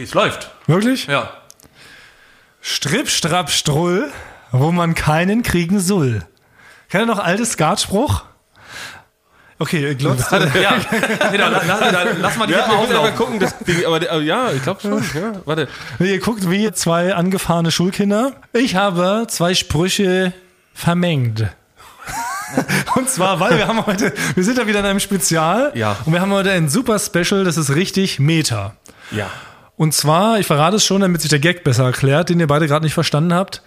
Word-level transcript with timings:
Okay, 0.00 0.04
es 0.08 0.14
läuft. 0.14 0.50
Wirklich? 0.66 1.06
Ja. 1.08 1.28
Stripp, 2.62 3.10
strapp, 3.10 3.50
strull, 3.50 4.10
wo 4.50 4.72
man 4.72 4.94
keinen 4.94 5.42
kriegen 5.42 5.78
soll. 5.78 6.22
Kennt 6.88 7.02
ihr 7.02 7.06
noch 7.06 7.18
altes 7.18 7.52
Skatspruch? 7.52 8.22
Okay, 9.58 9.94
glotzt. 9.96 10.32
Ja. 10.32 10.38
Nee, 11.30 11.36
da, 11.36 11.48
la- 11.48 11.62
la- 11.64 11.90
da, 11.92 12.04
lass 12.18 12.36
mal 12.38 12.46
die 12.46 12.54
Ja, 12.54 12.64
aber 12.64 12.78
auflaufen. 12.78 13.14
gucken, 13.14 13.40
das 13.40 13.58
Ding, 13.58 13.84
aber, 13.84 13.96
aber 13.96 14.22
ja, 14.22 14.50
ich 14.52 14.62
glaube 14.62 14.80
schon. 14.80 15.04
Ja, 15.14 15.32
warte. 15.44 15.68
Ihr 15.98 16.18
guckt 16.18 16.48
wie 16.50 16.72
zwei 16.72 17.14
angefahrene 17.14 17.70
Schulkinder. 17.70 18.32
Ich 18.54 18.76
habe 18.76 19.26
zwei 19.28 19.52
Sprüche 19.54 20.32
vermengt. 20.72 21.44
Und 22.96 23.10
zwar, 23.10 23.38
weil 23.38 23.58
wir 23.58 23.68
haben 23.68 23.84
heute, 23.84 24.14
wir 24.34 24.44
sind 24.44 24.56
ja 24.56 24.66
wieder 24.66 24.80
in 24.80 24.86
einem 24.86 25.00
Spezial. 25.00 25.72
Ja. 25.74 25.94
Und 26.06 26.14
wir 26.14 26.22
haben 26.22 26.32
heute 26.32 26.52
ein 26.52 26.70
super 26.70 26.98
Special, 26.98 27.44
das 27.44 27.58
ist 27.58 27.74
richtig 27.74 28.18
Meta. 28.18 28.72
Ja. 29.10 29.28
Und 29.80 29.94
zwar, 29.94 30.38
ich 30.38 30.46
verrate 30.46 30.76
es 30.76 30.84
schon, 30.84 31.00
damit 31.00 31.22
sich 31.22 31.30
der 31.30 31.38
Gag 31.38 31.64
besser 31.64 31.84
erklärt, 31.84 32.28
den 32.28 32.38
ihr 32.38 32.46
beide 32.46 32.66
gerade 32.66 32.84
nicht 32.84 32.92
verstanden 32.92 33.32
habt. 33.32 33.62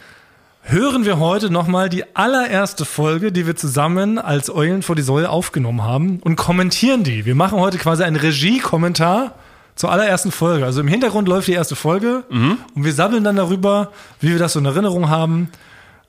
Hören 0.62 1.05
wir 1.05 1.17
heute 1.17 1.49
nochmal 1.49 1.89
die 1.89 2.03
allererste 2.16 2.86
Folge, 2.86 3.31
die 3.31 3.48
wir 3.48 3.55
zusammen 3.55 4.20
als 4.20 4.52
Eulen 4.53 4.84
vor 4.84 4.95
die 4.95 5.02
Säule 5.02 5.31
aufgenommen 5.31 5.81
haben 5.81 6.20
und 6.20 6.36
kommentieren 6.36 7.03
die. 7.03 7.26
Wir 7.26 7.34
machen 7.34 7.59
heute 7.59 7.80
quasi 7.80 8.03
einen 8.03 8.16
Regie-Kommentar 8.16 9.34
zur 9.73 9.91
allerersten 9.91 10.31
Folge. 10.31 10.66
Also 10.66 10.81
im 10.81 10.88
Hintergrund 10.88 11.27
läuft 11.27 11.48
die 11.48 11.53
erste 11.53 11.76
Folge 11.76 12.22
und 12.30 12.59
wir 12.75 12.94
sabbeln 12.94 13.23
dann 13.23 13.38
darüber, 13.38 13.91
wie 14.20 14.30
wir 14.30 14.38
das 14.38 14.53
so 14.53 14.59
in 14.59 14.66
Erinnerung 14.66 15.09
haben. 15.09 15.50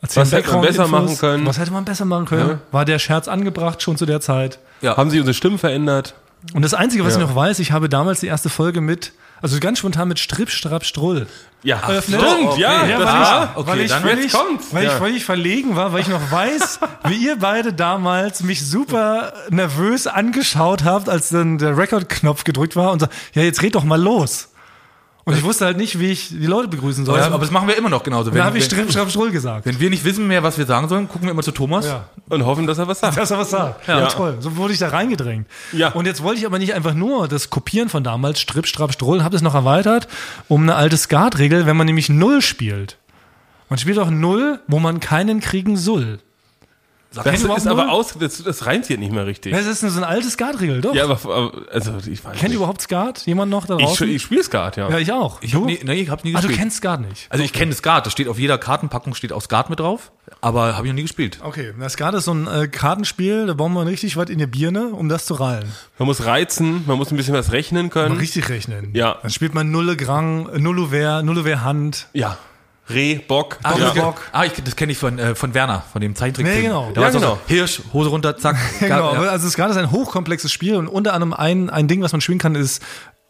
Erzählen 0.02 0.26
Was 0.26 0.32
hätte 0.32 0.52
man 0.52 0.60
besser 0.60 0.86
machen 0.86 1.16
können? 1.16 1.46
Was 1.46 1.58
hätte 1.58 1.70
man 1.72 1.86
besser 1.86 2.04
machen 2.04 2.26
können? 2.26 2.50
Ja. 2.50 2.58
War 2.72 2.84
der 2.84 2.98
Scherz 2.98 3.26
angebracht 3.26 3.80
schon 3.80 3.96
zu 3.96 4.04
der 4.04 4.20
Zeit? 4.20 4.58
Ja. 4.82 4.98
Haben 4.98 5.08
sie 5.08 5.18
unsere 5.18 5.32
Stimmen 5.32 5.56
verändert? 5.56 6.12
Und 6.52 6.60
das 6.60 6.74
Einzige, 6.74 7.06
was 7.06 7.14
Ja. 7.16 7.22
ich 7.22 7.26
noch 7.26 7.34
weiß, 7.34 7.58
ich 7.60 7.72
habe 7.72 7.88
damals 7.88 8.20
die 8.20 8.26
erste 8.26 8.50
Folge 8.50 8.82
mit, 8.82 9.14
also 9.44 9.60
ganz 9.60 9.80
spontan 9.80 10.08
mit 10.08 10.18
Stripp, 10.18 10.48
Strapp, 10.50 10.86
Strull. 10.86 11.26
Ja, 11.62 11.86
Öffnet. 11.86 12.18
stimmt, 12.18 12.48
okay. 12.48 12.62
ja. 12.62 12.86
Ja, 12.86 12.98
weil, 12.98 13.22
ich, 13.22 13.56
okay, 13.56 13.68
weil, 13.68 13.80
ich 13.80 13.90
dann 13.90 14.02
völlig, 14.02 14.34
weil 14.72 14.86
ich 14.86 14.92
völlig 14.92 15.24
verlegen 15.26 15.76
war, 15.76 15.92
weil 15.92 16.00
ich 16.00 16.08
noch 16.08 16.30
weiß, 16.30 16.80
wie 17.08 17.16
ihr 17.16 17.36
beide 17.36 17.74
damals 17.74 18.42
mich 18.42 18.66
super 18.66 19.34
nervös 19.50 20.06
angeschaut 20.06 20.84
habt, 20.84 21.10
als 21.10 21.28
dann 21.28 21.58
der 21.58 21.76
Rekordknopf 21.76 22.44
gedrückt 22.44 22.74
war 22.74 22.90
und 22.90 23.00
so, 23.00 23.06
ja, 23.34 23.42
jetzt 23.42 23.60
red 23.60 23.74
doch 23.74 23.84
mal 23.84 24.00
los. 24.00 24.48
Und 25.26 25.34
ich 25.34 25.42
wusste 25.42 25.64
halt 25.64 25.78
nicht, 25.78 25.98
wie 25.98 26.10
ich 26.10 26.28
die 26.28 26.46
Leute 26.46 26.68
begrüßen 26.68 27.06
soll. 27.06 27.18
Ja, 27.18 27.26
aber 27.26 27.38
das 27.38 27.50
machen 27.50 27.66
wir 27.66 27.76
immer 27.78 27.88
noch 27.88 28.02
genauso. 28.02 28.28
da 28.28 28.36
Wenn, 28.36 28.44
habe 28.44 28.58
ich 28.58 28.64
Stripp, 28.64 28.90
Strapp, 28.90 29.08
Strull 29.10 29.30
gesagt. 29.30 29.64
wenn 29.64 29.80
wir 29.80 29.88
nicht 29.88 30.04
wissen 30.04 30.26
mehr, 30.28 30.42
was 30.42 30.58
wir 30.58 30.66
sagen 30.66 30.86
sollen, 30.88 31.08
gucken 31.08 31.22
wir 31.26 31.30
immer 31.30 31.42
zu 31.42 31.52
Thomas. 31.52 31.86
Ja. 31.86 32.08
Und 32.28 32.44
hoffen, 32.44 32.66
dass 32.66 32.76
er 32.76 32.88
was 32.88 33.00
sagt. 33.00 33.16
Dass 33.16 33.30
er 33.30 33.38
was 33.38 33.48
sagt. 33.48 33.88
Ja. 33.88 34.00
Ja. 34.00 34.06
toll. 34.08 34.36
So 34.40 34.56
wurde 34.56 34.74
ich 34.74 34.78
da 34.78 34.88
reingedrängt. 34.88 35.46
Ja. 35.72 35.92
Und 35.92 36.04
jetzt 36.06 36.22
wollte 36.22 36.40
ich 36.40 36.46
aber 36.46 36.58
nicht 36.58 36.74
einfach 36.74 36.92
nur 36.92 37.26
das 37.26 37.48
Kopieren 37.48 37.88
von 37.88 38.04
damals, 38.04 38.38
Stripp, 38.40 38.66
Strapp, 38.66 38.92
Strull, 38.92 39.22
habe 39.22 39.34
es 39.34 39.40
noch 39.42 39.54
erweitert 39.54 40.08
um 40.48 40.62
eine 40.62 40.74
alte 40.74 40.98
Skatregel, 40.98 41.64
wenn 41.64 41.76
man 41.76 41.86
nämlich 41.86 42.10
Null 42.10 42.42
spielt. 42.42 42.98
Man 43.70 43.78
spielt 43.78 43.98
auch 43.98 44.10
Null, 44.10 44.60
wo 44.66 44.78
man 44.78 45.00
keinen 45.00 45.40
kriegen 45.40 45.76
soll. 45.76 46.18
Sag, 47.14 47.22
Das 47.24 47.32
kennst 47.34 47.46
du 47.46 47.54
ist 47.54 47.66
aber 47.68 47.92
aus, 47.92 48.14
das, 48.18 48.42
das 48.42 48.66
reimt 48.66 48.86
hier 48.86 48.98
nicht 48.98 49.12
mehr 49.12 49.24
richtig. 49.24 49.52
Das 49.52 49.66
ist 49.66 49.80
so 49.80 49.86
eine 49.96 50.06
alte 50.08 50.28
Skatregel, 50.28 50.80
doch. 50.80 50.94
Ja, 50.94 51.04
aber, 51.04 51.52
also 51.70 51.92
ich 52.10 52.24
weiß 52.24 52.32
Kennt 52.32 52.42
nicht. 52.42 52.50
ihr 52.52 52.56
überhaupt 52.56 52.80
Skat? 52.82 53.24
Jemand 53.24 53.52
noch 53.52 53.66
da 53.66 53.76
Ich, 53.78 53.84
draußen? 53.86 54.08
ich 54.08 54.22
spiele 54.22 54.42
Skat, 54.42 54.76
ja. 54.76 54.90
ja, 54.90 54.98
ich 54.98 55.12
auch. 55.12 55.40
Ich 55.40 55.54
hab 55.54 55.64
nie, 55.64 55.78
nee, 55.84 55.94
ich 55.94 56.10
hab's 56.10 56.24
nie 56.24 56.30
ah, 56.34 56.40
du 56.40 56.48
gespielt. 56.48 56.58
kennst 56.58 56.78
Skat 56.78 57.00
nicht. 57.02 57.26
also 57.30 57.44
ich 57.44 57.52
kenne 57.52 57.72
Skat, 57.72 58.04
das 58.06 58.12
steht 58.12 58.26
auf 58.26 58.38
jeder 58.38 58.58
Kartenpackung 58.58 59.14
steht 59.14 59.32
auch 59.32 59.42
Skat 59.42 59.70
mit 59.70 59.78
drauf, 59.78 60.10
aber 60.40 60.76
habe 60.76 60.86
ich 60.88 60.92
noch 60.92 60.96
nie 60.96 61.02
gespielt. 61.02 61.38
Okay, 61.42 61.72
na, 61.78 61.88
Skat 61.88 62.14
ist 62.14 62.24
so 62.24 62.34
ein 62.34 62.48
äh, 62.48 62.66
Kartenspiel, 62.66 63.46
da 63.46 63.54
bauen 63.54 63.72
wir 63.74 63.86
richtig 63.86 64.16
was 64.16 64.28
in 64.28 64.38
die 64.38 64.46
Birne, 64.46 64.88
um 64.88 65.08
das 65.08 65.24
zu 65.26 65.34
rallen. 65.34 65.66
Man 65.98 66.06
muss 66.06 66.24
reizen, 66.26 66.82
man 66.86 66.98
muss 66.98 67.12
ein 67.12 67.16
bisschen 67.16 67.34
was 67.34 67.52
rechnen 67.52 67.90
können. 67.90 68.16
richtig 68.16 68.48
rechnen. 68.48 68.90
Ja. 68.94 69.18
Dann 69.22 69.30
spielt 69.30 69.54
man 69.54 69.70
Nulle 69.70 69.96
Grang, 69.96 70.48
Nulle 70.60 70.90
Wehr, 70.90 71.22
Nulle 71.22 71.44
Wehr 71.44 71.62
Hand. 71.62 72.08
Ja. 72.12 72.38
Reh, 72.90 73.14
Bock. 73.26 73.58
Ah, 73.62 73.72
ja. 73.78 73.86
das, 73.86 73.94
Bock. 73.94 74.20
ah 74.32 74.44
ich, 74.44 74.52
das 74.62 74.76
kenne 74.76 74.92
ich 74.92 74.98
von, 74.98 75.18
äh, 75.18 75.34
von 75.34 75.54
Werner, 75.54 75.82
von 75.92 76.00
dem 76.02 76.14
Zeichentrickfilm. 76.14 76.58
Nee, 76.60 76.66
genau. 76.68 76.90
Da 76.94 77.00
Ja, 77.02 77.10
genau. 77.10 77.20
So, 77.20 77.38
Hirsch, 77.46 77.80
Hose 77.92 78.10
runter, 78.10 78.36
zack. 78.36 78.56
Genau, 78.80 79.14
Ja. 79.14 79.20
also 79.30 79.48
Skat 79.48 79.70
ist 79.70 79.76
ein 79.78 79.90
hochkomplexes 79.90 80.52
Spiel 80.52 80.76
und 80.76 80.88
unter 80.88 81.14
anderem 81.14 81.32
ein, 81.32 81.70
ein 81.70 81.88
Ding, 81.88 82.02
was 82.02 82.12
man 82.12 82.20
spielen 82.20 82.38
kann, 82.38 82.54
ist 82.54 82.82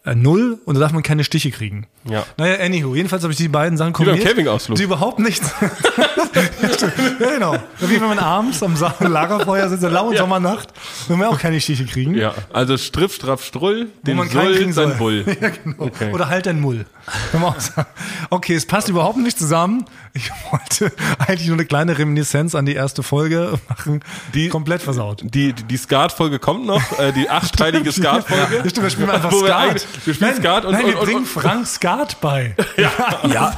äh, 0.03 0.13
Null 0.13 0.59
und 0.65 0.75
da 0.75 0.81
darf 0.81 0.91
man 0.91 1.03
keine 1.03 1.23
Stiche 1.23 1.51
kriegen. 1.51 1.87
Ja. 2.03 2.25
Naja, 2.37 2.63
anywho, 2.63 2.95
jedenfalls 2.95 3.23
habe 3.23 3.31
ich 3.31 3.37
die 3.37 3.47
beiden 3.47 3.77
Sachen 3.77 3.93
beim 3.93 4.05
kombiniert. 4.05 4.27
Campingausflug. 4.27 4.77
Die 4.77 4.83
überhaupt 4.83 5.19
nichts. 5.19 5.49
ja, 5.61 6.41
ja, 7.19 7.29
genau. 7.33 7.57
Wie 7.79 7.99
wenn 7.99 8.07
man 8.09 8.19
abends 8.19 8.61
am 8.61 8.75
Lagerfeuer 8.99 9.69
sitzt, 9.69 9.83
in 9.83 9.89
der 9.89 9.99
lauen 10.01 10.15
Sommernacht, 10.17 10.73
wenn 11.07 11.17
wir 11.19 11.29
auch 11.29 11.39
keine 11.39 11.59
Stiche 11.61 11.85
kriegen. 11.85 12.13
Ja, 12.15 12.33
also 12.53 12.77
Stripp, 12.77 13.13
Straff, 13.13 13.43
Strull, 13.43 13.87
den 14.03 14.17
man 14.17 14.29
keinen 14.29 14.47
Sull, 14.47 14.55
kriegen 14.57 14.73
soll. 14.73 14.89
sein 14.89 14.97
Bull. 14.97 15.25
Ja, 15.41 15.49
genau. 15.49 15.75
Okay. 15.85 16.11
Oder 16.13 16.29
halt 16.29 16.45
dein 16.45 16.59
Mull. 16.59 16.85
Kann 17.31 17.41
man 17.41 17.53
auch. 17.53 17.85
Okay, 18.31 18.55
es 18.55 18.65
passt 18.65 18.89
überhaupt 18.89 19.17
nicht 19.17 19.37
zusammen. 19.37 19.85
Ich 20.13 20.31
wollte 20.51 20.91
eigentlich 21.19 21.47
nur 21.47 21.57
eine 21.57 21.65
kleine 21.65 21.97
Reminiszenz 21.97 22.55
an 22.55 22.65
die 22.65 22.73
erste 22.73 23.03
Folge 23.03 23.59
machen. 23.69 24.01
Die 24.33 24.49
komplett 24.49 24.81
versaut. 24.81 25.21
Die, 25.23 25.53
die, 25.53 25.63
die 25.63 25.77
Skat-Folge 25.77 26.39
kommt 26.39 26.65
noch, 26.65 26.97
äh, 26.99 27.11
die 27.11 27.29
achtteilige 27.29 27.91
Skat-Folge. 27.91 28.55
Ja, 28.63 28.69
stimmt, 28.69 28.83
wir 28.83 28.89
spielen 28.89 29.09
einfach 29.09 29.31
Wo 29.31 29.41
wir 29.41 29.47
Skat. 29.47 29.69
eigentlich- 29.69 29.85
wir 30.05 30.13
spielen 30.13 30.31
nein, 30.31 30.39
Skat 30.41 30.65
und- 30.65 30.71
nein, 30.71 30.81
wir 30.85 30.93
und- 30.93 30.99
und- 30.99 31.05
bringen 31.05 31.19
und- 31.19 31.27
Frank 31.27 31.67
Skat 31.67 32.21
bei. 32.21 32.55
Ja, 32.77 32.91
ja. 33.31 33.57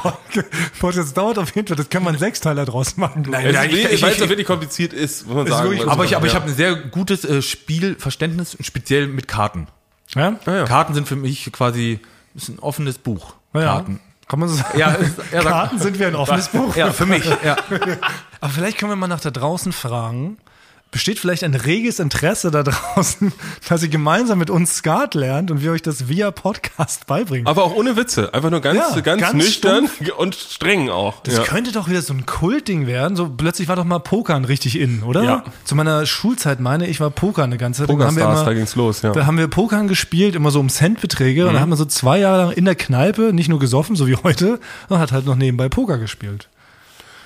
Das 0.82 1.14
dauert 1.14 1.40
auf 1.40 1.56
jeden 1.56 1.68
Fall, 1.68 1.78
das 1.78 1.90
können 1.90 2.06
wir 2.06 2.10
einen 2.10 2.20
Sechsteiler 2.20 2.66
draus 2.66 2.98
machen. 2.98 3.28
Ja, 3.32 3.40
ist, 3.40 3.66
ich- 3.72 3.86
ich, 3.86 3.92
ich- 3.94 4.02
weiß, 4.02 4.18
dass 4.18 4.30
wirklich 4.30 4.48
kompliziert 4.48 4.94
ist, 4.94 5.26
muss 5.28 5.36
man 5.36 5.46
Ist 5.48 5.54
sagen. 5.54 5.70
wirklich 5.70 5.88
Aber 5.90 6.06
ich, 6.06 6.16
aber 6.16 6.28
ich 6.28 6.36
habe 6.36 6.46
ein 6.50 6.56
sehr 6.56 6.76
gutes 6.76 7.24
äh, 7.24 7.42
Spielverständnis, 7.42 8.58
speziell 8.62 9.08
mit 9.08 9.28
Karten. 9.28 9.68
Ja? 10.16 10.36
ja. 10.46 10.66
Karten 10.66 10.94
sind 10.94 11.08
für 11.08 11.16
mich 11.16 11.52
quasi 11.52 12.00
ist 12.38 12.50
ein 12.50 12.60
offenes 12.60 12.98
Buch. 12.98 13.34
Ja, 13.54 13.62
Karten. 13.62 14.00
Kann 14.28 14.40
man 14.40 14.50
so 14.50 14.56
sagen. 14.56 14.78
Ja, 14.78 14.92
er 15.32 15.42
sagt- 15.42 15.46
Karten 15.48 15.80
sind 15.80 16.00
wie 16.00 16.06
ein 16.06 16.16
offenes 16.16 16.48
Buch. 16.50 16.76
Ja, 16.76 16.92
für 16.92 17.06
mich. 17.06 17.26
Ja. 17.44 17.56
Aber 18.42 18.52
vielleicht 18.52 18.78
können 18.78 18.92
wir 18.92 18.96
mal 18.96 19.08
nach 19.08 19.20
da 19.22 19.32
draußen 19.32 19.72
fragen. 19.72 20.38
Besteht 20.90 21.20
vielleicht 21.20 21.44
ein 21.44 21.54
reges 21.54 22.00
Interesse 22.00 22.50
da 22.50 22.64
draußen, 22.64 23.34
dass 23.70 23.84
ihr 23.84 23.90
gemeinsam 23.90 24.40
mit 24.40 24.50
uns 24.50 24.76
Skat 24.78 25.16
lernt 25.16 25.52
und 25.52 25.62
wir 25.62 25.72
euch 25.74 25.82
das 25.82 26.08
via 26.08 26.32
Podcast 26.32 27.06
beibringen? 27.08 27.46
Aber 27.46 27.66
auch 27.66 27.76
ohne 27.76 27.98
Witze. 27.98 28.34
Einfach 28.34 28.50
nur 28.50 28.62
ganz, 28.62 28.78
Ja, 28.96 29.02
ganz, 29.02 29.22
ganz 29.22 29.34
nüchtern 29.34 29.90
und 30.18 30.34
streng 30.34 30.90
auch. 30.90 31.22
Das 31.24 31.36
ja. 31.38 31.44
könnte 31.44 31.74
doch 31.74 31.90
wieder 31.90 32.02
so 32.02 32.14
ein 32.14 32.26
Kultding 32.26 32.88
werden. 32.88 33.18
So 33.18 33.28
plötzlich 33.30 33.68
war 33.68 33.76
doch 33.76 33.84
mal 33.84 34.00
Pokern 34.00 34.46
richtig 34.46 34.80
in, 34.80 35.04
oder? 35.04 35.24
Ja. 35.24 35.44
Zu 35.66 35.76
meiner 35.76 36.06
Schulzeit 36.06 36.62
meine 36.62 36.88
ich 36.88 37.00
war 37.02 37.10
Poker 37.10 37.44
eine 37.44 37.58
ganze 37.58 37.82
Zeit. 37.86 37.90
lang. 37.90 38.00
haben 38.08 38.16
wir 38.16 38.22
Pokerstars, 38.24 38.40
immer- 38.42 38.50
da 38.50 38.54
ging's 38.58 38.76
los, 38.76 39.02
ja. 39.02 39.12
Da 39.12 39.26
haben 39.26 39.38
wir 39.38 39.48
Pokern 39.50 39.88
gespielt, 39.90 40.36
immer 40.36 40.52
so 40.52 40.62
um 40.62 40.70
Centbeträge. 40.70 41.44
Und 41.44 41.50
Mhm. 41.50 41.54
dann 41.56 41.62
haben 41.64 41.70
wir 41.70 41.76
so 41.78 41.86
zwei 41.86 42.20
Jahre 42.20 42.44
lang 42.46 42.52
in 42.54 42.64
der 42.64 42.76
Kneipe 42.76 43.34
nicht 43.34 43.50
nur 43.50 43.60
gesoffen, 43.60 43.98
so 43.98 44.08
wie 44.08 44.16
heute, 44.16 44.60
sondern 44.88 45.02
hat 45.02 45.12
halt 45.12 45.26
noch 45.26 45.36
nebenbei 45.36 45.68
Poker 45.68 45.98
gespielt. 45.98 46.48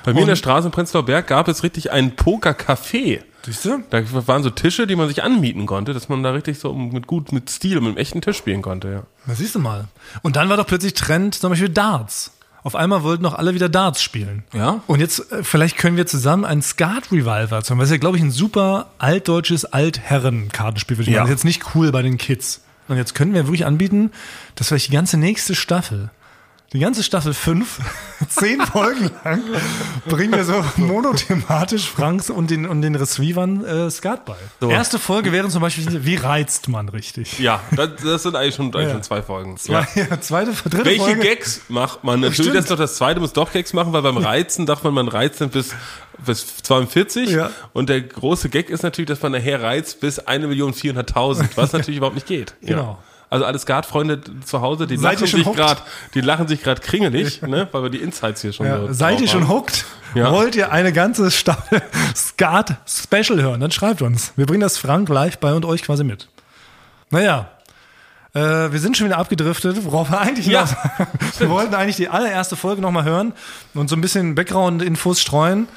Bei 0.04 0.14
mir 0.14 0.22
in 0.22 0.26
der 0.26 0.34
und- 0.34 0.38
Straße 0.40 0.68
in 0.68 0.72
Prenzlauer 0.72 1.06
Berg 1.06 1.28
gab 1.28 1.48
es 1.48 1.62
richtig 1.62 1.92
ein 1.92 2.16
Pokercafé. 2.16 3.20
Siehst 3.44 3.66
du? 3.66 3.84
Da 3.90 4.04
waren 4.28 4.44
so 4.44 4.50
Tische, 4.50 4.88
die 4.88 4.96
man 4.96 5.08
sich 5.08 5.24
anmieten 5.24 5.66
konnte, 5.66 5.94
dass 5.94 6.10
man 6.10 6.22
da 6.24 6.32
richtig 6.32 6.60
so 6.60 6.74
mit 6.74 7.08
gut, 7.08 7.32
mit 7.32 7.50
Stil 7.50 7.80
mit 7.82 7.90
einem 7.90 7.98
echten 7.98 8.22
Tisch 8.22 8.38
spielen 8.38 8.62
konnte, 8.62 8.92
ja. 8.92 9.04
Na, 9.26 9.36
siehst 9.36 9.56
du 9.56 9.60
mal. 9.60 9.88
Und 10.22 10.36
dann 10.36 10.50
war 10.50 10.58
doch 10.58 10.68
plötzlich 10.68 10.94
Trend 10.94 11.36
zum 11.36 11.50
Beispiel 11.50 11.70
Darts. 11.70 12.32
Auf 12.64 12.76
einmal 12.76 13.02
wollten 13.02 13.24
doch 13.24 13.34
alle 13.34 13.56
wieder 13.56 13.70
Darts 13.70 14.04
spielen. 14.04 14.44
Ja. 14.54 14.82
Und 14.86 15.00
jetzt, 15.00 15.32
äh, 15.32 15.44
vielleicht 15.44 15.78
können 15.78 15.98
wir 15.98 16.06
zusammen 16.06 16.46
ein 16.46 16.62
Skat 16.62 17.12
Revival 17.12 17.64
zum 17.64 17.80
was 17.80 17.90
ja, 17.90 17.98
glaube 17.98 18.18
ich, 18.18 18.24
ein 18.24 18.32
super 18.32 18.92
altdeutsches 19.00 19.66
Altherren-Kartenspiel 19.66 21.00
wird. 21.00 21.08
Ja. 21.08 21.22
Das 21.22 21.30
ist 21.30 21.36
jetzt 21.36 21.46
nicht 21.46 21.76
cool 21.76 21.92
bei 21.92 22.04
den 22.04 22.18
Kids. 22.18 22.62
Und 22.88 22.98
jetzt 22.98 23.16
können 23.16 23.34
wir 23.34 23.48
wirklich 23.48 23.66
anbieten, 23.66 24.12
dass 24.56 24.68
vielleicht 24.68 24.90
die 24.90 24.94
ganze 24.94 25.18
nächste 25.18 25.56
Staffel, 25.56 26.12
die 26.74 26.80
ganze 26.80 27.04
Staffel 27.04 27.34
5, 27.34 27.80
zehn 28.30 28.62
Folgen 28.62 29.12
lang, 29.26 29.44
bringen 30.08 30.32
wir 30.34 30.46
so 30.46 30.64
monothematisch 30.78 31.90
Franks 31.90 32.30
und 32.30 32.50
den, 32.50 32.66
und 32.66 32.82
den 32.82 32.96
Receivern 32.96 33.66
äh, 33.66 33.92
Skat 33.92 34.24
bei. 34.26 34.36
Erste 34.68 34.98
Folge 34.98 35.34
wäre 35.34 35.50
zum 35.50 35.62
Beispiel, 35.62 36.06
wie 36.06 36.16
reizt 36.16 36.70
man 36.70 36.88
richtig? 36.88 37.40
Ja, 37.40 37.62
das, 37.76 37.90
das 38.04 38.24
sind 38.24 38.36
eigentlich 38.38 38.56
schon, 38.56 38.68
eigentlich 38.68 38.88
Ja. 38.88 38.92
schon 38.94 39.04
zwei 39.04 39.22
Folgen. 39.22 39.58
Ja. 39.68 39.86
zweite, 40.22 40.52
dritte 40.54 40.86
Welche 40.86 41.04
Folge. 41.04 41.20
Gags 41.22 41.62
macht 41.68 42.04
man? 42.06 42.22
Natürlich 42.22 42.38
Stimmt. 42.44 42.56
das 42.56 42.66
ist 42.66 42.72
doch 42.72 42.78
das 42.78 42.96
zweite 42.96 43.20
muss 43.20 43.34
doch 43.34 43.52
Gags 43.52 43.74
machen, 43.74 43.92
weil 43.92 44.02
beim 44.02 44.18
Reizen 44.18 44.66
dachte 44.66 44.86
man, 44.86 44.94
man 44.94 45.08
reizt 45.10 45.42
dann 45.42 45.50
bis, 45.50 45.74
bis 46.26 46.58
42. 46.64 47.32
Ja. 47.32 47.52
Und 47.74 47.90
der 47.90 48.00
große 48.02 48.48
Gag 48.50 48.70
ist 48.70 48.84
natürlich, 48.84 49.10
dass 49.10 49.22
man 49.22 49.34
nachher 49.34 49.62
reizt 49.62 50.00
bis 50.00 50.22
1.400.000, 50.26 51.50
was 51.56 51.74
natürlich 51.74 51.98
überhaupt 51.98 52.16
nicht 52.16 52.28
geht. 52.28 52.56
Genau. 52.62 52.98
Also 53.32 53.46
alle 53.46 53.58
Skatfreunde 53.58 54.20
zu 54.46 54.60
Hause, 54.60 54.88
die 54.88 54.98
Seid 54.98 55.22
lachen 55.22 55.26
sich 55.26 55.52
gerade, 55.54 55.82
die 56.14 56.20
lachen 56.20 56.48
sich 56.50 56.62
gerade 56.62 56.82
kringelig, 56.82 57.42
ne, 57.42 57.66
weil 57.72 57.84
wir 57.84 57.90
die 57.90 58.00
Insights 58.00 58.42
hier 58.42 58.52
schon 58.52 58.66
Ja, 58.66 58.94
seid 58.94 59.22
ihr 59.22 59.30
schon 59.30 59.48
hooked? 59.48 59.86
Ja. 60.14 60.34
Wollt 60.34 60.58
ihr 60.58 60.74
eine 60.74 60.92
ganze 60.92 61.32
Staffel 61.32 61.82
Skat 62.16 62.76
Special 62.86 63.42
hören? 63.42 63.62
Dann 63.62 63.72
schreibt 63.72 64.02
uns. 64.02 64.34
Wir 64.36 64.46
bringen 64.46 64.60
das 64.60 64.78
Frank 64.78 65.08
live 65.08 65.38
bei 65.38 65.54
und 65.54 65.64
euch 65.64 65.82
quasi 65.82 66.04
mit. 66.04 66.28
Naja, 67.10 67.50
äh, 68.34 68.40
wir 68.40 68.80
sind 68.80 68.98
schon 68.98 69.08
wieder 69.08 69.18
abgedriftet, 69.18 69.78
worauf 69.86 70.12
wir 70.12 70.20
eigentlich 70.20 70.48
Ja, 70.48 70.64
noch, 70.64 71.08
wir 71.40 71.50
wollten 71.50 71.74
eigentlich 71.74 71.96
die 71.96 72.10
allererste 72.10 72.58
Folge 72.58 72.82
nochmal 72.82 73.06
hören 73.06 73.32
und 73.74 73.90
so 73.90 73.96
ein 73.96 74.02
bisschen 74.02 74.36
Background-Infos 74.36 75.22
streuen. 75.22 75.70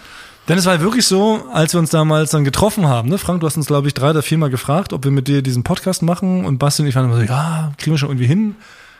Denn 0.49 0.59
es 0.59 0.67
war 0.67 0.79
wirklich 0.81 1.07
so, 1.07 1.43
als 1.53 1.73
wir 1.73 1.81
uns 1.81 1.89
damals 1.91 2.31
dann 2.31 2.45
getroffen 2.45 2.87
haben, 2.87 3.09
ne, 3.09 3.17
Frank, 3.17 3.41
du 3.41 3.47
hast 3.47 3.57
uns, 3.57 3.67
glaube 3.67 3.89
ich, 3.89 3.95
drei 3.95 4.11
oder 4.11 4.23
viermal 4.23 4.51
gefragt, 4.51 4.93
ob 4.93 5.05
wir 5.05 5.11
mit 5.11 5.27
dir 5.27 5.41
diesen 5.41 5.63
Podcast 5.65 6.03
machen 6.03 6.45
und 6.45 6.59
Basti 6.59 6.83
und 6.83 6.89
ich 6.89 6.95
waren 6.95 7.07
immer 7.07 7.17
so, 7.17 7.23
ja, 7.23 7.73
kriegen 7.79 7.95
wir 7.95 7.99
schon 7.99 8.11
irgendwie 8.11 8.27
hin. 8.27 8.57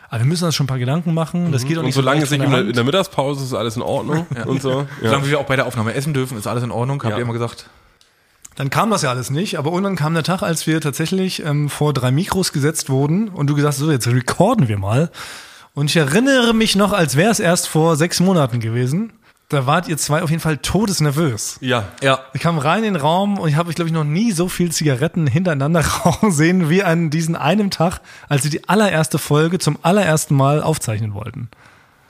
Aber 0.09 0.19
wir 0.21 0.25
müssen 0.27 0.45
uns 0.45 0.55
schon 0.55 0.65
ein 0.65 0.67
paar 0.67 0.79
Gedanken 0.79 1.13
machen. 1.13 1.51
Das 1.51 1.65
geht 1.65 1.77
auch 1.77 1.81
Und 1.81 1.87
nicht 1.87 1.95
solange 1.95 2.19
so 2.21 2.25
es 2.25 2.31
nicht 2.31 2.43
in 2.43 2.49
der, 2.51 2.61
in 2.61 2.73
der 2.73 2.83
Mittagspause 2.83 3.41
ist, 3.41 3.47
ist 3.47 3.53
alles 3.53 3.75
in 3.75 3.81
Ordnung 3.81 4.25
und 4.45 4.61
so. 4.61 4.87
Ja. 5.01 5.09
Solange 5.09 5.29
wir 5.29 5.39
auch 5.39 5.45
bei 5.45 5.55
der 5.55 5.65
Aufnahme 5.67 5.93
essen 5.93 6.13
dürfen, 6.13 6.37
ist 6.37 6.47
alles 6.47 6.63
in 6.63 6.71
Ordnung, 6.71 7.01
habt 7.03 7.11
Ja. 7.11 7.17
ihr 7.17 7.23
immer 7.23 7.33
gesagt. 7.33 7.69
Dann 8.55 8.69
kam 8.69 8.89
das 8.89 9.01
ja 9.01 9.09
alles 9.09 9.29
nicht, 9.29 9.57
aber 9.59 9.71
irgendwann 9.71 9.97
kam 9.97 10.13
der 10.13 10.23
Tag, 10.23 10.41
als 10.41 10.65
wir 10.65 10.79
tatsächlich 10.79 11.43
ähm, 11.43 11.69
vor 11.69 11.93
drei 11.93 12.11
Mikros 12.11 12.53
gesetzt 12.53 12.89
wurden 12.89 13.27
und 13.27 13.47
du 13.47 13.55
gesagt 13.55 13.73
hast, 13.73 13.79
so, 13.79 13.91
jetzt 13.91 14.07
recorden 14.07 14.67
wir 14.69 14.77
mal. 14.77 15.11
Und 15.73 15.89
ich 15.89 15.97
erinnere 15.97 16.53
mich 16.53 16.75
noch, 16.77 16.93
als 16.93 17.17
wäre 17.17 17.31
es 17.31 17.39
erst 17.41 17.67
vor 17.67 17.97
sechs 17.97 18.19
Monaten 18.21 18.59
gewesen. 18.61 19.11
Da 19.49 19.67
wart 19.67 19.87
ihr 19.87 19.97
zwei 19.97 20.23
auf 20.23 20.31
jeden 20.31 20.41
Fall 20.41 20.57
todesnervös. 20.57 21.57
ja. 21.61 21.85
Ja. 22.01 22.19
Ich 22.33 22.41
kam 22.41 22.57
rein 22.57 22.83
in 22.83 22.93
den 22.93 23.01
Raum 23.01 23.37
und 23.37 23.47
ich 23.47 23.55
habe, 23.55 23.71
glaube 23.73 23.87
ich, 23.87 23.93
noch 23.93 24.03
nie 24.03 24.31
so 24.31 24.47
viel 24.47 24.71
Zigaretten 24.71 25.27
hintereinander 25.27 25.85
rauchen 26.05 26.31
sehen 26.31 26.69
wie 26.69 26.83
an 26.83 27.09
diesen 27.11 27.35
einem 27.35 27.69
Tag, 27.69 27.99
als 28.27 28.43
sie 28.43 28.49
die 28.49 28.67
allererste 28.67 29.19
Folge 29.19 29.59
zum 29.59 29.77
allerersten 29.83 30.35
Mal 30.35 30.63
aufzeichnen 30.63 31.13
wollten. 31.13 31.49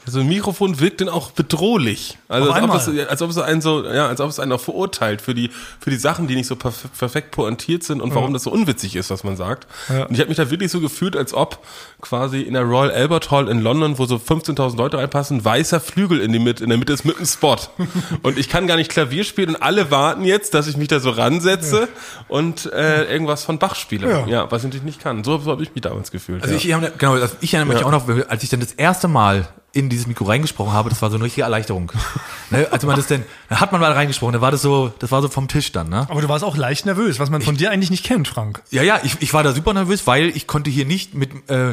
So 0.06 0.20
ein 0.20 0.28
Mikrofon 0.28 0.80
wirkt 0.80 1.02
dann 1.02 1.10
auch 1.10 1.32
bedrohlich. 1.32 2.18
Also 2.28 2.52
als 2.52 2.64
ob, 2.64 2.76
es, 2.76 3.08
als 3.08 3.22
ob 3.22 3.30
es 3.30 3.38
einen 3.38 3.62
so, 3.62 3.86
ja, 3.86 4.08
als 4.08 4.22
ob 4.22 4.30
es 4.30 4.40
einen 4.40 4.52
auch 4.52 4.60
verurteilt 4.60 5.22
für 5.22 5.34
die, 5.34 5.50
für 5.80 5.90
die 5.90 5.98
Sachen, 5.98 6.28
die 6.28 6.36
nicht 6.36 6.48
so 6.48 6.56
perf- 6.56 6.88
perfekt 6.98 7.32
pointiert 7.32 7.84
sind 7.84 8.02
und 8.02 8.14
warum 8.14 8.34
das 8.34 8.44
so 8.44 8.52
unwitzig 8.52 8.96
ist, 8.96 9.10
was 9.10 9.24
man 9.24 9.36
sagt. 9.36 9.68
Ja. 9.90 10.06
Und 10.06 10.14
ich 10.14 10.20
habe 10.20 10.30
mich 10.30 10.38
da 10.38 10.50
wirklich 10.52 10.72
so 10.72 10.80
gefühlt, 10.80 11.16
als 11.16 11.34
ob 11.34 11.66
quasi 12.02 12.42
in 12.42 12.54
der 12.54 12.64
Royal 12.64 12.92
Albert 12.92 13.32
Hall 13.32 13.50
in 13.50 13.62
London, 13.62 13.98
wo 13.98 14.06
so 14.06 14.16
15.000 14.16 14.78
Leute 14.78 14.98
reinpassen, 14.98 15.44
weißer 15.44 15.80
Flügel 15.80 16.20
in, 16.20 16.32
die 16.32 16.40
Mitte, 16.40 16.64
in 16.64 16.70
der 16.70 16.78
Mitte 16.78 16.94
ist 16.94 17.06
mit 17.06 17.18
einem 17.18 17.26
Spot. 17.26 17.58
und 18.24 18.38
ich 18.38 18.50
kann 18.50 18.68
gar 18.68 18.78
nicht 18.78 18.92
Klavier 18.92 19.24
spielen 19.24 19.50
und 19.50 19.62
alle 19.62 19.92
warten 19.92 20.24
jetzt, 20.24 20.54
dass 20.54 20.68
ich 20.68 20.78
mich 20.78 20.88
da 20.88 21.00
so 21.00 21.10
ransetze 21.10 21.88
und 22.28 22.72
äh, 22.74 23.12
irgendwas 23.12 23.44
von 23.44 23.60
Bach 23.60 23.76
spiele. 23.76 24.10
Ja. 24.10 24.28
Ja, 24.28 24.52
was 24.52 24.62
ich 24.62 24.66
natürlich 24.66 24.86
nicht 24.86 25.02
kann. 25.02 25.24
So, 25.24 25.38
so 25.40 25.52
habe 25.52 25.64
ich 25.64 25.74
mich 25.74 25.82
damals 25.82 26.12
gefühlt. 26.12 26.44
Also 26.44 26.54
ja. 26.56 26.60
ich, 26.60 26.70
ich, 26.70 26.98
genau, 26.98 27.14
also 27.14 27.36
ich 27.42 27.54
erinnere 27.54 27.76
mich 27.76 27.86
auch 27.86 27.92
noch, 27.92 28.08
als 28.28 28.44
ich 28.44 28.50
dann 28.50 28.60
das 28.60 28.74
erste 28.74 29.08
Mal 29.08 29.48
in 29.76 29.90
dieses 29.90 30.08
Mikro 30.08 30.24
reingesprochen 30.24 30.72
habe, 30.72 30.90
das 30.90 31.02
war 31.02 31.10
so 31.10 31.18
eine 31.18 31.26
richtige 31.26 31.44
Erleichterung. 31.44 31.92
ne? 32.50 32.68
Also 32.72 32.88
man 32.88 32.96
das 32.96 33.08
denn, 33.08 33.24
da 33.50 33.60
hat 33.60 33.74
man 33.74 33.82
mal 33.82 33.92
reingesprochen, 33.92 34.34
da 34.34 34.42
war 34.42 34.52
das 34.52 34.62
so, 34.62 34.94
das 35.00 35.12
war 35.12 35.22
so 35.22 35.28
vom 35.28 35.50
Tisch 35.50 35.74
dann, 35.74 35.90
ne? 35.90 36.08
Aber 36.10 36.22
du 36.22 36.30
warst 36.30 36.46
auch 36.46 36.56
leicht 36.56 36.86
nervös, 36.86 37.20
was 37.20 37.30
man 37.30 37.42
von 37.42 37.58
dir 37.58 37.72
eigentlich 37.72 37.92
nicht 37.92 38.06
kennt, 38.06 38.30
Frank. 38.30 38.64
Ja, 38.72 38.84
ja, 38.84 39.00
ich, 39.04 39.18
ich 39.20 39.34
war 39.34 39.44
da 39.44 39.52
super 39.52 39.74
nervös, 39.74 40.08
weil 40.08 40.30
ich 40.30 40.48
konnte 40.48 40.70
hier 40.70 40.86
nicht 40.86 41.14
mit, 41.14 41.30
äh, 41.50 41.72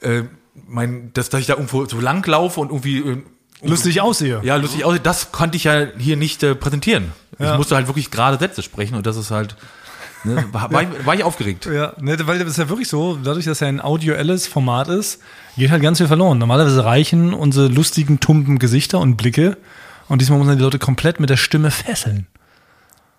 äh, 0.00 0.24
mein, 0.66 1.12
dass, 1.12 1.28
dass 1.28 1.40
ich 1.42 1.46
da 1.46 1.54
irgendwo 1.54 1.84
so 1.84 2.00
lang 2.00 2.26
laufe 2.26 2.58
und 2.58 2.70
irgendwie 2.70 2.98
äh, 2.98 3.22
Lustig 3.64 4.00
aussehe. 4.00 4.40
ja, 4.42 4.56
lustig 4.56 4.84
aussieht, 4.84 5.04
das 5.04 5.30
konnte 5.30 5.56
ich 5.56 5.64
ja 5.64 5.86
hier 5.98 6.16
nicht 6.16 6.42
äh, 6.42 6.54
präsentieren. 6.54 7.12
Ja. 7.38 7.52
Ich 7.52 7.58
musste 7.58 7.76
halt 7.76 7.86
wirklich 7.86 8.10
gerade 8.10 8.38
Sätze 8.38 8.62
sprechen 8.62 8.94
und 8.94 9.06
das 9.06 9.16
ist 9.16 9.30
halt, 9.30 9.56
ne, 10.24 10.44
war, 10.52 10.72
war, 10.72 10.82
ich, 10.82 10.88
war 11.06 11.14
ich 11.14 11.24
aufgeregt. 11.24 11.66
Ja, 11.66 11.92
ne, 12.00 12.16
weil 12.26 12.38
das 12.38 12.48
ist 12.48 12.58
ja 12.58 12.68
wirklich 12.68 12.88
so, 12.88 13.18
dadurch, 13.22 13.44
dass 13.44 13.60
er 13.60 13.68
ein 13.68 13.80
audioelles 13.80 14.46
Format 14.46 14.88
ist, 14.88 15.20
geht 15.56 15.70
halt 15.70 15.82
ganz 15.82 15.98
viel 15.98 16.08
verloren. 16.08 16.38
Normalerweise 16.38 16.84
reichen 16.84 17.34
unsere 17.34 17.68
lustigen, 17.68 18.20
tumpen 18.20 18.58
Gesichter 18.58 18.98
und 19.00 19.16
Blicke 19.16 19.56
und 20.08 20.20
diesmal 20.20 20.38
muss 20.38 20.48
man 20.48 20.58
die 20.58 20.64
Leute 20.64 20.78
komplett 20.78 21.20
mit 21.20 21.30
der 21.30 21.36
Stimme 21.36 21.70
fesseln. 21.70 22.26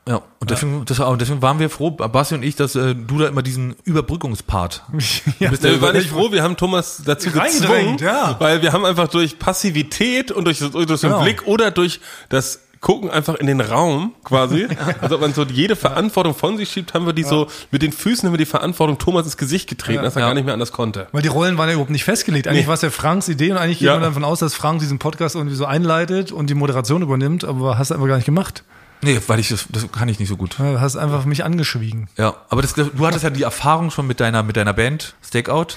Ja, 0.06 0.22
und 0.42 0.52
deswegen, 0.52 0.84
das, 0.84 1.00
war- 1.00 1.16
deswegen 1.16 1.42
waren 1.42 1.60
wir 1.60 1.70
froh, 1.70 1.90
Basti 1.92 2.36
und 2.36 2.44
ich, 2.44 2.58
dass 2.58 2.76
äh, 2.76 2.94
du 2.94 3.20
da 3.20 3.28
immer 3.30 3.42
diesen 3.42 3.76
Überbrückungspart. 3.86 4.84
ja. 5.40 5.50
bist 5.50 5.64
Ja, 5.64 5.72
wir 5.72 5.82
waren 5.82 5.96
nicht 5.96 6.10
froh, 6.10 6.30
wir 6.30 6.44
haben 6.44 6.58
Thomas 6.58 7.02
dazu 7.06 7.32
gezwungen, 7.32 7.98
ja. 8.00 8.36
weil 8.40 8.62
wir 8.62 8.74
haben 8.74 8.84
einfach 8.84 9.08
durch 9.08 9.40
Passivität 9.40 10.30
und 10.30 10.44
durch, 10.44 10.60
durch 10.60 10.86
den 10.86 10.98
Genau. 11.10 11.22
Blick 11.22 11.48
oder 11.48 11.72
durch 11.72 12.02
das 12.28 12.60
Gucken 12.84 13.10
einfach 13.10 13.36
in 13.36 13.48
den 13.48 13.62
Raum 13.62 14.14
quasi, 14.24 14.68
also 15.02 15.16
ob 15.16 15.22
man 15.22 15.34
so 15.34 15.44
jede 15.46 15.76
Verantwortung 15.76 16.36
von 16.36 16.58
sich 16.58 16.70
schiebt, 16.70 16.94
haben 16.94 17.06
wir 17.08 17.14
die 17.14 17.24
so, 17.24 17.48
mit 17.72 17.82
den 17.82 17.92
Füßen 17.92 18.28
haben 18.28 18.34
wir 18.34 18.38
die 18.38 18.46
Verantwortung 18.46 19.00
Thomas 19.00 19.26
ins 19.26 19.38
Gesicht 19.38 19.68
getreten, 19.70 20.04
dass 20.04 20.16
er 20.16 20.20
Ja. 20.22 20.28
gar 20.28 20.34
nicht 20.36 20.44
mehr 20.46 20.54
anders 20.54 20.72
konnte. 20.74 21.08
Weil 21.14 21.22
die 21.24 21.30
Rollen 21.30 21.58
waren 21.58 21.70
ja 21.70 21.74
überhaupt 21.74 21.92
nicht 21.92 22.04
festgelegt. 22.04 22.46
Eigentlich 22.48 22.64
Nee. 22.64 22.68
war 22.68 22.76
es 22.76 22.82
ja 22.82 22.90
Franks 22.92 23.28
Idee 23.30 23.52
und 23.52 23.58
eigentlich 23.58 23.80
geht 23.80 23.88
man 23.90 24.02
davon 24.02 24.24
aus, 24.24 24.40
dass 24.40 24.54
Frank 24.54 24.80
diesen 24.82 25.00
Podcast 25.00 25.36
irgendwie 25.36 25.56
so 25.56 25.66
einleitet 25.66 26.32
und 26.32 26.50
die 26.50 26.54
Moderation 26.54 27.02
übernimmt, 27.02 27.44
aber 27.46 27.78
hast 27.80 27.90
du 27.90 27.96
einfach 27.96 28.08
gar 28.08 28.18
nicht 28.18 28.26
gemacht. 28.26 28.64
Nee, 29.06 29.20
weil 29.28 29.40
ich 29.40 29.50
das, 29.50 29.66
das 29.70 29.92
kann 29.92 30.08
ich 30.08 30.20
nicht 30.20 30.30
so 30.30 30.38
gut. 30.38 30.56
Du 30.60 30.80
hast 30.80 30.96
einfach 30.96 31.26
mich 31.26 31.44
angeschwiegen. 31.44 32.08
Ja, 32.18 32.36
aber 32.50 32.62
das, 32.62 32.74
du 32.74 32.90
hattest 33.06 33.26
ja 33.26 33.30
die 33.30 33.44
Erfahrung 33.44 33.92
schon 33.92 34.08
mit 34.08 34.22
deiner 34.22 34.44
mit 34.44 34.56
deiner 34.56 34.72
Band 34.72 35.16
Stakeout, 35.22 35.76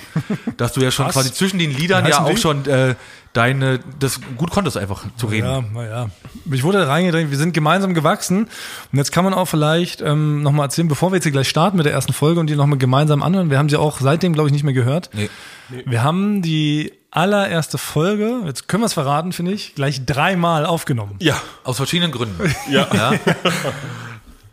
dass 0.56 0.72
du 0.74 0.80
ja 0.80 0.92
schon 0.92 1.06
Was? 1.06 1.14
quasi 1.14 1.32
zwischen 1.32 1.58
den 1.58 1.72
Liedern 1.72 2.06
ja 2.06 2.20
auch 2.20 2.30
die? 2.30 2.36
schon 2.36 2.64
äh, 2.66 2.94
deine 3.36 3.80
das 3.98 4.20
gut 4.36 4.50
konntest 4.50 4.76
einfach 4.76 5.04
zu 5.16 5.26
reden. 5.26 5.46
Ja, 5.46 5.60
naja. 5.60 6.10
Ich 6.50 6.62
wurde 6.64 6.78
da 6.78 6.86
reingedrängt, 6.86 7.30
wir 7.30 7.38
sind 7.38 7.52
gemeinsam 7.52 7.94
gewachsen. 7.94 8.48
Und 8.92 8.98
jetzt 8.98 9.12
kann 9.12 9.24
man 9.24 9.34
auch 9.34 9.46
vielleicht 9.46 10.00
ähm, 10.00 10.42
nochmal 10.42 10.66
erzählen, 10.66 10.88
bevor 10.88 11.10
wir 11.12 11.16
jetzt 11.16 11.24
hier 11.24 11.32
gleich 11.32 11.48
starten 11.48 11.76
mit 11.76 11.86
der 11.86 11.92
ersten 11.92 12.12
Folge 12.12 12.40
und 12.40 12.48
die 12.48 12.56
nochmal 12.56 12.78
gemeinsam 12.78 13.22
anhören. 13.22 13.50
Wir 13.50 13.58
haben 13.58 13.68
sie 13.68 13.76
auch 13.76 14.00
seitdem, 14.00 14.32
glaube 14.32 14.48
ich, 14.48 14.52
nicht 14.52 14.64
mehr 14.64 14.72
gehört. 14.74 15.10
Nee. 15.12 15.28
Wir 15.84 16.02
haben 16.02 16.42
die 16.42 16.92
allererste 17.10 17.78
Folge, 17.78 18.42
jetzt 18.46 18.68
können 18.68 18.82
wir 18.82 18.86
es 18.86 18.92
verraten, 18.92 19.32
finde 19.32 19.52
ich, 19.52 19.74
gleich 19.74 20.04
dreimal 20.06 20.66
aufgenommen. 20.66 21.16
Ja, 21.20 21.40
Aus 21.64 21.76
verschiedenen 21.78 22.12
Gründen. 22.12 22.54
ja. 22.70 22.86
Ja. 22.92 23.12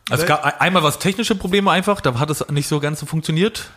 Also 0.09 0.23
es 0.23 0.27
gab 0.27 0.43
ein- 0.43 0.59
einmal 0.59 0.83
was 0.83 0.99
technische 0.99 1.33
Probleme 1.33 1.71
einfach, 1.71 2.01
da 2.01 2.19
hat 2.19 2.29
es 2.29 2.45
nicht 2.49 2.67
so 2.67 2.81
ganz 2.81 2.99
so 2.99 3.05
funktioniert. 3.05 3.69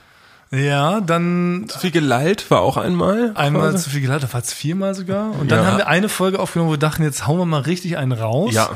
Ja, 0.52 1.00
dann 1.00 1.64
Zu 1.68 1.80
viel 1.80 1.90
gelallt 1.90 2.50
war 2.50 2.60
auch 2.60 2.76
einmal. 2.76 3.32
einmal 3.34 3.70
quasi. 3.72 3.84
zu 3.84 3.90
viel 3.90 4.00
geladen, 4.00 4.26
da 4.28 4.32
war 4.32 4.40
es 4.40 4.52
viermal 4.52 4.94
sogar. 4.94 5.32
Und 5.38 5.50
dann 5.50 5.60
Ja. 5.60 5.66
haben 5.66 5.78
wir 5.78 5.88
eine 5.88 6.08
Folge 6.08 6.38
aufgenommen, 6.38 6.68
wo 6.68 6.74
wir 6.74 6.78
dachten, 6.78 7.02
jetzt 7.02 7.26
hauen 7.26 7.38
wir 7.38 7.46
mal 7.46 7.62
richtig 7.62 7.96
einen 7.96 8.12
raus. 8.12 8.54
Ja. 8.54 8.70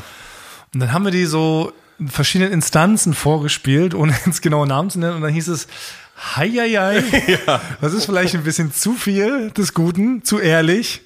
Und 0.74 0.80
dann 0.80 0.92
haben 0.92 1.04
wir 1.04 1.12
die 1.12 1.26
so 1.26 1.72
in 1.98 2.08
verschiedenen 2.08 2.52
Instanzen 2.52 3.14
vorgespielt, 3.14 3.94
ohne 3.94 4.14
jetzt 4.26 4.42
genaue 4.42 4.66
Namen 4.66 4.90
zu 4.90 4.98
nennen. 4.98 5.14
Und 5.16 5.22
dann 5.22 5.32
hieß 5.32 5.48
es, 5.48 5.68
hei, 6.36 6.48
hei, 6.50 6.70
hei. 6.76 7.38
Das 7.80 7.92
ist 7.94 8.06
vielleicht 8.06 8.34
ein 8.34 8.42
bisschen 8.42 8.72
zu 8.72 8.94
viel 8.94 9.50
des 9.52 9.72
Guten, 9.74 10.24
zu 10.24 10.38
ehrlich, 10.40 11.02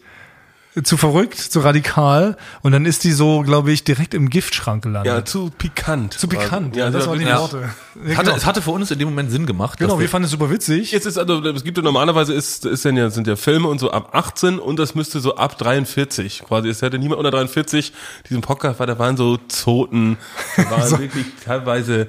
zu 0.82 0.97
verrückt, 0.97 1.38
zu 1.38 1.61
radikal. 1.61 2.37
Und 2.62 2.73
dann 2.73 2.85
ist 2.85 3.05
die 3.05 3.12
so, 3.12 3.43
glaube 3.43 3.71
ich, 3.71 3.85
direkt 3.85 4.12
im 4.12 4.29
Giftschrank 4.29 4.82
gelandet. 4.82 5.12
Ja, 5.12 5.25
zu 5.25 5.50
pikant. 5.56 6.15
zu 6.15 6.26
pikant. 6.26 6.75
Ja, 6.75 6.91
das 6.91 7.06
waren 7.06 7.19
die 7.19 7.25
ja. 7.25 7.38
Worte. 7.38 7.71
Ja, 7.94 8.11
Es 8.11 8.17
hatte, 8.17 8.25
genau, 8.26 8.37
es 8.37 8.47
hatte 8.47 8.62
für 8.62 8.73
uns 8.73 8.91
in 8.91 8.99
dem 8.99 9.09
Moment 9.09 9.31
Sinn 9.31 9.47
gemacht. 9.47 9.79
genau 9.79 10.00
wir 10.00 10.09
fanden 10.09 10.25
es 10.25 10.32
super 10.32 10.50
witzig. 10.50 10.91
Jetzt 10.91 11.06
ist 11.06 11.17
also, 11.17 11.41
es 11.44 11.62
gibt 11.62 11.76
ja 11.76 11.85
normalerweise 11.85 12.32
ist, 12.32 12.67
ist 12.67 12.85
denn 12.85 12.97
ja, 12.97 13.09
sind 13.11 13.26
ja 13.29 13.37
Filme 13.37 13.69
und 13.69 13.79
so 13.79 13.93
ab 13.93 14.11
18 14.15 14.59
und 14.59 14.79
das 14.79 14.94
müsste 14.97 15.21
so 15.21 15.37
ab 15.37 15.56
43. 15.59 16.43
Quasi, 16.47 16.69
es 16.69 16.82
hätte 16.82 16.99
niemand 16.99 17.19
unter 17.19 17.31
43 17.31 17.93
diesen 18.29 18.41
Podcast, 18.43 18.81
weil 18.81 18.87
da 18.88 18.99
waren 18.99 19.17
so 19.17 19.37
Zoten, 19.49 20.19
da 20.56 20.71
waren 20.71 20.91
wirklich 20.99 21.26
teilweise, 21.44 22.09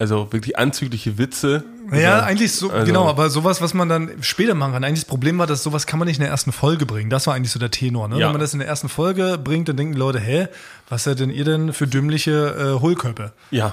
also 0.00 0.32
wirklich 0.32 0.56
anzügliche 0.56 1.18
Witze. 1.18 1.64
Ja, 1.92 2.20
eigentlich 2.20 2.52
so, 2.52 2.70
Also- 2.70 2.86
genau, 2.86 3.08
aber 3.08 3.30
sowas, 3.30 3.60
was 3.60 3.74
man 3.74 3.88
dann 3.88 4.10
später 4.20 4.54
machen 4.54 4.72
kann. 4.72 4.84
Eigentlich 4.84 5.00
das 5.00 5.08
Problem 5.08 5.38
war, 5.38 5.48
dass 5.48 5.64
sowas 5.64 5.86
kann 5.88 5.98
man 5.98 6.06
nicht 6.06 6.18
in 6.18 6.22
der 6.22 6.30
ersten 6.30 6.52
Folge 6.52 6.86
bringen. 6.86 7.10
Das 7.10 7.26
war 7.26 7.34
eigentlich 7.34 7.50
so 7.50 7.58
der 7.58 7.70
Tenor. 7.72 8.06
Ne? 8.08 8.18
Ja. 8.20 8.26
Wenn 8.26 8.32
man 8.34 8.40
das 8.40 8.52
in 8.52 8.60
der 8.60 8.68
ersten 8.68 8.88
Folge 8.88 9.38
bringt, 9.42 9.68
dann 9.68 9.76
denken 9.76 9.94
die 9.94 9.98
Leute, 9.98 10.20
hä, 10.20 10.46
was 10.88 11.02
seid 11.04 11.18
denn 11.18 11.30
ihr 11.30 11.44
denn 11.44 11.72
für 11.72 11.88
dümmliche 11.88 12.76
äh, 12.76 12.80
Hohlköpfe? 12.80 13.32
Ja. 13.50 13.72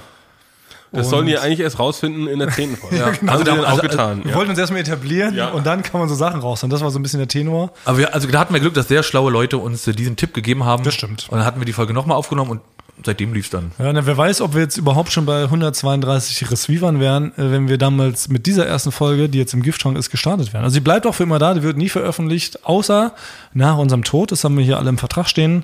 Das 0.91 1.05
Und- 1.08 1.10
sollen 1.12 1.27
die 1.27 1.38
eigentlich 1.38 1.60
erst 1.60 1.77
rausfinden 1.77 2.25
in 2.27 2.39
der 2.39 2.50
zehnten 2.50 2.77
Folge. 2.77 2.96
Ja, 3.00 3.10
genau. 3.12 3.34
Haben 3.34 3.44
sie 3.44 3.44
Also 3.44 3.44
dann 3.44 3.58
da- 3.58 3.63
auch 3.63 3.70
also- 3.70 3.82
getan. 3.84 4.24
Wir 4.24 4.32
ja. 4.32 4.38
wollten 4.38 4.50
uns 4.50 4.60
erstmal 4.60 4.82
etablieren 4.82 5.36
Ja. 5.36 5.50
und 5.50 5.67
dann 5.67 5.84
kann 5.84 6.00
man 6.00 6.10
so 6.10 6.15
Sachen 6.15 6.39
raus. 6.39 6.63
Und 6.63 6.72
das 6.72 6.82
war 6.82 6.89
so 6.89 6.98
ein 6.98 7.03
bisschen 7.03 7.20
der 7.20 7.27
Tenor. 7.27 7.72
Aber 7.84 8.00
wir, 8.00 8.15
also 8.15 8.27
da 8.29 8.39
hatten 8.39 8.53
wir 8.53 8.62
Glück, 8.62 8.74
dass 8.74 8.88
sehr 8.88 9.03
schlaue 9.03 9.29
Leute 9.29 9.60
uns 9.60 9.84
diesen 9.84 10.15
Tipp 10.15 10.34
gegeben 10.34 10.63
haben. 10.63 10.84
Das 10.84 10.96
stimmt. 10.96 11.27
Und 11.29 11.38
dann 11.38 11.46
hatten 11.46 11.60
wir 11.60 11.65
die 11.65 11.74
Folge 11.74 11.94
nochmal 11.94 12.17
aufgenommen 12.17 12.50
und 12.50 12.62
seitdem 13.03 13.33
lief's 13.33 13.49
dann. 13.49 13.71
Ja, 13.77 13.91
na, 13.91 14.05
wer 14.05 14.17
weiß, 14.17 14.41
ob 14.41 14.53
wir 14.53 14.61
jetzt 14.61 14.77
überhaupt 14.77 15.11
schon 15.11 15.25
bei 15.25 15.43
132 15.43 16.49
Resweavern 16.51 16.99
wären, 16.99 17.31
äh, 17.37 17.51
wenn 17.51 17.67
wir 17.67 17.77
damals 17.77 18.29
mit 18.29 18.45
dieser 18.45 18.65
ersten 18.65 18.91
Folge, 18.91 19.29
die 19.29 19.37
jetzt 19.37 19.53
im 19.53 19.61
Giftschrank 19.61 19.97
ist, 19.97 20.09
gestartet 20.09 20.53
wären. 20.53 20.63
Also 20.63 20.75
sie 20.75 20.79
bleibt 20.79 21.05
auch 21.05 21.15
für 21.15 21.23
immer 21.23 21.39
da, 21.39 21.53
die 21.53 21.63
wird 21.63 21.77
nie 21.77 21.89
veröffentlicht, 21.89 22.65
außer 22.65 23.13
nach 23.53 23.77
unserem 23.77 24.03
Tod. 24.03 24.31
Das 24.31 24.43
haben 24.43 24.57
wir 24.57 24.63
hier 24.63 24.77
alle 24.77 24.89
im 24.89 24.97
Vertrag 24.97 25.27
stehen. 25.27 25.63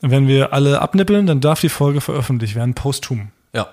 Wenn 0.00 0.28
wir 0.28 0.52
alle 0.52 0.80
abnippeln, 0.80 1.26
dann 1.26 1.40
darf 1.40 1.60
die 1.60 1.68
Folge 1.68 2.00
veröffentlicht 2.00 2.54
werden, 2.54 2.74
posthum. 2.74 3.28
Ja. 3.54 3.68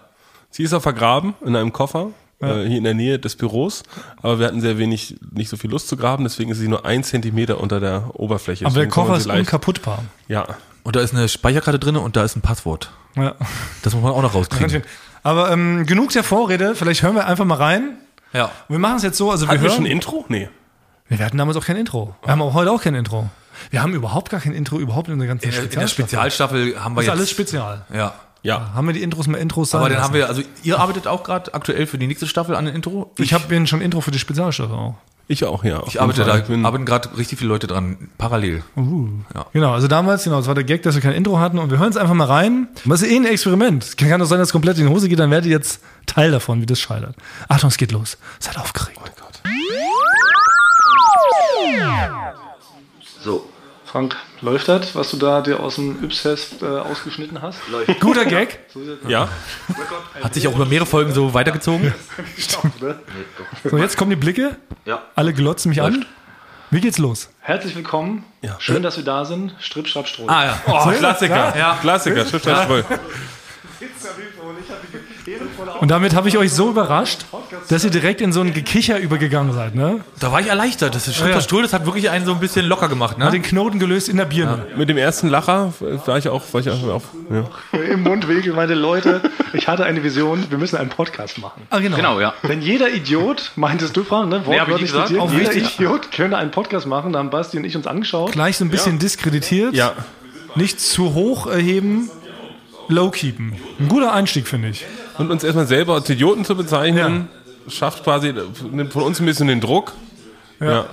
Sie 0.50 0.64
ist 0.64 0.74
auch 0.74 0.82
vergraben 0.82 1.36
in 1.46 1.56
einem 1.56 1.72
Koffer, 1.72 2.10
äh, 2.42 2.66
hier 2.66 2.78
in 2.78 2.84
der 2.84 2.94
Nähe 2.94 3.18
des 3.18 3.38
Büros. 3.38 3.84
Aber 4.22 4.40
wir 4.40 4.48
hatten 4.48 4.60
sehr 4.60 4.78
wenig, 4.78 5.16
nicht 5.32 5.50
so 5.50 5.56
viel 5.56 5.70
Lust 5.70 5.88
zu 5.88 5.96
graben, 5.96 6.26
deswegen 6.26 6.52
ist 6.52 6.58
sie 6.58 6.68
nur 6.68 6.86
ein 6.86 7.04
Zentimeter 7.04 7.62
unter 7.62 7.80
der 7.80 8.12
Oberfläche. 8.14 8.66
Aber 8.66 8.74
der 8.74 8.86
Deswegen 8.86 9.08
man 9.08 9.20
Koffer 9.20 9.36
ist 9.36 9.40
unkaputtbar. 9.40 10.04
Ja. 10.28 10.48
Und 10.88 10.96
da 10.96 11.02
ist 11.02 11.14
eine 11.14 11.28
Speicherkarte 11.28 11.80
drin 11.80 11.98
und 11.98 12.16
da 12.16 12.24
ist 12.24 12.38
ein 12.38 12.42
Passwort. 12.42 12.92
Ja. 13.18 13.36
Das 13.84 13.94
muss 13.94 14.02
man 14.02 14.14
auch 14.14 14.22
noch 14.22 14.34
rauskriegen. 14.34 14.84
Aber 15.22 15.52
ähm, 15.52 15.86
genug 15.86 16.12
der 16.14 16.24
Vorrede, 16.24 16.76
vielleicht 16.76 17.04
hören 17.04 17.14
wir 17.16 17.28
einfach 17.28 17.44
mal 17.44 17.56
rein. 17.56 17.98
Ja. 18.32 18.52
Wir 18.70 18.80
machen 18.80 18.96
es 18.96 19.04
jetzt 19.04 19.18
so, 19.18 19.30
also 19.30 19.48
wir 19.48 19.50
Hatten 19.50 19.64
wir 19.64 19.68
hören. 19.68 19.76
schon 19.76 19.86
ein 19.86 19.92
Intro? 19.92 20.24
Nee. 20.30 20.48
wir 21.10 21.18
hatten 21.26 21.38
damals 21.38 21.58
auch 21.58 21.66
kein 21.66 21.76
Intro. 21.76 22.16
Wir 22.24 22.32
haben 22.32 22.42
auch 22.42 22.54
heute 22.54 22.72
auch 22.72 22.82
kein 22.82 22.96
Intro. 22.96 23.30
Wir 23.70 23.82
haben 23.84 23.94
überhaupt 23.96 24.30
gar 24.30 24.40
kein 24.40 24.54
Intro, 24.54 24.80
überhaupt 24.80 25.10
in 25.10 25.20
der 25.20 25.28
ganzen 25.28 25.44
In 25.44 25.52
der, 25.52 25.64
in 25.64 25.70
der 25.72 25.88
Spezialstaffel. 25.90 26.68
Spezialstaffel 26.68 26.82
haben 26.82 26.94
wir 26.96 27.02
Das 27.02 27.04
ist 27.04 27.08
jetzt. 27.08 27.18
alles 27.18 27.32
spezial. 27.32 27.86
Ja. 27.94 28.14
Ja. 28.44 28.72
Haben 28.74 28.88
wir 28.88 28.94
die 28.94 29.04
Intros 29.04 29.28
mal 29.28 29.40
Intros 29.40 29.72
sein 29.72 29.82
Aber 29.82 29.90
dann 29.90 29.98
lassen? 29.98 30.08
haben 30.08 30.14
wir, 30.18 30.30
also 30.30 30.42
ihr 30.64 30.80
arbeitet 30.80 31.06
auch 31.06 31.24
gerade 31.24 31.54
aktuell 31.54 31.86
für 31.86 31.98
die 31.98 32.08
nächste 32.08 32.28
Staffel 32.28 32.56
an 32.56 32.64
dem 32.64 32.74
Intro. 32.74 33.12
Ich 33.18 33.34
habe 33.34 33.44
mir 33.54 33.68
schon 33.68 33.82
Intro 33.82 34.00
für 34.00 34.12
die 34.12 34.20
Spezialstaffel 34.20 34.74
auch. 34.74 34.96
Ich 35.30 35.44
auch, 35.44 35.64
ja. 35.66 35.84
Ich 35.88 36.00
arbeite 36.02 36.24
Fall. 36.24 36.32
da, 36.32 36.38
Ich 36.40 36.46
bin- 36.46 36.66
arbeiten 36.66 36.86
gerade 36.86 37.18
richtig 37.18 37.38
viele 37.40 37.50
Leute 37.50 37.68
dran, 37.68 38.10
parallel. 38.18 38.64
Ja. 39.36 39.46
Genau, 39.52 39.74
also 39.74 39.88
damals, 39.90 40.24
genau, 40.24 40.40
es 40.40 40.48
war 40.48 40.56
der 40.56 40.64
Gag, 40.64 40.84
dass 40.84 40.96
wir 40.96 41.02
kein 41.02 41.12
Intro 41.14 41.38
hatten 41.40 41.60
und 41.60 41.70
wir 41.70 41.80
hören 41.80 41.90
es 41.90 41.98
einfach 41.98 42.14
mal 42.14 42.28
rein. 42.28 42.70
Das 42.86 43.02
ist 43.02 43.12
eh 43.12 43.16
ein 43.18 43.26
Experiment. 43.26 43.98
Kann 43.98 44.20
doch 44.20 44.26
sein, 44.26 44.40
dass 44.40 44.48
es 44.50 44.52
komplett 44.54 44.78
in 44.78 44.88
die 44.88 44.94
Hose 44.94 45.10
geht, 45.10 45.20
dann 45.20 45.30
werdet 45.30 45.48
ihr 45.48 45.52
jetzt 45.52 45.82
Teil 46.06 46.32
davon, 46.32 46.62
wie 46.62 46.66
das 46.66 46.80
scheitert. 46.80 47.16
Achtung, 47.50 47.68
es 47.70 47.78
geht 47.78 47.92
los. 47.92 48.18
Seid 48.40 48.58
aufgeregt. 48.58 48.98
Oh 48.98 49.04
mein 49.04 49.12
Gott. 49.20 49.42
So. 53.22 53.48
Frank, 53.86 54.16
läuft 54.42 54.68
das, 54.68 54.96
was 54.96 55.12
du 55.12 55.18
da 55.18 55.42
dir 55.42 55.60
aus 55.60 55.76
dem 55.76 56.04
Yps-Test 56.04 56.62
äh, 56.62 56.66
ausgeschnitten 56.66 57.42
hast? 57.42 57.60
Läuft. 57.70 58.00
Guter 58.00 58.26
Gag. 58.26 58.60
Ja. 59.08 59.30
Hat 60.22 60.34
sich 60.34 60.48
auch 60.48 60.56
über 60.56 60.66
mehrere 60.66 60.86
Folgen 60.86 61.14
so 61.14 61.34
weitergezogen. 61.34 61.94
So, 63.70 63.78
jetzt 63.78 63.98
kommen 63.98 64.10
die 64.12 64.16
Blicke. 64.16 64.56
Ja. 64.86 65.04
Alle 65.16 65.34
glotzen 65.34 65.70
mich 65.70 65.82
an. 65.82 66.06
Wie 66.70 66.82
geht's 66.82 66.98
los? 66.98 67.30
Herzlich 67.40 67.76
willkommen. 67.76 68.26
Schön, 68.60 68.84
dass 68.84 68.98
wir 68.98 69.04
da 69.04 69.26
sind. 69.26 69.56
Strip, 69.60 69.88
Schrapp, 69.88 70.08
Stroh. 70.08 70.28
Ah 70.28 70.46
ja. 70.46 70.62
Oh, 70.68 70.92
Klassiker. 70.92 71.58
Ja. 71.58 71.78
Klassiker. 71.82 72.26
Schriftsteller 72.26 72.84
Und 75.82 75.92
damit 75.92 76.16
habe 76.16 76.30
ich 76.30 76.38
euch 76.38 76.52
so 76.54 76.70
überrascht, 76.70 77.26
dass 77.70 77.84
ihr 77.84 77.90
direkt 77.90 78.22
in 78.22 78.32
so 78.32 78.42
ein 78.42 78.54
Gekicher 78.54 79.00
übergegangen 79.00 79.54
seid, 79.54 79.76
ne? 79.76 80.02
Da 80.20 80.32
war 80.32 80.40
ich 80.42 80.48
erleichtert. 80.48 80.96
Das 80.96 81.08
ist 81.08 81.20
Ja. 81.20 81.42
Stuhl, 81.42 81.62
das 81.64 81.74
hat 81.74 81.86
wirklich 81.86 82.10
einen 82.10 82.26
so 82.26 82.32
ein 82.34 82.40
bisschen 82.40 82.66
locker 82.66 82.88
gemacht. 82.90 83.12
Hat 83.12 83.20
Ne? 83.20 83.32
den 83.32 83.42
Knoten 83.42 83.80
gelöst 83.80 84.10
in 84.10 84.18
der 84.18 84.26
Birne. 84.26 84.66
Mit 84.78 84.90
dem 84.90 84.98
ersten 84.98 85.28
Lacher 85.28 85.74
war 86.06 86.18
ich 86.18 86.30
auch, 86.30 86.42
war 86.54 86.62
ich 86.62 86.70
auch, 86.70 87.02
ja. 87.32 87.80
Im 87.80 88.04
Mundwinkel 88.04 88.54
meinte 88.54 88.74
Leute, 88.74 89.22
ich 89.54 89.68
hatte 89.68 89.86
eine 89.86 90.04
Vision, 90.04 90.46
wir 90.50 90.58
müssen 90.58 90.78
einen 90.78 90.90
Podcast 90.90 91.38
machen. 91.40 91.64
Ah, 91.70 91.80
genau. 91.80 91.96
Genau, 91.98 92.20
ja. 92.20 92.34
Denn 92.48 92.62
jeder 92.62 92.90
Idiot, 92.90 93.52
meintest 93.56 93.96
du, 93.98 94.04
Frank, 94.04 94.30
ne? 94.30 94.46
Wortwörtlich 94.46 94.92
gesagt. 94.92 95.08
zitiert, 95.08 95.24
Auch 95.24 95.32
jeder 95.32 95.50
richtig. 95.50 95.76
Idiot 95.76 96.12
könnte 96.12 96.38
einen 96.38 96.52
Podcast 96.52 96.88
machen. 96.88 97.14
Da 97.14 97.20
haben 97.20 97.30
Basti 97.30 97.58
und 97.58 97.66
ich 97.66 97.76
uns 97.76 97.88
angeschaut. 97.88 98.32
Gleich 98.32 98.58
so 98.58 98.66
ein 98.66 98.70
bisschen 98.70 99.00
diskreditiert. 99.00 99.74
Ja. 99.74 99.94
Nicht 100.56 100.80
zu 100.80 101.14
hoch 101.14 101.48
erheben, 101.48 102.10
low 102.88 103.10
keepen. 103.10 103.54
Ein 103.80 103.88
guter 103.88 104.14
Einstieg, 104.14 104.48
finde 104.48 104.70
ich. 104.70 104.86
Und 105.18 105.32
uns 105.32 105.44
erstmal 105.44 105.68
selber 105.68 105.96
als 105.96 106.10
Idioten 106.10 106.46
zu 106.46 106.56
bezeichnen, 106.56 107.30
schafft 107.68 108.04
quasi 108.04 108.34
nimmt 108.72 108.94
von 108.94 109.04
uns 109.04 109.20
ein 109.20 109.26
bisschen 109.26 109.48
den 109.48 109.62
Druck. 109.62 109.94
Ja. 110.60 110.86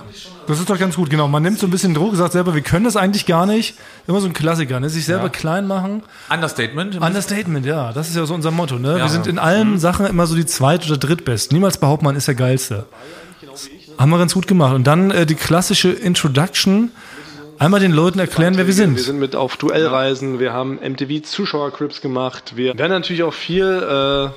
Das 0.47 0.59
ist 0.59 0.69
doch 0.69 0.77
ganz 0.77 0.95
gut, 0.95 1.09
genau. 1.09 1.27
Man 1.27 1.41
nimmt 1.41 1.57
so 1.57 1.65
ein 1.65 1.71
bisschen 1.71 1.95
Druck, 1.95 2.15
sagt 2.15 2.33
selber, 2.33 2.53
wir 2.53 2.61
können 2.61 2.85
das 2.85 2.95
eigentlich 2.95 3.25
gar 3.25 3.47
nicht. 3.47 3.75
Immer 4.07 4.21
so 4.21 4.27
ein 4.27 4.33
Klassiker, 4.33 4.79
ne? 4.79 4.89
sich 4.89 5.05
selber 5.05 5.29
klein 5.29 5.65
machen. 5.65 6.03
Understatement. 6.29 7.01
Understatement, 7.01 7.65
ja, 7.65 7.91
das 7.91 8.09
ist 8.09 8.15
ja 8.15 8.25
so 8.25 8.35
unser 8.35 8.51
Motto. 8.51 8.77
Ne? 8.77 8.97
Wir 8.97 9.09
sind 9.09 9.25
in 9.25 9.39
allen 9.39 9.79
Sachen 9.79 10.05
immer 10.05 10.27
so 10.27 10.35
die 10.35 10.45
zweit- 10.45 10.85
oder 10.85 10.97
drittbest. 10.97 11.51
Niemals 11.51 11.77
behaupten, 11.77 12.05
man 12.05 12.15
ist 12.15 12.27
der 12.27 12.35
Geilste. 12.35 12.85
Das 13.41 13.69
haben 13.97 14.09
wir 14.11 14.19
ganz 14.19 14.35
gut 14.35 14.45
gemacht. 14.45 14.75
Und 14.75 14.85
dann 14.85 15.09
äh, 15.09 15.25
die 15.25 15.35
klassische 15.35 15.89
Introduction. 15.89 16.91
Einmal 17.59 17.79
den 17.79 17.91
Leuten 17.91 18.19
erklären, 18.19 18.57
wer 18.57 18.67
wir 18.67 18.73
sind. 18.73 18.95
Wir 18.95 19.03
sind 19.03 19.19
mit 19.19 19.35
auf 19.35 19.57
Duellreisen, 19.57 20.39
wir 20.39 20.53
haben 20.53 20.79
MTV-Zuschauercrips 20.81 22.01
gemacht. 22.01 22.53
Wir 22.55 22.77
werden 22.77 22.91
natürlich 22.91 23.23
auch 23.23 23.33
viel 23.33 23.65
äh, 23.65 24.29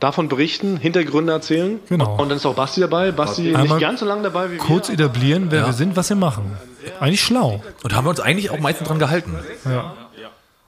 davon 0.00 0.28
berichten, 0.28 0.76
Hintergründe 0.76 1.32
erzählen. 1.32 1.80
Genau. 1.88 2.16
Und 2.16 2.28
dann 2.30 2.38
ist 2.38 2.46
auch 2.46 2.54
Basti 2.54 2.80
dabei. 2.80 3.12
Basti 3.12 3.54
Einmal 3.54 3.78
nicht 3.78 3.80
ganz 3.80 4.00
so 4.00 4.06
lange 4.06 4.22
dabei 4.22 4.50
wie 4.50 4.56
Kurz 4.56 4.88
wir. 4.88 4.94
etablieren, 4.94 5.46
wer 5.50 5.66
wir 5.66 5.72
sind, 5.72 5.96
was 5.96 6.08
wir 6.08 6.16
machen. 6.16 6.56
Eigentlich 7.00 7.22
schlau. 7.22 7.62
Und 7.82 7.94
haben 7.94 8.04
wir 8.06 8.10
uns 8.10 8.20
eigentlich 8.20 8.50
auch 8.50 8.60
meistens 8.60 8.88
dran 8.88 8.98
gehalten. 8.98 9.34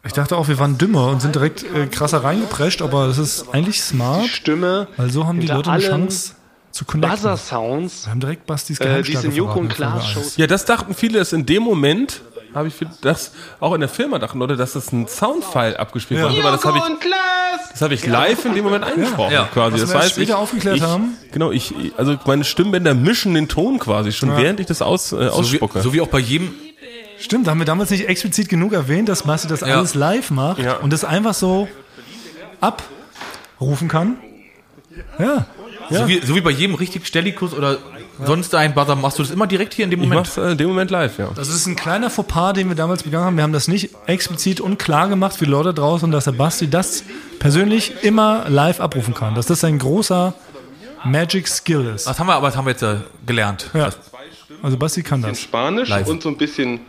Ich 0.05 0.13
dachte 0.13 0.37
auch, 0.37 0.47
wir 0.47 0.59
waren 0.61 0.79
dümmer 0.79 1.09
und 1.09 1.21
sind 1.21 1.35
direkt 1.35 1.65
äh, 1.65 1.87
krasser 1.87 2.23
reingeprescht, 2.23 2.81
aber 2.81 3.09
das 3.09 3.19
ist 3.19 3.53
eigentlich 3.53 3.83
smart, 3.83 4.27
Stimme, 4.27 4.87
weil 4.97 5.11
so 5.11 5.27
haben 5.27 5.41
die 5.41 5.49
Leute 5.49 5.69
eine 5.69 5.83
Chance 5.83 6.36
zu 6.77 6.85
connecten. 6.85 7.17
Buzzer-Sounds, 7.17 8.07
Wir 8.07 8.11
haben 8.13 8.21
direkt 8.21 8.47
Bastis 8.47 8.79
äh, 8.81 9.03
die 9.03 9.13
in 9.15 9.33
Joko 9.33 9.59
und 9.61 9.69
Klaas. 9.69 10.09
Shows 10.11 10.37
Ja, 10.37 10.47
das 10.47 10.65
dachten 10.65 10.95
viele, 10.95 11.19
dass 11.19 11.33
in 11.33 11.47
dem 11.47 11.63
Moment, 11.63 12.21
habe 12.55 12.69
ich 12.69 12.75
viel- 12.75 12.89
das 13.03 13.33
auch 13.61 13.75
in 13.75 13.81
der 13.81 13.89
Firma 13.89 14.19
dachten 14.19 14.39
Leute, 14.39 14.57
dass 14.57 14.73
das 14.75 14.93
ein 14.93 15.09
Soundfile 15.09 15.79
abgespielt 15.79 16.21
Ja. 16.21 16.31
wurde, 16.31 16.41
aber 16.43 16.53
das 16.53 16.65
habe 16.65 16.79
ich, 16.79 16.85
das 17.73 17.83
habe 17.83 17.95
ich 17.95 18.07
live 18.07 18.45
in 18.45 18.55
dem 18.55 18.65
Moment 18.65 18.85
eingesprochen, 18.85 19.33
Ja. 19.33 19.45
quasi. 19.53 19.75
Was 19.75 19.81
Das 19.83 19.95
heißt, 19.95 20.11
später 20.13 20.31
ich, 20.31 20.35
aufgeklärt 20.35 20.77
ich, 20.77 20.83
haben. 20.83 21.17
Genau, 21.33 21.51
ich, 21.51 21.75
also 21.97 22.17
meine 22.27 22.45
Stimmbänder 22.45 22.95
mischen 22.95 23.35
den 23.35 23.49
Ton 23.49 23.79
quasi 23.79 24.13
schon, 24.13 24.37
während 24.37 24.61
ich 24.61 24.67
das 24.67 24.81
aus, 24.83 25.13
äh, 25.13 25.17
So 25.17 25.23
wie, 25.23 25.29
ausspucke. 25.29 25.83
so 25.83 25.93
wie 25.93 26.01
auch 26.01 26.09
bei 26.09 26.19
jedem. 26.19 26.55
Stimmt, 27.19 27.47
da 27.47 27.53
haben 27.53 27.59
wir 27.59 27.65
damals 27.67 27.91
nicht 27.91 28.09
explizit 28.09 28.49
genug 28.51 28.75
erwähnt, 28.75 29.09
dass 29.09 29.23
Basti 29.23 29.49
das 29.49 29.61
Ja. 29.63 29.69
alles 29.79 29.95
live 29.95 30.31
macht 30.31 30.59
Ja. 30.59 30.75
und 30.77 30.93
das 30.93 31.03
einfach 31.05 31.33
so 31.35 31.67
abrufen 32.61 33.89
kann. 33.89 34.17
Ja. 35.91 36.01
So, 36.01 36.09
wie, 36.09 36.21
so 36.25 36.35
wie 36.35 36.41
bei 36.41 36.51
jedem 36.51 36.75
richtig 36.75 37.07
Stellikus 37.07 37.53
oder 37.55 37.79
sonst 38.25 38.55
ein 38.55 38.75
Buzzer 38.75 38.97
machst 38.97 39.19
du 39.19 39.23
das 39.23 39.31
immer 39.31 39.47
direkt 39.47 39.75
hier 39.75 39.85
in 39.85 39.91
dem 39.91 40.01
ich 40.03 40.09
Moment. 40.09 40.27
mach's 40.27 40.37
äh, 40.37 40.53
in 40.53 40.59
dem 40.59 40.69
Moment 40.69 40.91
live, 40.91 41.19
ja. 41.19 41.29
Das 41.35 41.49
ist 41.49 41.67
ein 41.67 41.77
kleiner 41.77 42.11
Fauxpas, 42.11 42.55
den 42.55 42.69
wir 42.69 42.77
damals 42.77 43.03
begangen 43.03 43.25
haben. 43.27 43.37
Wir 43.37 43.43
haben 43.43 43.53
das 43.53 43.69
nicht 43.69 43.91
explizit 44.07 44.61
und 44.61 44.79
klar 44.79 45.09
gemacht 45.09 45.37
für 45.37 45.45
die 45.45 45.51
Leute 45.51 45.75
draußen, 45.75 46.11
dass 46.11 46.25
der 46.25 46.33
Basti 46.33 46.69
das 46.69 47.05
persönlich 47.39 47.93
immer 48.03 48.47
live 48.49 48.81
abrufen 48.81 49.15
kann. 49.15 49.35
Dass 49.35 49.47
das 49.47 49.63
ein 49.65 49.79
großer 49.79 50.35
Magic 51.05 51.47
Skill 51.47 51.93
ist. 51.95 52.07
Das 52.07 52.19
haben 52.19 52.27
wir 52.27 52.35
aber 52.35 52.49
das 52.49 52.57
haben 52.57 52.65
wir 52.67 52.73
jetzt 52.73 52.83
äh, 52.83 52.97
gelernt. 53.27 53.71
Ja. 53.75 53.91
Also 54.63 54.77
Basti 54.77 55.03
kann 55.03 55.23
das. 55.23 55.41
Spanisch 55.41 55.89
Live. 55.89 56.09
und 56.09 56.23
so 56.23 56.29
ein 56.31 56.37
bisschen 56.37 56.81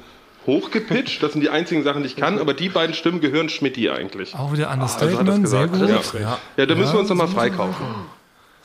hochgepitcht. 0.47 1.21
Das 1.21 1.33
sind 1.33 1.41
die 1.41 1.49
einzigen 1.49 1.83
Sachen, 1.83 2.03
die 2.03 2.07
ich 2.07 2.15
kann, 2.15 2.39
aber 2.39 2.53
die 2.53 2.69
beiden 2.69 2.95
Stimmen 2.95 3.19
gehören 3.19 3.49
Schmidti 3.49 3.89
eigentlich. 3.89 4.33
Auch 4.33 4.53
wieder 4.53 4.69
Also 4.69 4.81
hat 4.81 5.01
das 5.01 5.01
Understatement, 5.19 5.47
sehr 5.49 5.67
gesagt. 5.67 6.11
gut. 6.13 6.21
Ja. 6.21 6.39
ja, 6.55 6.65
da 6.65 6.75
müssen 6.75 6.93
wir 6.93 6.99
uns 7.01 7.09
nochmal 7.09 7.27
freikaufen. 7.27 7.85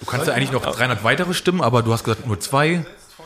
Du 0.03 0.07
kannst 0.11 0.27
ja 0.27 0.35
eigentlich 0.35 0.51
noch 0.51 0.63
300 0.67 1.05
weitere 1.05 1.33
Stimmen, 1.33 1.61
aber 1.61 1.83
du 1.83 1.93
hast 1.93 2.03
gesagt 2.03 2.27
nur 2.27 2.41
zwei. 2.41 2.85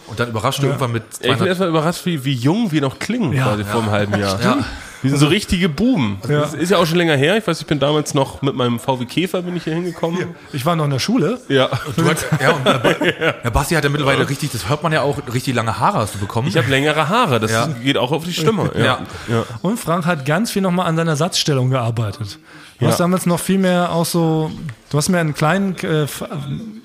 Und 0.08 0.20
dann 0.20 0.28
überrascht 0.28 0.62
du 0.62 0.66
irgendwann 0.66 0.92
mit 0.92 1.02
Ja, 1.02 1.08
ich 1.14 1.20
bin 1.20 1.30
200. 1.30 1.48
erstmal 1.48 1.68
überrascht, 1.70 2.04
wie, 2.06 2.22
wie 2.24 2.34
jung 2.34 2.70
wir 2.70 2.82
noch 2.82 2.98
klingen, 2.98 3.32
quasi 3.32 3.64
vor 3.64 3.80
einem 3.80 3.90
halben 3.90 4.20
Jahr. 4.20 4.40
Ja. 4.42 4.58
Wir 5.02 5.10
sind 5.10 5.18
so 5.18 5.26
richtige 5.26 5.68
Buben. 5.68 6.18
Ja. 6.28 6.40
Das 6.40 6.54
ist 6.54 6.70
ja 6.70 6.78
auch 6.78 6.86
schon 6.86 6.98
länger 6.98 7.16
her. 7.16 7.36
Ich 7.38 7.46
weiß, 7.46 7.60
ich 7.60 7.66
bin 7.66 7.78
damals 7.78 8.12
noch 8.14 8.42
mit 8.42 8.54
meinem 8.54 8.78
VW 8.78 9.04
Käfer 9.06 9.42
bin 9.42 9.56
ich 9.56 9.64
hier 9.64 9.74
hingekommen. 9.74 10.34
Ich 10.52 10.64
war 10.66 10.76
noch 10.76 10.84
in 10.84 10.90
der 10.90 10.98
Schule. 10.98 11.40
Ja. 11.48 11.68
Du 11.96 12.08
hast, 12.08 12.26
ja, 12.40 12.50
und 12.52 12.64
der, 12.64 13.32
der 13.44 13.50
Basti 13.50 13.74
hat 13.74 13.84
ja 13.84 13.90
mittlerweile 13.90 14.28
richtig, 14.28 14.50
das 14.52 14.68
hört 14.68 14.82
man 14.82 14.92
ja 14.92 15.00
auch, 15.02 15.18
richtig 15.32 15.54
lange 15.54 15.78
Haare 15.78 15.98
hast 15.98 16.14
du 16.14 16.18
bekommen. 16.18 16.48
Ich 16.48 16.56
habe 16.56 16.68
längere 16.68 17.08
Haare. 17.08 17.40
Das 17.40 17.50
Ja. 17.52 17.66
geht 17.66 17.96
auch 17.96 18.12
auf 18.12 18.24
die 18.24 18.32
Stimme. 18.34 18.70
Ja. 18.76 18.84
Ja. 18.84 18.98
ja. 19.28 19.44
Und 19.62 19.78
Frank 19.78 20.04
hat 20.06 20.24
ganz 20.26 20.50
viel 20.50 20.62
nochmal 20.62 20.86
an 20.86 20.96
seiner 20.96 21.16
Satzstellung 21.16 21.70
gearbeitet. 21.70 22.38
Du 22.78 22.86
hast 22.86 23.00
damals 23.00 23.26
noch 23.26 23.40
viel 23.40 23.58
mehr 23.58 23.92
auch 23.92 24.04
so, 24.04 24.50
du 24.90 24.98
hast 24.98 25.08
mehr 25.08 25.20
in 25.22 25.34
kleinen 25.34 25.76
äh, 25.78 26.06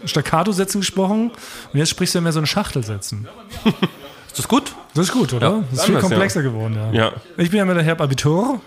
Staccato-Sätzen 0.05 0.81
gesprochen 0.81 1.31
und 1.73 1.79
jetzt 1.79 1.89
sprichst 1.89 2.15
du 2.15 2.19
ja 2.19 2.23
mehr 2.23 2.31
so 2.31 2.39
in 2.39 2.45
Schachtelsätzen. 2.45 3.27
Ist 4.27 4.39
das 4.39 4.47
gut? 4.47 4.73
Das 4.93 5.07
ist 5.07 5.11
gut, 5.11 5.33
oder? 5.33 5.49
Ja, 5.49 5.63
das 5.71 5.79
ist 5.79 5.85
viel 5.85 5.95
anders, 5.95 6.09
komplexer 6.09 6.41
geworden, 6.41 6.77
ja. 6.93 7.07
Ja. 7.07 7.11
Ich 7.35 7.49
bin 7.49 7.57
ja 7.57 7.65
mit 7.65 7.75
der 7.75 7.83
Herr 7.83 7.99
Abitur. 7.99 8.61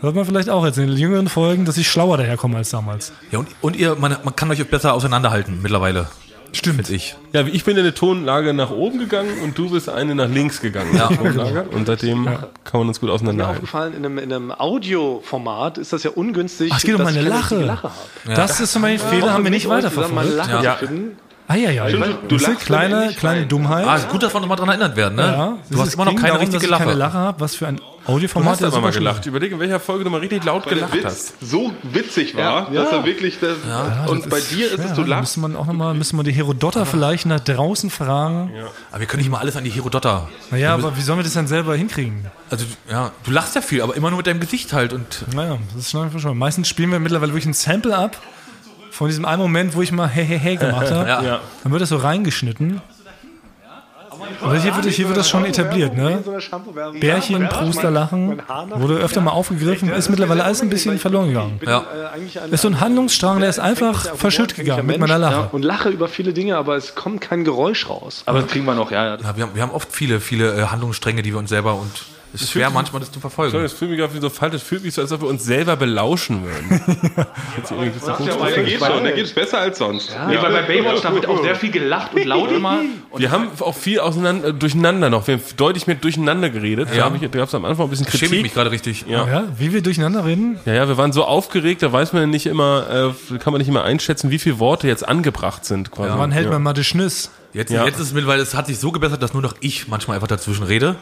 Hört 0.00 0.14
man 0.14 0.24
vielleicht 0.24 0.48
auch 0.48 0.64
jetzt 0.64 0.78
in 0.78 0.86
den 0.86 0.96
jüngeren 0.96 1.28
Folgen, 1.28 1.66
dass 1.66 1.76
ich 1.76 1.90
schlauer 1.90 2.16
daherkomme 2.16 2.56
als 2.56 2.70
damals. 2.70 3.12
Ja, 3.30 3.40
und, 3.40 3.48
und 3.60 3.76
ihr, 3.76 3.96
man, 3.96 4.16
man 4.24 4.34
kann 4.34 4.50
euch 4.50 4.66
besser 4.66 4.94
auseinanderhalten 4.94 5.60
mittlerweile. 5.60 6.08
Stimmt. 6.54 6.88
Ich. 6.90 7.16
Ja, 7.32 7.46
ich 7.46 7.64
bin 7.64 7.76
in 7.76 7.82
eine 7.82 7.94
Tonlage 7.94 8.54
nach 8.54 8.70
oben 8.70 8.98
gegangen 8.98 9.42
und 9.42 9.58
du 9.58 9.70
bist 9.70 9.88
eine 9.88 10.14
nach 10.14 10.28
links 10.28 10.60
gegangen. 10.60 10.96
Ja. 10.96 11.08
der 11.08 11.18
Tonlage. 11.18 11.62
Und 11.70 11.86
seitdem 11.86 12.24
kann 12.24 12.80
man 12.80 12.88
uns 12.88 13.00
gut 13.00 13.08
mir 13.08 13.14
auseinanderhalten. 13.14 13.62
aufgefallen, 13.62 13.94
in 13.94 14.04
einem, 14.04 14.18
in 14.18 14.32
einem 14.32 14.52
Audioformat 14.52 15.78
ist 15.78 15.92
das 15.92 16.02
ja 16.02 16.10
ungünstig. 16.10 16.70
Ach, 16.72 16.78
es 16.78 16.84
geht 16.84 16.94
um 16.94 17.02
dass 17.02 17.12
meine 17.12 17.26
Lache. 17.26 17.56
Lache 17.60 17.90
habe. 18.24 18.34
Das 18.34 18.60
ist 18.60 18.72
zum 18.72 18.82
Beispiel 18.82 19.06
ein 19.06 19.14
Fehler, 19.20 19.32
haben 19.32 19.44
wir 19.44 19.50
nicht 19.50 19.68
weiterverfolgt. 19.68 20.36
Ja. 20.62 20.78
Ah 21.46 21.56
ja, 21.56 21.70
ja. 21.70 21.86
du 21.88 21.98
Das 21.98 22.08
ist 22.08 22.44
eine 22.46 22.54
lachst 22.54 22.66
kleine, 22.66 23.12
kleine. 23.18 23.46
Dummheit. 23.46 23.86
Ah, 23.86 23.96
ist 23.96 24.08
gut, 24.08 24.22
dass 24.22 24.32
wir 24.32 24.40
nochmal 24.40 24.56
dran 24.56 24.68
erinnert 24.70 24.96
werden, 24.96 25.16
ne? 25.16 25.22
ja, 25.22 25.58
du 25.70 25.78
hast 25.80 25.92
immer 25.94 26.06
noch 26.06 26.14
keine 26.14 26.28
darum, 26.28 26.38
richtige 26.40 26.56
dass 26.56 26.62
ich 26.64 26.70
Lache. 26.70 26.84
keine 26.84 26.94
Lache 26.96 27.18
habe, 27.18 27.40
was 27.40 27.54
für 27.54 27.66
ein 27.66 27.80
Du 28.06 28.12
Audioformat 28.12 28.52
hast 28.52 28.62
aber 28.62 28.70
super 28.72 28.82
mal 28.82 28.92
gelacht. 28.92 29.24
Überleg, 29.26 29.52
in 29.52 29.58
welcher 29.60 29.80
Folge 29.80 30.04
du 30.04 30.10
mal 30.10 30.20
richtig 30.20 30.44
laut 30.44 30.66
Weil 30.66 30.74
der 30.74 30.88
gelacht 30.88 30.94
Witz 30.94 31.04
hast. 31.04 31.34
so 31.40 31.72
witzig 31.84 32.36
war, 32.36 32.70
dass 32.70 32.92
er 32.92 33.04
wirklich. 33.06 33.38
Das, 33.40 33.56
und 34.08 34.28
bei 34.28 34.40
dir 34.40 34.70
ist 34.72 34.78
es, 34.78 34.92
du 34.92 35.00
Ja, 35.02 35.06
lachst. 35.06 35.20
müsste 35.22 35.40
man 35.40 35.56
auch 35.56 35.64
nochmal, 35.66 35.94
müssen 35.94 36.16
wir 36.18 36.22
die 36.22 36.32
Herodotter 36.32 36.84
vielleicht 36.84 37.24
nach 37.24 37.40
draußen 37.40 37.88
fragen. 37.88 38.52
Aber 38.90 39.00
wir 39.00 39.06
können 39.06 39.22
nicht 39.22 39.30
mal 39.30 39.38
alles 39.38 39.56
an 39.56 39.64
die 39.64 39.70
Herodotter. 39.70 40.28
Naja, 40.50 40.74
aber 40.74 40.96
wie 40.98 41.00
sollen 41.02 41.18
wir 41.18 41.24
das 41.24 41.32
dann 41.32 41.46
selber 41.46 41.76
hinkriegen? 41.76 42.26
Also, 42.50 42.66
ja, 42.90 43.10
du 43.24 43.30
lachst 43.30 43.54
ja 43.54 43.62
viel, 43.62 43.80
aber 43.80 43.96
immer 43.96 44.10
nur 44.10 44.18
mit 44.18 44.26
deinem 44.26 44.40
Gesicht 44.40 44.74
halt. 44.74 44.92
Und 44.92 45.24
Naja, 45.34 45.56
das 45.74 45.94
ist 45.94 46.20
schon. 46.20 46.36
Meistens 46.38 46.68
spielen 46.68 46.90
wir 46.92 46.98
mittlerweile 47.00 47.32
wirklich 47.32 47.46
ein 47.46 47.54
Sample 47.54 47.96
ab 47.96 48.18
von 48.94 49.08
diesem 49.08 49.24
einen 49.24 49.42
Moment, 49.42 49.74
wo 49.74 49.82
ich 49.82 49.90
mal 49.90 50.08
hey, 50.08 50.24
hey, 50.24 50.38
hey 50.38 50.56
gemacht 50.56 50.90
habe. 50.90 51.08
Ja. 51.08 51.40
Dann 51.62 51.72
wird 51.72 51.82
das 51.82 51.88
so 51.88 51.96
reingeschnitten. 51.96 52.80
Aber 54.40 54.56
hier 54.56 54.74
wird, 54.74 54.86
hier 54.86 55.08
wird 55.08 55.16
das 55.16 55.28
schon 55.28 55.44
etabliert, 55.44 55.96
ne? 55.96 56.22
Bärchen, 56.98 57.48
Pruster, 57.48 57.90
Lachen, 57.90 58.40
wurde 58.74 58.96
öfter 58.96 59.20
mal 59.20 59.32
aufgegriffen, 59.32 59.90
ist 59.90 60.08
mittlerweile 60.08 60.44
alles 60.44 60.62
ein 60.62 60.70
bisschen 60.70 60.98
verloren 60.98 61.28
gegangen. 61.28 61.60
ja. 61.66 61.84
Ist 62.50 62.62
so 62.62 62.68
ein 62.68 62.80
Handlungsstrang, 62.80 63.40
der 63.40 63.50
ist 63.50 63.58
einfach 63.58 64.16
verschütt 64.16 64.54
gegangen 64.54 64.86
mit 64.86 64.98
meiner 64.98 65.18
Lache. 65.18 65.48
Und 65.52 65.62
lache 65.62 65.88
über 65.88 66.08
viele 66.08 66.32
Dinge, 66.32 66.56
aber 66.56 66.76
es 66.76 66.94
kommt 66.94 67.20
kein 67.20 67.44
Geräusch 67.44 67.88
raus. 67.88 68.22
Aber 68.26 68.40
das 68.40 68.50
kriegen 68.50 68.64
wir 68.64 68.74
noch, 68.74 68.90
ja. 68.90 69.04
ja. 69.04 69.16
ja 69.16 69.36
wir, 69.36 69.42
haben, 69.42 69.54
wir 69.54 69.62
haben 69.62 69.72
oft 69.72 69.92
viele, 69.92 70.20
viele 70.20 70.54
äh, 70.54 70.66
Handlungsstränge, 70.66 71.22
die 71.22 71.32
wir 71.32 71.38
uns 71.38 71.50
selber 71.50 71.74
und 71.74 72.13
es 72.34 72.42
ist 72.42 72.50
schwer 72.50 72.68
manchmal 72.70 73.00
das 73.00 73.12
zu 73.12 73.20
verfolgen. 73.20 73.62
Das 73.62 73.72
fühlt 73.72 73.90
mich 73.92 74.00
gerade 74.00 74.20
so 74.20 74.28
falsch. 74.28 74.52
Das 74.52 74.62
fühlt 74.62 74.82
mich 74.84 74.92
so, 74.92 75.00
als 75.02 75.12
ob 75.12 75.22
wir 75.22 75.28
uns 75.28 75.44
selber 75.44 75.76
belauschen 75.76 76.42
würden. 76.44 76.68
Irgendwie 77.70 77.86
ein 77.86 77.92
bisschen 77.92 78.14
komisch. 78.14 78.34
Aber 78.34 78.50
der 78.50 78.64
geht 78.64 78.80
schon, 78.80 79.04
der 79.04 79.12
geht 79.12 79.34
besser 79.34 79.58
als 79.60 79.78
sonst. 79.78 80.10
Nee, 80.28 80.36
weil 80.40 80.52
bei 80.52 80.62
Baywatch, 80.62 81.00
da 81.02 81.14
wird 81.14 81.26
auch 81.26 81.42
sehr 81.42 81.54
viel 81.54 81.70
gelacht 81.70 82.12
und 82.14 82.24
laut 82.24 82.50
immer. 82.50 82.80
Und 83.10 83.20
Wir 83.20 83.30
haben 83.30 83.48
auch 83.60 83.74
viel 83.76 84.00
auseinander, 84.00 84.48
äh, 84.48 84.52
durcheinander 84.52 85.10
noch. 85.10 85.26
Wir 85.26 85.34
haben 85.34 85.42
deutlich 85.56 85.86
mehr 85.86 85.96
durcheinander 85.96 86.50
geredet. 86.50 86.88
Da, 86.90 86.94
Ja. 86.96 87.12
ich- 87.14 87.20
da 87.30 87.38
gab 87.38 87.48
es 87.48 87.54
am 87.54 87.64
Anfang 87.64 87.86
ein 87.86 87.90
bisschen 87.90 88.06
Schäme 88.06 88.14
ich 88.16 88.28
Kritik. 88.30 88.42
mich 88.42 88.54
gerade 88.54 88.70
richtig. 88.70 89.04
Ja. 89.08 89.26
Ja, 89.28 89.44
wie 89.56 89.72
wir 89.72 89.82
durcheinander 89.82 90.24
reden. 90.24 90.58
Ja, 90.66 90.74
ja, 90.74 90.88
wir 90.88 90.96
waren 90.96 91.12
so 91.12 91.24
aufgeregt, 91.24 91.82
da 91.82 91.92
weiß 91.92 92.12
man 92.12 92.22
ja 92.22 92.26
nicht 92.26 92.46
immer, 92.46 93.12
äh, 93.32 93.38
kann 93.38 93.52
man 93.52 93.60
nicht 93.60 93.68
immer 93.68 93.84
einschätzen, 93.84 94.30
wie 94.30 94.38
viele 94.38 94.58
Worte 94.58 94.88
jetzt 94.88 95.06
angebracht 95.08 95.64
sind. 95.64 95.90
Quasi. 95.90 96.12
Wann 96.18 96.32
hält 96.32 96.46
ja. 96.46 96.50
man 96.52 96.62
mal 96.62 96.72
den 96.72 96.84
Schniss? 96.84 97.30
Jetzt, 97.52 97.70
Ja. 97.70 97.84
jetzt 97.86 98.00
ist 98.00 98.08
es 98.08 98.12
mittlerweile, 98.12 98.42
es 98.42 98.54
hat 98.54 98.66
sich 98.66 98.78
so 98.80 98.90
gebessert, 98.90 99.22
dass 99.22 99.32
nur 99.32 99.42
noch 99.42 99.54
ich 99.60 99.86
manchmal 99.86 100.16
einfach 100.16 100.26
dazwischen 100.26 100.64
rede. 100.64 100.96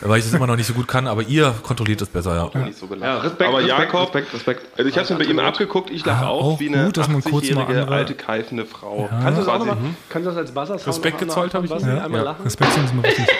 Weil 0.00 0.18
ich 0.18 0.24
das 0.24 0.34
immer 0.34 0.46
noch 0.46 0.56
nicht 0.56 0.66
so 0.66 0.74
gut 0.74 0.88
kann, 0.88 1.06
aber 1.06 1.22
ihr 1.22 1.54
kontrolliert 1.62 2.00
das 2.00 2.08
besser, 2.08 2.50
ja. 2.54 2.58
Nicht 2.60 2.78
so 2.78 2.86
gelacht. 2.86 3.02
Ja, 3.04 3.18
Respekt, 3.18 3.48
aber 3.48 3.58
Respekt, 3.58 3.78
Jakob, 3.78 4.00
Respekt, 4.14 4.34
Respekt. 4.34 4.66
Also 4.78 4.88
ich 4.88 4.94
habe 4.96 5.04
es 5.04 5.10
mir 5.10 5.16
bei 5.18 5.24
ihm 5.24 5.38
abgeguckt, 5.38 5.90
ich 5.90 6.04
lache 6.04 6.24
Ah, 6.24 6.28
auch, 6.28 6.60
wie 6.60 6.68
eine 6.68 6.86
gut, 6.86 6.96
dass 6.96 7.08
man 7.08 7.22
kurz 7.22 7.32
mal 7.32 7.38
80-jährige 7.62 7.80
andere- 7.80 7.94
alte 7.94 8.14
keifende 8.14 8.64
Frau. 8.66 9.08
Kannst 9.10 9.40
du 9.40 9.44
das 9.44 9.48
auch 9.54 9.58
nochmal, 9.58 9.76
kannst 10.08 10.26
du 10.26 10.30
das 10.30 10.36
als 10.38 10.52
buzzer 10.52 10.86
Respekt 10.86 11.18
gezollt 11.18 11.54
habe 11.54 11.66
ich 11.66 11.72
einmal 11.72 12.10
Ja. 12.12 12.22
lachen? 12.22 12.42
Respekt 12.44 12.76
ist 12.76 12.94
mir 12.94 13.02
wichtig. 13.02 13.26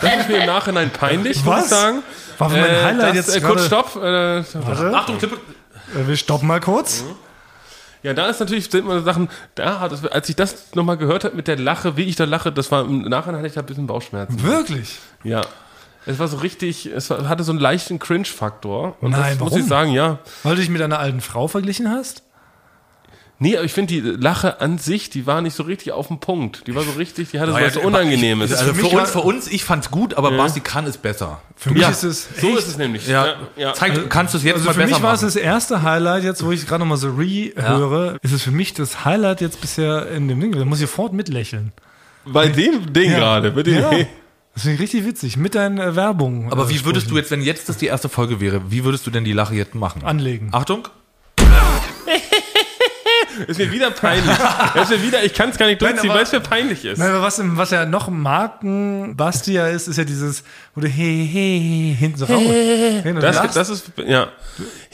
Das 0.00 0.16
ist 0.20 0.28
mir 0.28 0.36
im 0.40 0.46
Nachhinein 0.46 0.90
peinlich, 0.90 1.42
muss 1.44 1.54
Was? 1.54 1.64
ich 1.64 1.70
sagen. 1.70 2.02
War 2.36 2.50
für 2.50 2.56
mein 2.60 2.70
Äh, 2.70 2.82
Highlight 2.82 3.16
das, 3.16 3.26
jetzt 3.26 3.36
äh, 3.36 3.40
kurz 3.40 3.68
gerade- 3.70 3.86
Stopp. 3.88 4.02
Äh, 4.04 4.94
Achtung, 4.94 5.16
Klippe. 5.18 5.36
Äh, 5.36 6.06
Wir 6.08 6.16
stoppen 6.16 6.46
mal 6.46 6.60
kurz. 6.60 7.04
Ja, 8.04 8.12
da 8.12 8.26
ist 8.26 8.38
natürlich, 8.38 8.70
sind 8.70 8.84
immer 8.84 9.00
Sachen, 9.00 9.30
da 9.54 9.80
hat 9.80 9.90
es, 9.90 10.04
als 10.04 10.28
ich 10.28 10.36
das 10.36 10.74
nochmal 10.74 10.98
gehört 10.98 11.24
habe 11.24 11.34
mit 11.34 11.48
der 11.48 11.58
Lache, 11.58 11.96
wie 11.96 12.02
ich 12.02 12.16
da 12.16 12.24
lache, 12.24 12.52
das 12.52 12.70
war, 12.70 12.84
im 12.84 13.00
Nachhinein 13.00 13.38
hatte 13.38 13.46
ich 13.48 13.54
da 13.54 13.60
ein 13.60 13.66
bisschen 13.66 13.86
Bauchschmerzen. 13.86 14.42
Wirklich? 14.42 14.98
Ja. 15.22 15.40
Es 16.04 16.18
war 16.18 16.28
so 16.28 16.36
richtig, 16.36 16.84
es 16.84 17.08
war, 17.08 17.26
hatte 17.30 17.44
so 17.44 17.52
einen 17.52 17.60
leichten 17.60 17.98
Cringe-Faktor. 17.98 18.98
Und 19.00 19.12
Nein, 19.12 19.22
das 19.22 19.38
muss 19.38 19.52
warum? 19.52 19.62
ich 19.62 19.68
sagen, 19.68 19.92
ja. 19.92 20.18
Weil 20.42 20.54
du 20.54 20.60
dich 20.60 20.68
mit 20.68 20.82
einer 20.82 20.98
alten 20.98 21.22
Frau 21.22 21.48
verglichen 21.48 21.90
hast? 21.90 22.23
Nee, 23.40 23.56
aber 23.56 23.64
ich 23.64 23.72
finde 23.72 23.92
die 23.94 24.00
Lache 24.00 24.60
an 24.60 24.78
sich, 24.78 25.10
die 25.10 25.26
war 25.26 25.42
nicht 25.42 25.54
so 25.56 25.64
richtig 25.64 25.92
auf 25.92 26.06
den 26.06 26.20
Punkt. 26.20 26.66
Die 26.68 26.74
war 26.74 26.82
so 26.84 26.92
richtig, 26.92 27.30
die 27.32 27.40
hatte 27.40 27.50
so 27.52 27.58
Ja, 27.58 27.66
was 27.66 27.74
ja, 27.74 27.80
Unangenehmes. 27.82 28.52
Also 28.52 28.72
für, 28.72 28.82
mich 28.82 28.92
uns, 28.92 29.10
für 29.10 29.20
uns, 29.20 29.48
ich 29.48 29.64
fand's 29.64 29.90
gut, 29.90 30.14
aber 30.14 30.30
Basti 30.30 30.60
kann 30.60 30.86
es 30.86 30.96
besser. 30.98 31.40
Für 31.56 31.70
mich 31.72 31.82
ja, 31.82 31.88
ist 31.88 32.04
es. 32.04 32.28
so 32.40 32.46
echt- 32.48 32.58
ist 32.58 32.68
es 32.68 32.78
nämlich. 32.78 33.08
Ja, 33.08 33.34
ja. 33.56 33.74
Zeig, 33.74 34.08
kannst 34.08 34.34
du 34.34 34.38
es 34.38 34.44
jetzt 34.44 34.54
Also 34.54 34.66
mal 34.66 34.74
für 34.74 34.80
besser 34.80 34.94
mich 34.94 35.02
war 35.02 35.14
es 35.14 35.22
machen. 35.22 35.34
das 35.34 35.36
erste 35.36 35.82
Highlight, 35.82 36.22
jetzt 36.22 36.44
wo 36.44 36.52
ich 36.52 36.64
gerade 36.66 36.80
nochmal 36.80 36.96
so 36.96 37.10
re-höre, 37.10 38.18
ist 38.22 38.32
es 38.32 38.42
für 38.42 38.50
mich 38.52 38.72
das 38.74 39.04
Highlight 39.04 39.40
jetzt 39.40 39.60
bisher 39.60 40.08
in 40.10 40.28
dem 40.28 40.40
Ding. 40.40 40.52
Da 40.52 40.64
muss 40.64 40.78
ich 40.80 40.86
sofort 40.88 41.12
mitlächeln. 41.12 41.72
Bei 42.24 42.48
dem 42.48 42.92
Ding 42.92 43.10
Ja. 43.10 43.18
gerade, 43.18 43.50
bitte. 43.50 43.70
Ja. 43.72 43.90
Das 44.54 44.62
finde 44.62 44.76
ich 44.76 44.80
richtig 44.82 45.04
witzig. 45.04 45.36
Mit 45.36 45.56
deinen 45.56 45.78
äh, 45.78 45.96
Werbungen. 45.96 46.52
Aber 46.52 46.66
äh, 46.66 46.68
wie 46.70 46.84
würdest 46.84 47.06
sprechen. 47.06 47.10
du 47.10 47.16
jetzt, 47.18 47.30
wenn 47.32 47.42
jetzt 47.42 47.68
das 47.68 47.76
die 47.78 47.86
erste 47.86 48.08
Folge 48.08 48.40
wäre, 48.40 48.70
wie 48.70 48.84
würdest 48.84 49.04
du 49.06 49.10
denn 49.10 49.24
die 49.24 49.32
Lache 49.32 49.54
jetzt 49.56 49.74
machen? 49.74 50.04
anlegen? 50.04 50.50
Achtung. 50.52 50.86
Ist 53.46 53.58
mir 53.58 53.70
wieder 53.72 53.90
peinlich. 53.90 54.36
ist 54.82 54.90
mir 54.90 55.02
wieder, 55.02 55.22
ich 55.24 55.34
kann 55.34 55.50
es 55.50 55.58
gar 55.58 55.66
nicht 55.66 55.80
durchziehen, 55.82 56.10
weil 56.10 56.22
es 56.22 56.32
mir 56.32 56.40
peinlich 56.40 56.84
ist. 56.84 56.98
Nein, 56.98 57.10
aber 57.10 57.22
was, 57.22 57.38
im- 57.38 57.56
was 57.56 57.70
ja 57.70 57.86
noch 57.86 58.08
Marken 58.08 59.16
Bastia 59.16 59.68
ist, 59.68 59.88
ist 59.88 59.96
ja 59.96 60.04
dieses, 60.04 60.44
wo 60.74 60.80
du 60.80 60.88
he, 60.88 61.24
he, 61.26 61.58
he, 61.58 61.94
hinten 61.98 62.18
so 62.18 62.24
raus. 62.26 62.42
Du 63.04 63.14
Das, 63.20 63.36
lachst, 63.36 63.56
das 63.56 63.68
ist, 63.70 63.92
ja. 64.06 64.28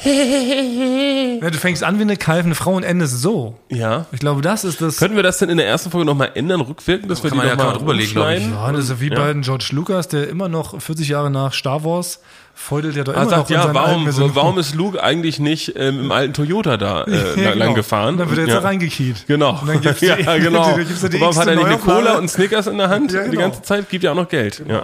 ja, 0.04 1.50
du 1.50 1.58
fängst 1.58 1.82
an 1.84 1.98
wie 1.98 2.02
eine 2.02 2.16
keifende 2.16 2.54
Frau 2.54 2.74
und 2.74 2.82
endest 2.82 3.20
so. 3.20 3.58
Ja. 3.70 4.06
Ich 4.12 4.20
glaube, 4.20 4.42
das 4.42 4.64
ist 4.64 4.80
das. 4.80 4.96
Könnten 4.98 5.16
wir 5.16 5.22
das 5.22 5.38
denn 5.38 5.48
in 5.48 5.56
der 5.56 5.66
ersten 5.66 5.90
Folge 5.90 6.06
nochmal 6.06 6.30
ändern, 6.34 6.60
rückwirkend, 6.60 7.10
dass 7.10 7.22
wir 7.22 7.30
die 7.30 7.36
man 7.36 7.46
ja- 7.46 7.52
nochmal 7.54 7.66
kann 7.66 7.74
man 7.76 7.86
drüber 7.86 7.94
legen, 7.94 8.12
glaub 8.12 8.28
ich. 8.30 8.36
umschneiden? 8.44 8.58
Ja, 8.62 8.72
das 8.72 8.84
ist 8.84 8.90
ja 8.90 9.00
wie 9.00 9.10
bei 9.10 9.32
George 9.34 9.68
Lucas, 9.72 10.08
der 10.08 10.28
immer 10.28 10.48
noch 10.48 10.80
40 10.80 11.08
Jahre 11.08 11.30
nach 11.30 11.52
Star 11.54 11.84
Wars 11.84 12.20
feudelt 12.52 12.94
ja 12.94 13.04
doch 13.04 13.14
Er 13.14 13.22
immer 13.22 13.30
sagt, 13.30 13.48
noch 13.50 13.56
ja, 13.56 13.72
warum, 13.74 14.06
warum 14.34 14.58
ist 14.58 14.74
Luke 14.74 15.02
eigentlich 15.02 15.38
nicht 15.40 15.72
ähm, 15.76 16.00
im 16.00 16.12
alten 16.12 16.34
Toyota 16.34 16.76
da 16.76 17.04
äh, 17.04 17.10
Ja, 17.10 17.16
lang, 17.16 17.34
genau. 17.36 17.64
lang 17.64 17.74
gefahren? 17.74 18.18
Dann 18.18 18.28
wird 18.28 18.38
er 18.40 18.44
jetzt 18.44 18.54
ja. 18.54 18.60
da 18.60 18.66
reingekiet. 18.68 19.24
Genau. 19.26 19.58
Und 19.62 19.66
dann 19.68 19.80
gibt's 19.80 20.00
die- 20.00 20.06
ja, 20.06 20.36
genau. 20.36 20.76
die- 20.76 21.08
die 21.08 21.20
warum 21.20 21.36
hat 21.36 21.46
er 21.46 21.54
nicht 21.56 21.64
eine? 21.66 21.78
Cola 21.78 22.18
und 22.18 22.28
Snickers 22.28 22.66
in 22.66 22.76
der 22.76 22.90
Hand 22.90 23.12
Ja, 23.12 23.24
die 23.24 23.30
genau. 23.30 23.42
ganze 23.42 23.62
Zeit? 23.62 23.88
Gibt 23.88 24.04
ja 24.04 24.10
auch 24.12 24.16
noch 24.16 24.28
Geld. 24.28 24.62
Ja. 24.68 24.82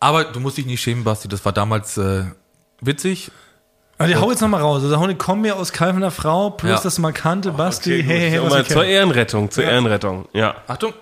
Aber 0.00 0.24
du 0.24 0.40
musst 0.40 0.56
dich 0.58 0.66
nicht 0.66 0.80
schämen, 0.80 1.04
Basti. 1.04 1.28
Das 1.28 1.44
war 1.44 1.52
damals 1.52 1.96
äh, 1.98 2.24
witzig. 2.80 3.30
Also 3.98 4.14
die 4.14 4.20
hau 4.20 4.30
jetzt 4.30 4.40
nochmal 4.40 4.60
raus. 4.60 4.82
Also 4.82 4.96
hau 4.98 5.02
eine 5.04 5.16
Kombi 5.16 5.50
aus 5.50 5.72
keifender 5.72 6.12
Frau 6.12 6.50
plus 6.50 6.70
Ja. 6.70 6.80
das 6.80 6.98
markante 6.98 7.50
Basti. 7.52 7.94
Okay, 7.94 8.02
hey, 8.04 8.20
hey, 8.20 8.30
hey, 8.30 8.50
was 8.50 8.68
zur. 8.68 8.84
Ehrenrettung, 8.84 9.50
zur 9.50 9.64
Ehrenrettung. 9.64 10.28
Ja. 10.32 10.54
Achtung. 10.68 10.92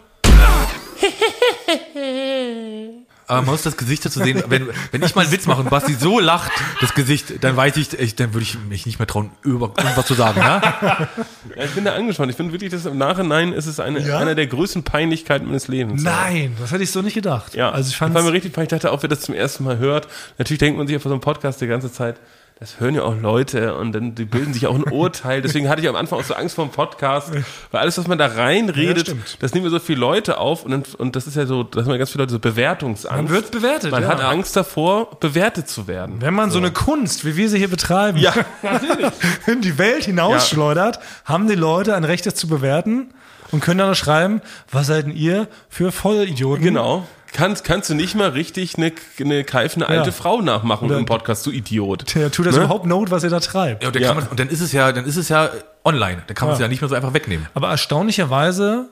Aber 3.29 3.43
man 3.43 3.51
muss 3.51 3.63
das 3.63 3.77
Gesicht 3.77 4.05
dazu 4.05 4.21
sehen. 4.21 4.43
Wenn, 4.49 4.69
wenn 4.93 5.03
ich 5.03 5.15
mal 5.15 5.23
einen 5.23 5.33
Witz 5.33 5.47
mache 5.47 5.61
und 5.61 5.71
Basti 5.71 5.95
so 5.95 6.21
lacht, 6.21 6.53
das 6.81 6.95
Gesicht, 6.95 7.43
dann 7.43 7.57
weiß 7.57 7.77
ich, 7.77 7.99
ich 7.99 8.15
dann 8.15 8.33
würde 8.35 8.45
ich 8.45 8.57
mich 8.69 8.87
nicht 8.87 8.99
mehr 8.99 9.07
trauen, 9.09 9.31
über 9.43 9.73
irgendwas 9.77 10.07
zu 10.07 10.15
sagen. 10.15 10.41
Ja? 10.41 11.09
ja. 11.57 11.65
Ich 11.65 11.73
bin 11.73 11.85
da 11.85 11.95
angespannt. 11.95 12.31
Ich 12.31 12.37
finde 12.37 12.53
wirklich, 12.53 12.71
dass 12.71 12.87
im 12.87 12.99
Nachhinein 12.99 13.53
ist 13.53 13.67
es 13.67 13.81
eine, 13.81 14.01
Ja? 14.01 14.19
einer 14.19 14.35
der 14.35 14.47
größten 14.47 14.85
Peinlichkeiten 14.85 15.47
meines 15.47 15.67
Lebens. 15.67 16.03
Nein, 16.03 16.57
das 16.61 16.71
hätte 16.71 16.85
ich 16.85 16.91
so 16.93 17.03
nicht 17.03 17.15
gedacht. 17.15 17.55
Ja, 17.55 17.71
also 17.71 17.89
ich 17.89 17.95
das 17.95 17.99
fand 17.99 18.15
war 18.15 18.23
mir 18.23 18.33
richtig 18.33 18.53
peinlich. 18.53 18.73
Ich 18.73 18.81
dachte 18.81 18.93
auch, 18.93 19.03
wer 19.03 19.09
das 19.09 19.23
zum 19.23 19.35
ersten 19.35 19.65
Mal 19.65 19.79
hört, 19.79 20.07
natürlich 20.39 20.61
denkt 20.61 20.79
man 20.79 20.87
sich 20.87 20.97
auf 20.97 21.03
so 21.03 21.11
einem 21.11 21.21
Podcast 21.21 21.61
die 21.61 21.67
ganze 21.67 21.93
Zeit, 21.93 22.17
das 22.59 22.81
hören 22.81 22.95
ja 22.95 23.03
auch 23.03 23.15
Leute 23.21 23.75
und 23.75 23.93
dann 23.93 24.15
die 24.15 24.25
bilden 24.25 24.55
sich 24.55 24.67
auch 24.67 24.75
ein 24.75 24.85
Urteil. 24.91 25.43
Deswegen 25.43 25.69
hatte 25.69 25.83
ich 25.83 25.89
am 25.91 25.95
Anfang 25.97 26.21
auch 26.21 26.25
so 26.25 26.33
Angst 26.33 26.55
vor 26.55 26.65
dem 26.65 26.71
Podcast, 26.73 27.31
weil 27.71 27.81
alles, 27.83 27.99
was 27.99 28.07
man 28.07 28.17
da 28.17 28.29
Ja, 28.29 28.33
reinredet, 28.35 29.03
stimmt. 29.09 29.37
das 29.43 29.53
nehmen 29.53 29.65
wir 29.67 29.71
so 29.71 29.79
viele 29.79 30.01
Leute 30.01 30.39
auf 30.39 30.65
und, 30.65 30.71
dann, 30.71 30.83
und 30.97 31.17
das 31.17 31.27
ist 31.27 31.37
ja 31.37 31.45
so, 31.45 31.65
das 31.65 31.85
haben 31.85 31.93
ja 31.93 31.99
ganz 31.99 32.11
viele 32.13 32.23
Leute 32.23 32.33
so 32.33 32.39
Bewertungsangst. 32.39 33.15
man 33.25 33.29
wird 33.31 33.51
bewertet. 33.51 33.91
Man 33.91 34.03
ja. 34.05 34.09
hat 34.09 34.23
Angst 34.23 34.57
davor, 34.57 35.19
bewertet 35.21 35.69
zu 35.69 35.87
werden. 35.87 36.23
Wenn 36.23 36.33
man 36.33 36.51
so 36.51 36.57
eine 36.59 36.71
Kunst, 36.71 37.27
wie 37.27 37.37
wir 37.37 37.51
sie 37.51 37.59
hier 37.59 37.69
betreiben, 37.69 38.17
Ja, 38.17 38.33
in 39.47 39.61
die 39.61 39.77
Welt 39.77 40.05
hinausschleudert, 40.05 40.99
haben 41.27 41.49
die 41.49 41.55
Leute 41.57 41.95
ein 41.95 42.05
Recht, 42.05 42.25
das 42.25 42.37
zu 42.37 42.49
bewerten 42.49 43.11
und 43.51 43.61
können 43.61 43.79
dann 43.79 43.91
noch 43.91 43.97
schreiben, 43.97 44.41
was 44.73 44.87
seid 44.87 45.05
denn 45.07 45.15
ihr 45.15 45.47
für 45.69 45.93
Vollidioten? 45.93 46.65
genau. 46.65 47.07
Kannst, 47.33 47.65
kannst 47.65 47.91
du 47.91 47.95
nicht 47.95 48.15
mal 48.15 48.31
richtig 48.31 48.77
eine, 48.77 48.93
eine 49.21 49.45
keifende 49.45 49.89
alte 49.89 50.07
Ja. 50.11 50.13
Frau 50.13 50.41
nachmachen 50.43 50.87
Oder- 50.89 50.99
im 50.99 51.07
Podcast, 51.07 51.45
du 51.47 51.51
Idiot. 51.51 52.15
Ja, 52.15 52.29
tut 52.29 52.47
das 52.47 52.55
Ne? 52.57 52.63
überhaupt 52.65 52.87
Not, 52.87 53.11
was 53.11 53.25
ihr 53.25 53.31
da 53.31 53.41
treibt? 53.41 53.83
Ja, 53.83 53.89
und, 53.89 53.97
dann 53.97 54.03
Ja. 54.03 54.09
Kann 54.09 54.19
man, 54.19 54.29
und 54.29 54.41
dann 54.41 54.49
ist 54.49 54.61
es 54.61 54.73
ja, 54.73 54.93
dann 54.93 55.05
ist 55.05 55.17
es 55.17 55.29
ja 55.29 55.51
online. 55.85 56.23
Dann 56.27 56.35
kann 56.35 56.49
man 56.49 56.55
es 56.55 56.61
Ja. 56.61 56.65
ja 56.67 56.69
nicht 56.69 56.81
mehr 56.81 56.89
so 56.89 56.95
einfach 56.95 57.13
wegnehmen. 57.15 57.47
Aber 57.55 57.69
erstaunlicherweise 57.71 58.87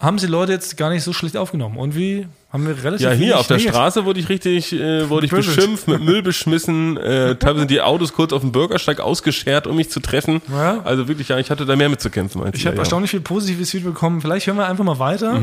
haben 0.00 0.18
sie 0.18 0.26
Leute 0.26 0.52
jetzt 0.52 0.76
gar 0.76 0.90
nicht 0.90 1.02
so 1.04 1.12
schlecht 1.12 1.36
aufgenommen. 1.36 1.76
Und 1.76 1.94
wie 1.94 2.26
haben 2.52 2.66
wir 2.66 2.82
relativ 2.82 3.04
Ja, 3.06 3.12
hier 3.12 3.20
wenig 3.20 3.34
auf 3.34 3.46
der 3.46 3.58
negativ- 3.58 3.74
Straße 3.76 4.04
wurde 4.04 4.18
ich 4.20 4.28
richtig, 4.28 4.72
äh, 4.72 5.08
wurde 5.08 5.26
ich 5.26 5.32
beschimpft, 5.32 5.86
mit 5.86 6.00
Müll 6.02 6.20
beschmissen, 6.22 6.96
äh, 6.96 7.36
teilweise 7.36 7.60
sind 7.60 7.70
die 7.70 7.80
Autos 7.80 8.12
kurz 8.12 8.32
auf 8.32 8.40
dem 8.40 8.50
Bürgersteig 8.52 8.98
ausgeschert, 9.00 9.66
um 9.68 9.76
mich 9.76 9.90
zu 9.90 10.00
treffen. 10.00 10.42
Ja. 10.50 10.80
Also 10.82 11.06
wirklich, 11.06 11.28
ja, 11.28 11.38
ich 11.38 11.50
hatte 11.50 11.64
da 11.64 11.76
mehr 11.76 11.88
mitzukämpfen 11.88 12.42
als 12.42 12.56
Ich 12.58 12.66
habe 12.66 12.74
ja. 12.76 12.80
erstaunlich 12.82 13.10
viel 13.10 13.20
positives 13.20 13.70
Feedback 13.70 13.94
bekommen. 13.94 14.20
Vielleicht 14.20 14.46
hören 14.48 14.56
wir 14.56 14.66
einfach 14.66 14.84
mal 14.84 14.98
weiter. 14.98 15.40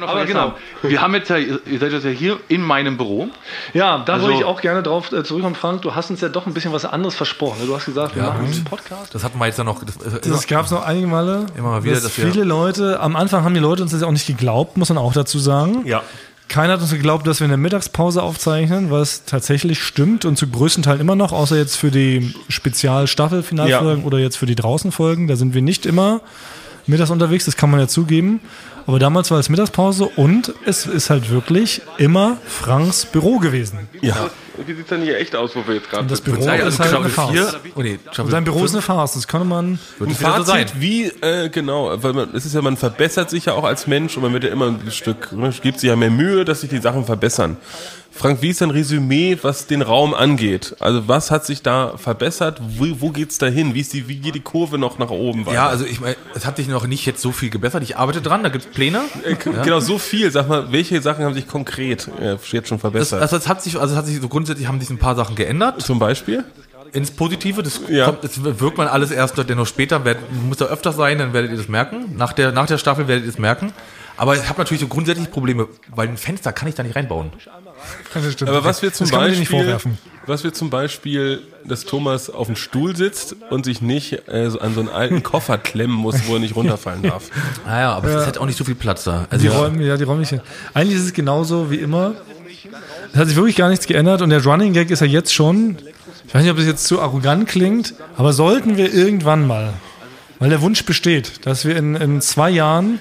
Aber 0.00 0.24
genau, 0.26 0.52
wir 0.82 1.00
haben 1.00 1.14
jetzt 1.14 1.30
ja, 1.30 1.36
ihr 1.38 1.78
seid 1.78 1.92
jetzt 1.92 2.04
ja 2.04 2.10
hier 2.10 2.38
in 2.48 2.60
meinem 2.62 2.96
Büro. 2.96 3.28
Ja, 3.72 4.02
da 4.04 4.14
Also- 4.14 4.26
wollte 4.26 4.38
ich 4.40 4.44
auch 4.44 4.60
gerne 4.60 4.82
drauf 4.82 5.12
äh, 5.12 5.24
zurückkommen, 5.24 5.54
Frank. 5.54 5.82
Du 5.82 5.94
hast 5.94 6.10
uns 6.10 6.20
ja 6.20 6.28
doch 6.28 6.46
ein 6.46 6.54
bisschen 6.54 6.72
was 6.72 6.84
anderes 6.84 7.14
versprochen. 7.14 7.60
ne? 7.60 7.66
Du 7.66 7.74
hast 7.76 7.84
gesagt, 7.86 8.14
wir 8.16 8.22
Ja, 8.22 8.30
machen 8.30 8.46
einen 8.46 8.64
Podcast. 8.64 9.14
Das 9.14 9.24
hatten 9.24 9.38
wir 9.38 9.46
jetzt 9.46 9.58
ja 9.58 9.64
noch. 9.64 9.82
Das, 9.84 9.96
äh, 9.96 10.20
Das 10.28 10.46
gab 10.46 10.64
es 10.66 10.70
noch 10.70 10.84
einige 10.84 11.06
Male. 11.06 11.46
Immer 11.56 11.70
mal 11.70 11.84
wieder, 11.84 11.94
dass 12.00 12.10
viele 12.10 12.44
Leute, 12.44 13.00
am 13.00 13.14
Anfang 13.16 13.44
haben 13.44 13.54
die 13.54 13.60
Leute 13.60 13.82
uns 13.82 13.92
das 13.92 14.00
ja 14.02 14.06
auch 14.06 14.12
nicht 14.12 14.26
geglaubt, 14.26 14.76
muss 14.76 14.88
man 14.88 14.98
auch 14.98 15.12
dazu 15.12 15.38
sagen. 15.38 15.86
Ja. 15.86 16.02
Keiner 16.48 16.74
hat 16.74 16.80
uns 16.80 16.90
geglaubt, 16.90 17.26
dass 17.26 17.40
wir 17.40 17.46
in 17.46 17.50
der 17.50 17.58
Mittagspause 17.58 18.22
aufzeichnen, 18.22 18.90
was 18.90 19.24
tatsächlich 19.24 19.82
stimmt 19.82 20.24
und 20.24 20.36
zu 20.36 20.46
größten 20.46 20.82
Teil 20.82 21.00
immer 21.00 21.16
noch, 21.16 21.32
außer 21.32 21.56
jetzt 21.56 21.76
für 21.76 21.90
die 21.90 22.34
Spezial-Staffel-Finalfolgen 22.48 24.04
oder 24.04 24.18
jetzt 24.18 24.36
für 24.36 24.46
die 24.46 24.54
Draußenfolgen. 24.54 25.26
Da 25.26 25.36
sind 25.36 25.54
wir 25.54 25.62
nicht 25.62 25.86
immer 25.86 26.20
mittags 26.86 27.10
unterwegs, 27.10 27.44
das 27.44 27.56
kann 27.56 27.70
man 27.70 27.80
ja 27.80 27.88
zugeben. 27.88 28.40
Aber 28.86 29.00
damals 29.00 29.32
war 29.32 29.40
es 29.40 29.48
Mittagspause 29.48 30.04
und 30.04 30.54
es 30.64 30.86
ist 30.86 31.10
halt 31.10 31.28
wirklich 31.30 31.82
immer 31.98 32.36
Franks 32.46 33.04
Büro 33.04 33.38
gewesen. 33.38 33.88
Ja. 34.00 34.30
Wie 34.64 34.74
sieht's 34.74 34.88
denn 34.88 35.02
hier 35.02 35.18
echt 35.18 35.34
aus, 35.34 35.56
wo 35.56 35.66
wir 35.66 35.74
jetzt 35.74 35.90
gerade 35.90 36.02
Und 36.02 36.10
das? 36.10 36.20
Büro 36.20 36.40
ja, 36.42 36.54
ist 36.54 36.80
also 36.80 36.84
halt 36.84 36.94
eine 36.94 37.08
Farce. 37.08 37.56
4. 37.62 37.72
Oh 37.74 37.82
nee, 37.82 37.98
Sein 38.12 38.44
Büro 38.44 38.64
ist 38.64 38.74
eine 38.74 38.82
Farce, 38.82 39.14
das 39.14 39.26
kann 39.26 39.46
man... 39.48 39.78
Ein 40.00 40.10
es 40.10 40.18
so 40.18 40.24
sein. 40.24 40.68
Fazit, 40.68 40.80
wie, 40.80 41.06
äh, 41.06 41.48
genau, 41.48 42.00
weil 42.02 42.12
man, 42.12 42.34
es 42.34 42.46
ist 42.46 42.54
ja, 42.54 42.62
man 42.62 42.76
verbessert 42.76 43.28
sich 43.28 43.46
ja 43.46 43.54
auch 43.54 43.64
als 43.64 43.88
Mensch 43.88 44.16
und 44.16 44.22
man 44.22 44.32
wird 44.32 44.44
ja 44.44 44.50
immer 44.50 44.68
ein 44.68 44.90
Stück, 44.90 45.32
ne, 45.32 45.52
gibt 45.60 45.80
sich 45.80 45.88
ja 45.88 45.96
mehr 45.96 46.10
Mühe, 46.10 46.44
dass 46.44 46.60
sich 46.60 46.70
die 46.70 46.78
Sachen 46.78 47.04
verbessern. 47.04 47.56
Frank, 48.16 48.42
wie 48.42 48.48
ist 48.50 48.60
dein 48.60 48.70
Resümee, 48.70 49.38
was 49.42 49.66
den 49.66 49.82
Raum 49.82 50.14
angeht? 50.14 50.74
Also 50.80 51.06
was 51.08 51.30
hat 51.30 51.44
sich 51.46 51.62
da 51.62 51.96
verbessert? 51.96 52.60
Wo, 52.76 52.86
wo 53.00 53.10
geht's 53.10 53.38
da 53.38 53.46
hin? 53.46 53.74
Wie, 53.74 53.80
ist 53.80 53.92
die, 53.92 54.08
wie 54.08 54.16
geht 54.16 54.34
die 54.34 54.40
Kurve 54.40 54.78
noch 54.78 54.98
nach 54.98 55.10
oben 55.10 55.46
weiter? 55.46 55.54
Ja, 55.54 55.68
also 55.68 55.84
ich 55.84 56.00
meine, 56.00 56.16
es 56.34 56.46
hat 56.46 56.56
sich 56.56 56.68
noch 56.68 56.86
nicht 56.86 57.04
jetzt 57.06 57.20
so 57.20 57.32
viel 57.32 57.50
gebessert. 57.50 57.82
Ich 57.82 57.96
arbeite 57.96 58.22
dran, 58.22 58.42
da 58.42 58.48
gibt's 58.48 58.66
Pläne. 58.68 59.02
Äh, 59.24 59.34
Genau, 59.62 59.80
so 59.80 59.98
viel. 59.98 60.30
Sag 60.30 60.48
mal, 60.48 60.72
welche 60.72 61.00
Sachen 61.02 61.24
haben 61.24 61.34
sich 61.34 61.46
konkret 61.46 62.08
äh, 62.20 62.32
jetzt 62.50 62.68
schon 62.68 62.78
Das, 62.78 62.80
verbessert? 62.80 63.20
also 63.22 63.36
es 63.36 63.46
hat 63.48 63.62
sich, 63.62 63.78
also 63.78 63.92
es 63.92 63.98
hat 63.98 64.06
sich 64.06 64.20
so 64.20 64.28
grundsätzlich 64.28 64.66
haben 64.66 64.80
sich 64.80 64.90
ein 64.90 64.98
paar 64.98 65.14
Sachen 65.14 65.36
geändert 65.36 65.82
Zum 65.82 65.98
Beispiel? 65.98 66.44
ins 66.92 67.10
Positive. 67.10 67.62
Das, 67.62 67.80
Ja. 67.88 68.06
kommt, 68.06 68.24
das 68.24 68.42
wirkt 68.42 68.78
man 68.78 68.88
alles 68.88 69.10
erst 69.10 69.36
dann 69.36 69.46
noch 69.56 69.66
später. 69.66 70.04
Werd, 70.04 70.18
muss 70.46 70.56
da 70.58 70.66
öfter 70.66 70.92
sein, 70.92 71.18
dann 71.18 71.32
werdet 71.32 71.50
ihr 71.50 71.56
das 71.58 71.68
merken. 71.68 72.14
Nach 72.16 72.32
der, 72.32 72.52
nach 72.52 72.66
der 72.66 72.78
Staffel 72.78 73.06
werdet 73.08 73.24
ihr 73.24 73.30
es 73.30 73.38
merken. 73.38 73.72
Aber 74.16 74.34
ich 74.36 74.48
habe 74.48 74.58
natürlich 74.58 74.80
so 74.80 74.88
grundsätzlich 74.88 75.30
Probleme, 75.30 75.68
weil 75.94 76.08
ein 76.08 76.16
Fenster 76.16 76.52
kann 76.52 76.68
ich 76.68 76.74
da 76.74 76.82
nicht 76.82 76.96
reinbauen. 76.96 77.30
Aber 78.46 78.64
was 78.64 78.82
wir 78.82 78.92
zum 78.92 79.06
das 79.06 79.16
Beispiel, 79.16 79.38
nicht 79.40 79.50
vorwerfen. 79.50 79.98
was 80.24 80.42
wir 80.44 80.52
zum 80.52 80.70
Beispiel, 80.70 81.42
dass 81.64 81.84
Thomas 81.84 82.30
auf 82.30 82.46
dem 82.46 82.56
Stuhl 82.56 82.96
sitzt 82.96 83.36
und 83.50 83.64
sich 83.64 83.82
nicht 83.82 84.28
äh, 84.28 84.50
so 84.50 84.60
an 84.60 84.74
so 84.74 84.80
einen 84.80 84.88
alten 84.88 85.22
Koffer 85.22 85.58
klemmen 85.58 85.96
muss, 85.96 86.26
wo 86.26 86.34
er 86.34 86.40
nicht 86.40 86.56
runterfallen 86.56 87.02
darf. 87.02 87.24
Naja, 87.66 87.92
aber 87.92 88.08
es 88.08 88.14
ist 88.16 88.26
halt 88.26 88.38
auch 88.38 88.46
nicht 88.46 88.56
so 88.56 88.64
viel 88.64 88.74
Platz 88.74 89.04
da. 89.04 89.26
Also 89.30 89.42
Die 89.42 89.48
Räume, 89.48 89.84
ja, 89.84 89.96
die 89.96 90.04
räumliche. 90.04 90.42
Eigentlich 90.72 90.98
ist 90.98 91.04
es 91.04 91.12
genauso 91.12 91.70
wie 91.70 91.76
immer. 91.76 92.14
Es 93.12 93.18
hat 93.18 93.28
sich 93.28 93.36
wirklich 93.36 93.56
gar 93.56 93.68
nichts 93.68 93.86
geändert 93.86 94.22
und 94.22 94.30
der 94.30 94.42
Running 94.44 94.72
Gag 94.72 94.90
ist 94.90 95.00
ja 95.00 95.06
jetzt 95.06 95.34
schon, 95.34 95.76
ich 96.26 96.34
weiß 96.34 96.42
nicht, 96.42 96.50
ob 96.50 96.56
das 96.56 96.66
jetzt 96.66 96.84
zu 96.86 97.00
arrogant 97.00 97.48
klingt, 97.48 97.94
aber 98.16 98.32
sollten 98.32 98.76
wir 98.76 98.92
irgendwann 98.92 99.46
mal, 99.46 99.72
weil 100.38 100.50
der 100.50 100.60
Wunsch 100.60 100.84
besteht, 100.84 101.46
dass 101.46 101.64
wir 101.64 101.76
in, 101.76 101.96
in 101.96 102.20
zwei 102.20 102.50
Jahren 102.50 103.00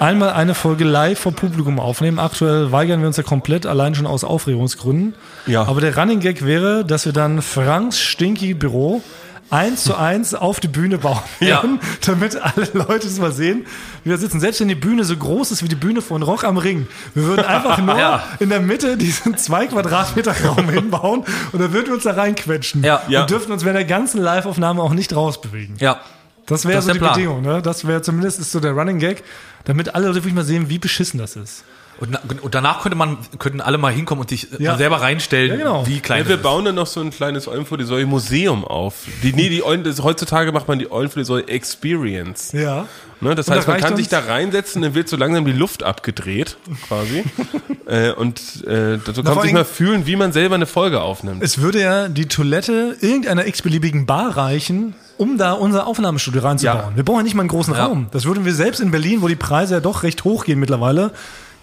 einmal 0.00 0.30
eine 0.30 0.54
Folge 0.54 0.84
live 0.84 1.18
vor 1.18 1.32
Publikum 1.32 1.78
aufnehmen. 1.80 2.18
Aktuell 2.18 2.72
weigern 2.72 3.00
wir 3.00 3.06
uns 3.08 3.16
ja 3.16 3.22
komplett, 3.22 3.66
allein 3.66 3.94
schon 3.94 4.06
aus 4.06 4.24
Aufregungsgründen. 4.24 5.14
Ja. 5.46 5.62
Aber 5.66 5.80
der 5.80 5.96
Running 5.96 6.20
Gag 6.20 6.44
wäre, 6.44 6.84
dass 6.84 7.06
wir 7.06 7.12
dann 7.12 7.42
Franks 7.42 8.00
stinky 8.00 8.54
Büro 8.54 9.02
eins 9.48 9.84
zu 9.84 9.94
eins 9.96 10.34
auf 10.34 10.58
die 10.58 10.66
Bühne 10.66 10.98
bauen 10.98 11.20
Ja. 11.38 11.46
werden, 11.62 11.78
damit 12.04 12.36
alle 12.36 12.68
Leute 12.72 13.06
es 13.06 13.18
mal 13.20 13.30
sehen, 13.30 13.64
wie 14.02 14.10
wir 14.10 14.18
sitzen. 14.18 14.40
Selbst 14.40 14.60
wenn 14.60 14.66
die 14.66 14.74
Bühne 14.74 15.04
so 15.04 15.16
groß 15.16 15.52
ist 15.52 15.62
wie 15.62 15.68
die 15.68 15.76
Bühne 15.76 16.02
von 16.02 16.22
Rock 16.24 16.42
am 16.42 16.56
Ring. 16.56 16.88
Wir 17.14 17.22
würden 17.24 17.44
einfach 17.46 17.78
nur 17.78 17.96
Ja. 17.96 18.24
in 18.40 18.48
der 18.48 18.60
Mitte 18.60 18.96
diesen 18.96 19.36
zwei 19.36 19.66
Quadratmeter 19.68 20.34
Raum 20.44 20.68
hinbauen 20.68 21.22
und 21.52 21.60
dann 21.62 21.72
würden 21.72 21.86
wir 21.86 21.94
uns 21.94 22.02
da 22.02 22.12
reinquetschen. 22.14 22.82
Ja. 22.82 23.02
Wir 23.06 23.20
Ja. 23.20 23.26
dürften 23.26 23.52
uns 23.52 23.62
während 23.64 23.78
der 23.78 23.86
ganzen 23.86 24.20
Live-Aufnahme 24.20 24.82
auch 24.82 24.92
nicht 24.94 25.14
rausbewegen. 25.14 25.76
Ja. 25.78 26.00
Das 26.46 26.64
wäre 26.64 26.80
so 26.82 26.92
die 26.92 26.98
Plan. 26.98 27.14
Bedingung, 27.14 27.42
ne? 27.42 27.60
Das 27.62 27.86
wäre 27.86 28.02
zumindest 28.02 28.38
ist 28.40 28.52
so 28.52 28.60
der 28.60 28.72
Running 28.72 28.98
Gag, 29.00 29.24
damit 29.66 29.94
alle 29.94 30.14
wirklich 30.14 30.32
mal 30.32 30.44
sehen, 30.44 30.70
wie 30.70 30.78
beschissen 30.78 31.18
das 31.18 31.36
ist. 31.36 31.64
Und, 31.98 32.18
und 32.42 32.54
danach 32.54 32.82
könnte 32.82 32.96
man, 32.96 33.16
könnten 33.38 33.60
alle 33.60 33.78
mal 33.78 33.92
hinkommen 33.92 34.20
und 34.20 34.28
sich 34.28 34.48
Ja. 34.58 34.72
mal 34.72 34.78
selber 34.78 35.00
reinstellen, 35.00 35.52
Ja, 35.52 35.56
genau. 35.56 35.86
wie 35.86 36.00
klein 36.00 36.24
Ja, 36.24 36.28
wir 36.28 36.36
bauen 36.36 36.64
dann 36.66 36.74
noch 36.74 36.86
so 36.86 37.00
ein 37.00 37.10
kleines 37.10 37.48
Eulen 37.48 37.64
vor 37.64 37.78
die 37.78 37.84
Säule 37.84 38.04
Museum 38.06 38.64
auf. 38.64 38.94
Die, 39.22 39.32
nee, 39.32 39.48
die 39.48 39.62
Eulen, 39.64 39.82
das, 39.82 40.02
heutzutage 40.02 40.52
macht 40.52 40.68
man 40.68 40.78
die 40.78 40.90
Eulen 40.92 41.08
für 41.08 41.20
die 41.20 41.24
Säule 41.24 41.48
Experience. 41.48 42.52
Ja. 42.52 42.86
Ne, 43.20 43.34
das 43.34 43.48
Und 43.48 43.54
heißt, 43.54 43.66
da 43.66 43.72
man 43.72 43.80
kann 43.80 43.96
sich 43.96 44.08
da 44.08 44.18
reinsetzen, 44.20 44.82
dann 44.82 44.94
wird 44.94 45.08
so 45.08 45.16
langsam 45.16 45.46
die 45.46 45.52
Luft 45.52 45.82
abgedreht, 45.82 46.58
quasi. 46.86 47.24
äh, 47.86 48.10
und 48.12 48.38
äh, 48.66 48.98
so 49.04 49.12
kann 49.22 49.24
vor 49.24 49.34
man 49.36 49.42
sich 49.44 49.52
mal 49.54 49.64
fühlen, 49.64 50.06
wie 50.06 50.16
man 50.16 50.32
selber 50.32 50.54
eine 50.56 50.66
Folge 50.66 51.00
aufnimmt. 51.00 51.42
Es 51.42 51.62
würde 51.62 51.80
ja 51.80 52.08
die 52.08 52.26
Toilette 52.26 52.94
irgendeiner 53.00 53.46
x-beliebigen 53.46 54.04
Bar 54.04 54.36
reichen, 54.36 54.94
um 55.16 55.38
da 55.38 55.52
unser 55.52 55.86
Aufnahmestudio 55.86 56.42
reinzubauen. 56.42 56.90
Ja. 56.90 56.96
Wir 56.96 57.04
brauchen 57.04 57.18
ja 57.20 57.22
nicht 57.22 57.34
mal 57.34 57.40
einen 57.42 57.48
großen 57.48 57.72
Ja. 57.72 57.86
Raum. 57.86 58.08
Das 58.10 58.26
würden 58.26 58.44
wir 58.44 58.52
selbst 58.52 58.80
in 58.80 58.90
Berlin, 58.90 59.22
wo 59.22 59.28
die 59.28 59.34
Preise 59.36 59.74
ja 59.76 59.80
doch 59.80 60.02
recht 60.02 60.24
hoch 60.24 60.44
gehen 60.44 60.58
mittlerweile, 60.60 61.12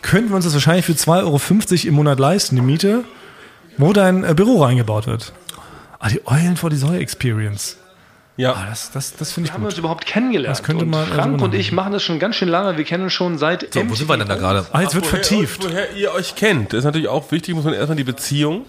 könnten 0.04 0.30
wir 0.30 0.36
uns 0.36 0.46
das 0.46 0.54
wahrscheinlich 0.54 0.86
für 0.86 0.92
2,50 0.94 1.16
Euro 1.24 1.88
im 1.88 1.94
Monat 1.96 2.20
leisten, 2.20 2.56
die 2.56 2.62
Miete, 2.62 3.04
wo 3.78 3.92
dein 3.94 4.24
äh, 4.24 4.36
Büro 4.36 4.64
reingebaut 4.64 5.08
wird. 5.08 5.34
Ah, 6.00 6.10
die 6.10 6.22
Eulen 6.28 6.58
vor 6.58 6.70
die 6.70 6.76
Säule 6.76 7.00
Experience. 7.00 7.78
Ja. 8.36 8.54
Ah, 8.54 8.66
das 8.70 8.92
das, 8.92 9.16
das 9.16 9.32
finde 9.32 9.48
ich 9.48 9.54
haben 9.54 9.62
wir 9.62 9.68
uns 9.68 9.76
gut. 9.76 9.80
überhaupt 9.80 10.06
kennengelernt. 10.06 10.52
Das 10.52 10.64
könnte 10.64 10.84
und 10.86 10.92
man- 10.92 11.08
Frank 11.08 11.34
also- 11.34 11.46
und 11.46 11.54
ich 11.54 11.72
machen 11.72 11.94
das 11.94 12.04
schon 12.04 12.20
ganz 12.20 12.36
schön 12.36 12.50
lange. 12.50 12.78
Wir 12.78 12.84
kennen 12.84 13.04
uns 13.04 13.14
schon 13.14 13.38
seit 13.38 13.74
So, 13.74 13.90
wo 13.90 13.96
sind 13.96 14.10
wir 14.10 14.18
denn 14.18 14.28
da 14.28 14.36
gerade? 14.36 14.66
Ah, 14.72 14.82
jetzt 14.82 14.96
wird 14.96 15.06
vertieft. 15.06 15.64
Woher 15.64 15.94
ihr 15.96 16.14
euch 16.14 16.36
kennt. 16.36 16.74
Das 16.74 16.80
ist 16.80 16.86
natürlich 16.86 17.08
auch 17.08 17.32
wichtig, 17.32 17.56
muss 17.56 17.64
man 17.64 17.74
erstmal 17.74 17.96
die 17.96 18.04
Beziehung 18.04 18.66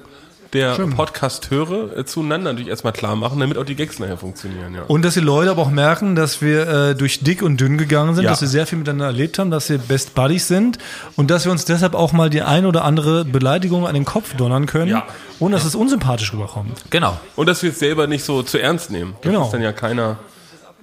der 0.55 0.73
Podcasteure 0.75 1.97
äh, 1.99 2.05
zueinander 2.05 2.53
natürlich 2.53 2.69
erstmal 2.71 2.93
klar 2.93 3.17
machen, 3.17 3.41
damit 3.41 3.59
auch 3.59 3.65
die 3.65 3.75
Gags 3.75 3.99
nachher 3.99 4.17
funktionieren. 4.17 4.75
Ja. 4.75 4.83
Und 4.89 5.05
dass 5.05 5.15
die 5.15 5.21
Leute 5.21 5.51
aber 5.51 5.63
auch 5.63 5.71
merken, 5.71 6.15
dass 6.17 6.41
wir 6.41 6.69
äh, 6.69 6.95
durch 6.95 7.21
dick 7.21 7.43
und 7.43 7.61
dünn 7.61 7.77
gegangen 7.79 8.15
sind, 8.15 8.25
Ja. 8.25 8.31
dass 8.31 8.41
wir 8.41 8.49
sehr 8.49 8.67
viel 8.67 8.79
miteinander 8.79 9.07
erlebt 9.07 9.39
haben, 9.39 9.51
dass 9.51 9.69
wir 9.69 9.79
Best 9.79 10.15
Buddies 10.15 10.49
sind 10.49 10.79
und 11.17 11.31
dass 11.31 11.45
wir 11.45 11.53
uns 11.53 11.65
deshalb 11.65 11.95
auch 11.95 12.13
mal 12.13 12.31
die 12.31 12.43
ein 12.43 12.67
oder 12.67 12.85
andere 12.85 13.25
Beleidigung 13.25 13.87
an 13.87 13.95
den 13.95 14.05
Kopf 14.05 14.35
donnern 14.37 14.67
können, 14.67 14.91
Ja. 14.91 15.05
ohne 15.41 15.55
dass 15.57 15.65
es 15.65 15.75
unsympathisch 15.75 16.33
rüberkommt. 16.33 16.85
Genau. 16.91 17.19
Und 17.37 17.47
dass 17.49 17.63
wir 17.63 17.71
es 17.71 17.79
selber 17.79 18.07
nicht 18.07 18.25
so 18.25 18.43
zu 18.43 18.59
ernst 18.61 18.91
nehmen. 18.91 19.15
Das 19.23 19.31
Genau. 19.33 19.45
ist 19.47 19.51
dann 19.53 19.63
ja 19.63 19.73
keiner, 19.73 20.19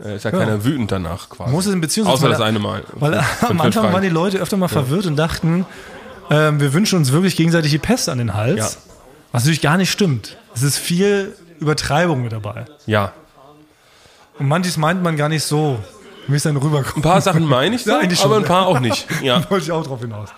äh, 0.03 0.15
ist 0.17 0.25
ja 0.25 0.31
keiner 0.31 0.63
wütend 0.65 0.91
danach 0.91 1.29
quasi. 1.29 1.51
Muss 1.51 1.65
es 1.65 1.73
in 1.73 1.81
Beziehung 1.81 2.07
Außer 2.07 2.23
weil- 2.23 2.31
das 2.31 2.41
eine 2.41 2.59
Mal. 2.59 2.83
Weil 2.95 3.23
am 3.41 3.61
Anfang 3.61 3.91
waren 3.93 4.01
die 4.01 4.09
Leute 4.09 4.37
öfter 4.39 4.57
mal 4.57 4.67
verwirrt 4.67 5.05
und 5.05 5.15
dachten, 5.15 5.65
ähm, 6.29 6.59
wir 6.61 6.73
wünschen 6.73 6.97
uns 6.97 7.11
wirklich 7.11 7.35
gegenseitig 7.35 7.71
die 7.71 7.77
Pest 7.77 8.07
an 8.09 8.17
den 8.17 8.33
Hals. 8.33 8.77
Ja. 9.31 9.33
Was 9.33 9.43
natürlich 9.43 9.61
gar 9.61 9.77
nicht 9.77 9.91
stimmt. 9.91 10.37
Es 10.53 10.63
ist 10.63 10.77
viel 10.77 11.35
Übertreibung 11.59 12.23
mit 12.23 12.31
dabei. 12.31 12.65
Ja. 12.85 13.13
Und 14.39 14.47
manches 14.47 14.77
meint 14.77 15.03
man 15.03 15.15
gar 15.17 15.29
nicht 15.29 15.43
so, 15.43 15.79
wie 16.27 16.35
es 16.35 16.43
dann 16.43 16.57
rüberkommt. 16.57 16.97
Ein 16.97 17.01
paar 17.01 17.21
Sachen 17.21 17.45
meine 17.45 17.75
ich 17.75 17.83
so, 17.85 17.91
Ja, 17.91 17.99
eigentlich 17.99 18.19
schon, 18.19 18.27
aber 18.31 18.37
ein 18.37 18.41
ja. 18.43 18.47
paar 18.47 18.67
auch 18.67 18.79
nicht. 18.79 19.05
Ja. 19.23 19.49
Wollte 19.49 19.65
ich 19.65 19.71
auch 19.71 19.85
drauf 19.85 20.01
hinaus. 20.01 20.29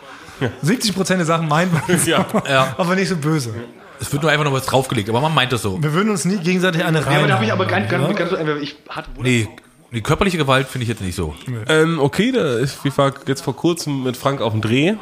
70 0.61 0.93
Prozent 0.95 1.19
der 1.19 1.25
Sachen 1.25 1.47
meint 1.47 1.71
man, 1.73 1.81
Ja. 2.05 2.25
Ja. 2.49 2.75
aber 2.77 2.95
nicht 2.95 3.07
so 3.09 3.15
böse. 3.15 3.53
Es 4.01 4.11
wird 4.11 4.21
nur 4.23 4.31
einfach 4.31 4.43
noch 4.43 4.51
was 4.51 4.65
draufgelegt, 4.65 5.07
aber 5.09 5.21
man 5.21 5.33
meint 5.33 5.53
das 5.53 5.61
so. 5.61 5.81
Wir 5.81 5.93
würden 5.93 6.09
uns 6.09 6.25
nie 6.25 6.37
gegenseitig 6.37 6.83
eine 6.83 7.05
rein. 7.05 7.13
Ja, 7.13 7.19
aber 7.19 7.27
da 7.27 7.33
habe 7.35 7.45
ich 7.45 7.51
aber 7.53 7.65
ganz, 7.65 7.89
ganz, 7.89 8.15
ganz, 8.17 8.31
ich 8.61 8.75
hatte 8.89 9.09
Nee, 9.21 9.47
die 9.91 10.01
körperliche 10.01 10.37
Gewalt 10.37 10.67
finde 10.67 10.83
ich 10.83 10.89
jetzt 10.89 11.01
nicht 11.01 11.15
so. 11.15 11.35
Ähm, 11.69 11.99
okay, 11.99 12.31
da 12.33 12.57
ist, 12.57 12.79
ich 12.83 12.97
war 12.97 13.13
jetzt 13.27 13.41
vor 13.41 13.55
kurzem 13.55 14.03
mit 14.03 14.17
Frank 14.17 14.41
auf 14.41 14.51
dem 14.51 14.61
Dreh. 14.61 14.87
äh, 14.89 14.95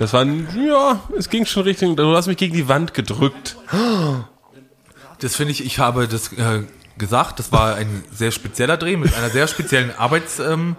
das 0.00 0.12
war, 0.14 0.22
ein- 0.22 0.48
ja, 0.66 1.00
es 1.16 1.28
ging 1.28 1.44
schon 1.46 1.62
Richtung, 1.64 1.94
du 1.94 2.16
hast 2.16 2.26
mich 2.26 2.36
gegen 2.38 2.54
die 2.54 2.68
Wand 2.68 2.94
gedrückt. 2.94 3.56
Das 5.20 5.36
finde 5.36 5.52
ich, 5.52 5.64
ich 5.64 5.78
habe 5.78 6.08
das 6.08 6.32
äh, 6.32 6.62
gesagt, 6.96 7.38
das 7.38 7.52
war 7.52 7.74
ein 7.74 8.02
sehr 8.12 8.30
spezieller 8.30 8.76
Dreh 8.76 8.96
mit 8.96 9.14
einer 9.14 9.28
sehr 9.30 9.46
speziellen 9.46 9.92
Arbeits, 9.96 10.38
ähm, 10.38 10.76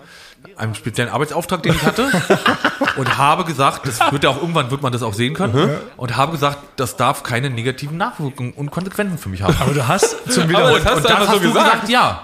einem 0.58 0.74
speziellen 0.74 1.12
Arbeitsauftrag, 1.12 1.62
den 1.62 1.74
ich 1.76 1.84
hatte. 1.84 2.10
und 2.98 3.18
habe 3.20 3.46
gesagt, 3.46 3.86
das 3.88 4.00
wird 4.12 4.24
ja 4.24 4.32
auch 4.32 4.42
irgendwann 4.42 4.72
wird 4.72 4.82
man 4.82 4.92
das 4.92 5.04
auch 5.04 5.14
sehen 5.14 5.36
können. 5.36 5.70
Und 5.98 6.18
habe 6.18 6.32
gesagt, 6.32 6.58
das 6.78 6.96
darf 6.98 7.22
keine 7.22 7.52
negativen 7.52 7.98
Nachwirkungen 7.98 8.54
und 8.54 8.72
Konsequenzen 8.72 9.20
für 9.20 9.30
mich 9.30 9.44
haben. 9.44 9.56
aber 9.60 9.74
du 9.76 9.88
hast 9.88 10.16
zum 10.32 10.44
Aber 10.44 10.50
Wiederholen. 10.50 10.84
das 10.84 10.94
hast 10.94 10.98
und 10.98 11.04
du 11.04 11.10
das 11.10 11.20
hast 11.20 11.28
so 11.34 11.40
du 11.40 11.48
gesagt. 11.48 11.72
gesagt, 11.72 11.90
ja. 11.90 12.24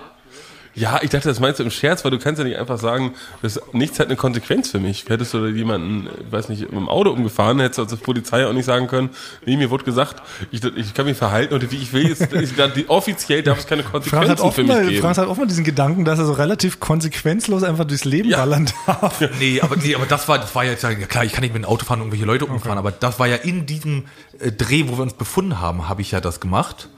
Ja, 0.78 1.00
ich 1.02 1.10
dachte, 1.10 1.28
das 1.28 1.40
meinst 1.40 1.60
du 1.60 1.64
im 1.64 1.72
Scherz, 1.72 2.06
weil 2.06 2.12
du 2.12 2.20
kannst 2.20 2.38
ja 2.38 2.46
nicht 2.46 2.58
einfach 2.60 2.78
sagen, 2.78 3.16
das, 3.42 3.60
nichts 3.74 4.00
hat 4.00 4.08
eine 4.08 4.16
Konsequenz 4.16 4.70
für 4.70 4.80
mich. 4.80 5.06
Hättest 5.08 5.34
du 5.34 5.48
jemanden, 5.48 6.08
ich 6.24 6.32
weiß 6.32 6.50
nicht, 6.50 6.72
im 6.72 6.88
Auto 6.88 7.10
umgefahren, 7.10 7.60
hättest 7.60 7.80
du 7.80 7.82
als 7.84 7.96
Polizei 7.96 8.46
auch 8.46 8.54
nicht 8.54 8.66
sagen 8.66 8.86
können, 8.86 9.10
nee, 9.44 9.58
mir 9.58 9.72
wurde 9.72 9.86
gesagt, 9.86 10.22
ich, 10.52 10.64
ich 10.64 10.94
kann 10.94 11.08
mich 11.08 11.18
verhalten 11.18 11.56
und 11.56 11.72
wie 11.72 11.78
ich 11.78 11.94
will, 11.94 12.08
jetzt, 12.08 12.32
ich, 12.32 12.52
die, 12.76 12.88
offiziell 12.90 13.42
darf 13.42 13.58
es 13.58 13.66
keine 13.66 13.82
Frank 13.82 14.06
hat, 14.06 14.12
Konsequenzen 14.12 14.52
für 14.52 14.62
mich 14.62 14.70
oftmal, 14.72 14.90
geben. 14.90 15.02
Frank 15.02 15.18
hat 15.18 15.28
oftmal 15.28 15.48
diesen 15.48 15.64
Gedanken, 15.64 16.06
dass 16.06 16.20
er 16.20 16.26
so 16.26 16.34
relativ 16.34 16.80
konsequenzlos 16.80 17.64
einfach 17.64 17.86
durchs 17.86 18.06
Leben 18.06 18.30
Ja. 18.30 18.38
ballern 18.38 18.70
darf. 18.86 19.20
Nee, 19.40 19.60
aber, 19.62 19.78
nee, 19.78 19.96
aber 19.96 20.06
das 20.06 20.28
war, 20.28 20.38
das 20.38 20.54
war 20.54 20.64
jetzt 20.64 20.84
ja 20.84 20.94
klar, 20.94 21.26
ich 21.26 21.32
kann 21.32 21.42
nicht 21.42 21.56
mit 21.56 21.64
dem 21.64 21.68
Auto 21.68 21.86
fahren 21.86 22.02
und 22.02 22.08
irgendwelche 22.08 22.26
Leute 22.26 22.46
umfahren, 22.46 22.78
aber 22.78 22.92
das 22.92 23.18
war 23.18 23.26
ja 23.26 23.38
in 23.38 23.66
diesem 23.66 24.06
äh, 24.40 24.52
Dreh, 24.52 24.84
wo 24.88 24.98
wir 24.98 25.02
uns 25.02 25.14
befunden 25.16 25.60
haben, 25.60 25.90
habe 25.90 26.04
ich 26.04 26.12
ja 26.12 26.22
das 26.22 26.40
gemacht. 26.40 26.90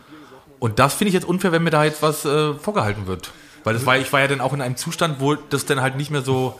Und 0.60 0.80
das 0.80 0.96
finde 0.96 1.10
ich 1.10 1.14
jetzt 1.14 1.26
unfair, 1.26 1.54
wenn 1.54 1.64
mir 1.64 1.70
da 1.70 1.86
jetzt 1.86 2.02
was 2.02 2.26
äh, 2.26 2.54
vorgehalten 2.56 3.08
wird. 3.08 3.32
Weil 3.70 3.74
das 3.76 3.86
war, 3.86 3.98
ich 3.98 4.12
war 4.12 4.20
ja 4.20 4.28
dann 4.28 4.42
auch 4.42 4.54
in 4.54 4.62
einem 4.62 4.76
Zustand, 4.76 5.20
wo 5.20 5.36
das 5.36 5.66
dann 5.66 5.82
halt 5.82 5.96
nicht 5.96 6.12
mehr 6.12 6.22
so 6.22 6.60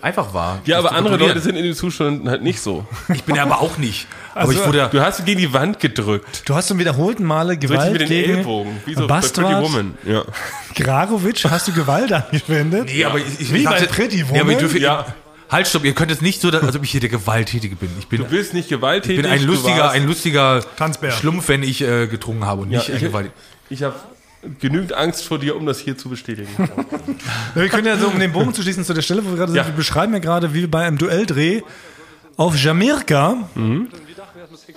einfach 0.00 0.32
war. 0.34 0.60
Ja, 0.64 0.78
aber 0.78 0.92
andere. 0.92 1.16
Leute 1.16 1.40
sind 1.40 1.56
in 1.56 1.64
den 1.64 1.74
Zuständen 1.74 2.28
halt 2.28 2.42
nicht 2.42 2.60
so. 2.60 2.86
Ich 3.12 3.24
bin 3.24 3.34
ja 3.36 3.42
aber 3.42 3.60
auch 3.60 3.78
nicht. 3.78 4.06
aber 4.32 4.40
Also, 4.42 4.52
ich 4.52 4.66
wurde 4.66 4.78
ja, 4.78 4.88
Du 4.88 5.00
hast 5.00 5.24
gegen 5.24 5.38
die 5.40 5.52
Wand 5.52 5.80
gedrückt. 5.80 6.42
Du 6.46 6.54
hast 6.54 6.68
zum 6.68 6.78
wiederholten 6.78 7.24
Male 7.24 7.54
So 7.54 7.60
Gewalt 7.60 7.92
mit 7.92 8.00
den 8.02 8.08
gegen 8.08 8.36
Ellbogen. 8.38 8.80
Wie 8.86 8.94
so 8.94 9.06
bei 9.06 9.20
Pretty 9.20 9.40
Bastard 9.42 9.62
Woman. 9.62 9.94
Ja. 10.04 10.24
Gragovic, 10.74 11.44
hast 11.44 11.68
du 11.68 11.72
Gewalt 11.72 12.12
angewendet? 12.12 12.86
nee, 12.86 13.04
aber 13.04 13.18
ich, 13.18 13.40
ich 13.40 13.52
Wie 13.52 13.64
dachte- 13.64 13.86
bei 13.86 13.92
Pretty 13.92 14.16
Nee, 14.16 14.22
aber 14.22 14.34
ich 14.36 14.42
Woman? 14.42 14.58
dürfe, 14.58 14.78
Ja. 14.78 15.06
Halt, 15.50 15.68
stopp, 15.68 15.84
ihr 15.84 15.92
könnt 15.92 16.10
es 16.10 16.22
nicht 16.22 16.40
so, 16.40 16.50
dass, 16.50 16.62
als 16.62 16.74
ob 16.76 16.82
ich 16.82 16.90
hier 16.90 17.00
der 17.00 17.10
Gewalttätige 17.10 17.76
bin. 17.76 17.90
Ich 17.98 18.08
bin, 18.08 18.20
Du 18.22 18.24
bist 18.24 18.54
nicht 18.54 18.70
gewalttätig. 18.70 19.18
ich 19.18 19.22
bin 19.22 19.30
ein 19.30 19.42
lustiger, 19.42 19.90
ein 19.90 20.06
lustiger 20.06 20.62
Tanzbär. 20.76 21.10
Schlumpf, 21.10 21.48
wenn 21.48 21.62
ich 21.62 21.82
äh, 21.82 22.06
getrunken 22.06 22.46
habe 22.46 22.62
und 22.62 22.70
Ja, 22.70 22.78
nicht 22.78 22.88
ein 22.88 22.96
ich 22.96 23.02
gewalttätiger. 23.02 23.36
ich 23.68 23.82
habe 23.82 23.94
genügend 24.60 24.92
Angst 24.92 25.24
vor 25.24 25.38
dir, 25.38 25.56
um 25.56 25.66
das 25.66 25.78
hier 25.78 25.96
zu 25.96 26.08
bestätigen. 26.08 26.48
Wir 27.54 27.68
können 27.68 27.86
ja 27.86 27.96
so, 27.96 28.08
um 28.08 28.18
den 28.18 28.32
Bogen 28.32 28.52
zu 28.54 28.62
schließen 28.62 28.84
zu 28.84 28.92
der 28.94 29.02
Stelle, 29.02 29.24
wo 29.24 29.30
wir 29.30 29.36
gerade 29.36 29.52
Ja. 29.54 29.64
sind, 29.64 29.72
wir 29.74 29.76
beschreiben 29.76 30.12
ja 30.12 30.18
gerade, 30.18 30.52
wie 30.54 30.66
bei 30.66 30.84
einem 30.86 30.98
Duelldreh 30.98 31.62
auf 32.36 32.56
Jamaika 32.60 33.48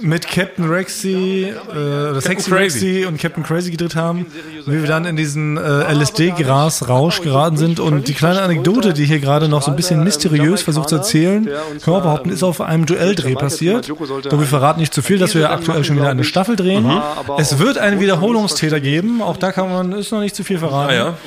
mit 0.01 0.27
Captain 0.27 0.65
Rexy, 0.65 1.45
äh, 1.45 1.71
oder 1.71 2.21
Sexy 2.21 2.49
Crazy. 2.49 2.85
Rexy 2.85 3.05
und 3.05 3.19
Captain 3.19 3.43
Crazy 3.43 3.71
gedreht 3.71 3.95
haben, 3.95 4.25
wie 4.65 4.81
wir 4.81 4.87
dann 4.87 5.05
in 5.05 5.15
diesen 5.15 5.57
äh, 5.57 5.93
LSD-Gras-Rausch 5.93 7.21
geraten 7.21 7.57
sind 7.57 7.79
und 7.79 8.07
die 8.07 8.13
kleine 8.13 8.41
Anekdote, 8.41 8.93
die 8.93 9.05
hier 9.05 9.19
gerade 9.19 9.47
noch 9.47 9.61
so 9.61 9.71
ein 9.71 9.75
bisschen 9.75 10.03
mysteriös 10.03 10.61
versucht 10.61 10.89
zu 10.89 10.95
erzählen, 10.95 11.45
können 11.45 11.97
wir 11.97 12.01
behaupten, 12.01 12.29
ist 12.29 12.43
auf 12.43 12.61
einem 12.61 12.85
Duelldreh 12.85 13.35
passiert. 13.35 13.89
Doch 13.89 14.39
wir 14.39 14.47
verraten 14.47 14.79
nicht 14.79 14.93
zu 14.93 15.01
viel, 15.01 15.17
dass 15.17 15.33
wir 15.33 15.41
ja 15.41 15.51
aktuell 15.51 15.83
schon 15.83 15.97
wieder 15.97 16.09
eine 16.09 16.23
Staffel 16.23 16.55
drehen. 16.55 16.89
Es 17.37 17.59
wird 17.59 17.77
einen 17.77 17.99
Wiederholungstäter 17.99 18.79
geben, 18.79 19.21
auch 19.21 19.37
da 19.37 19.51
kann 19.51 19.71
man, 19.71 19.91
ist 19.93 20.11
noch 20.11 20.21
nicht 20.21 20.35
zu 20.35 20.43
viel 20.43 20.59
verraten. 20.59 20.91
Ah 20.91 20.95
ja. 20.95 21.17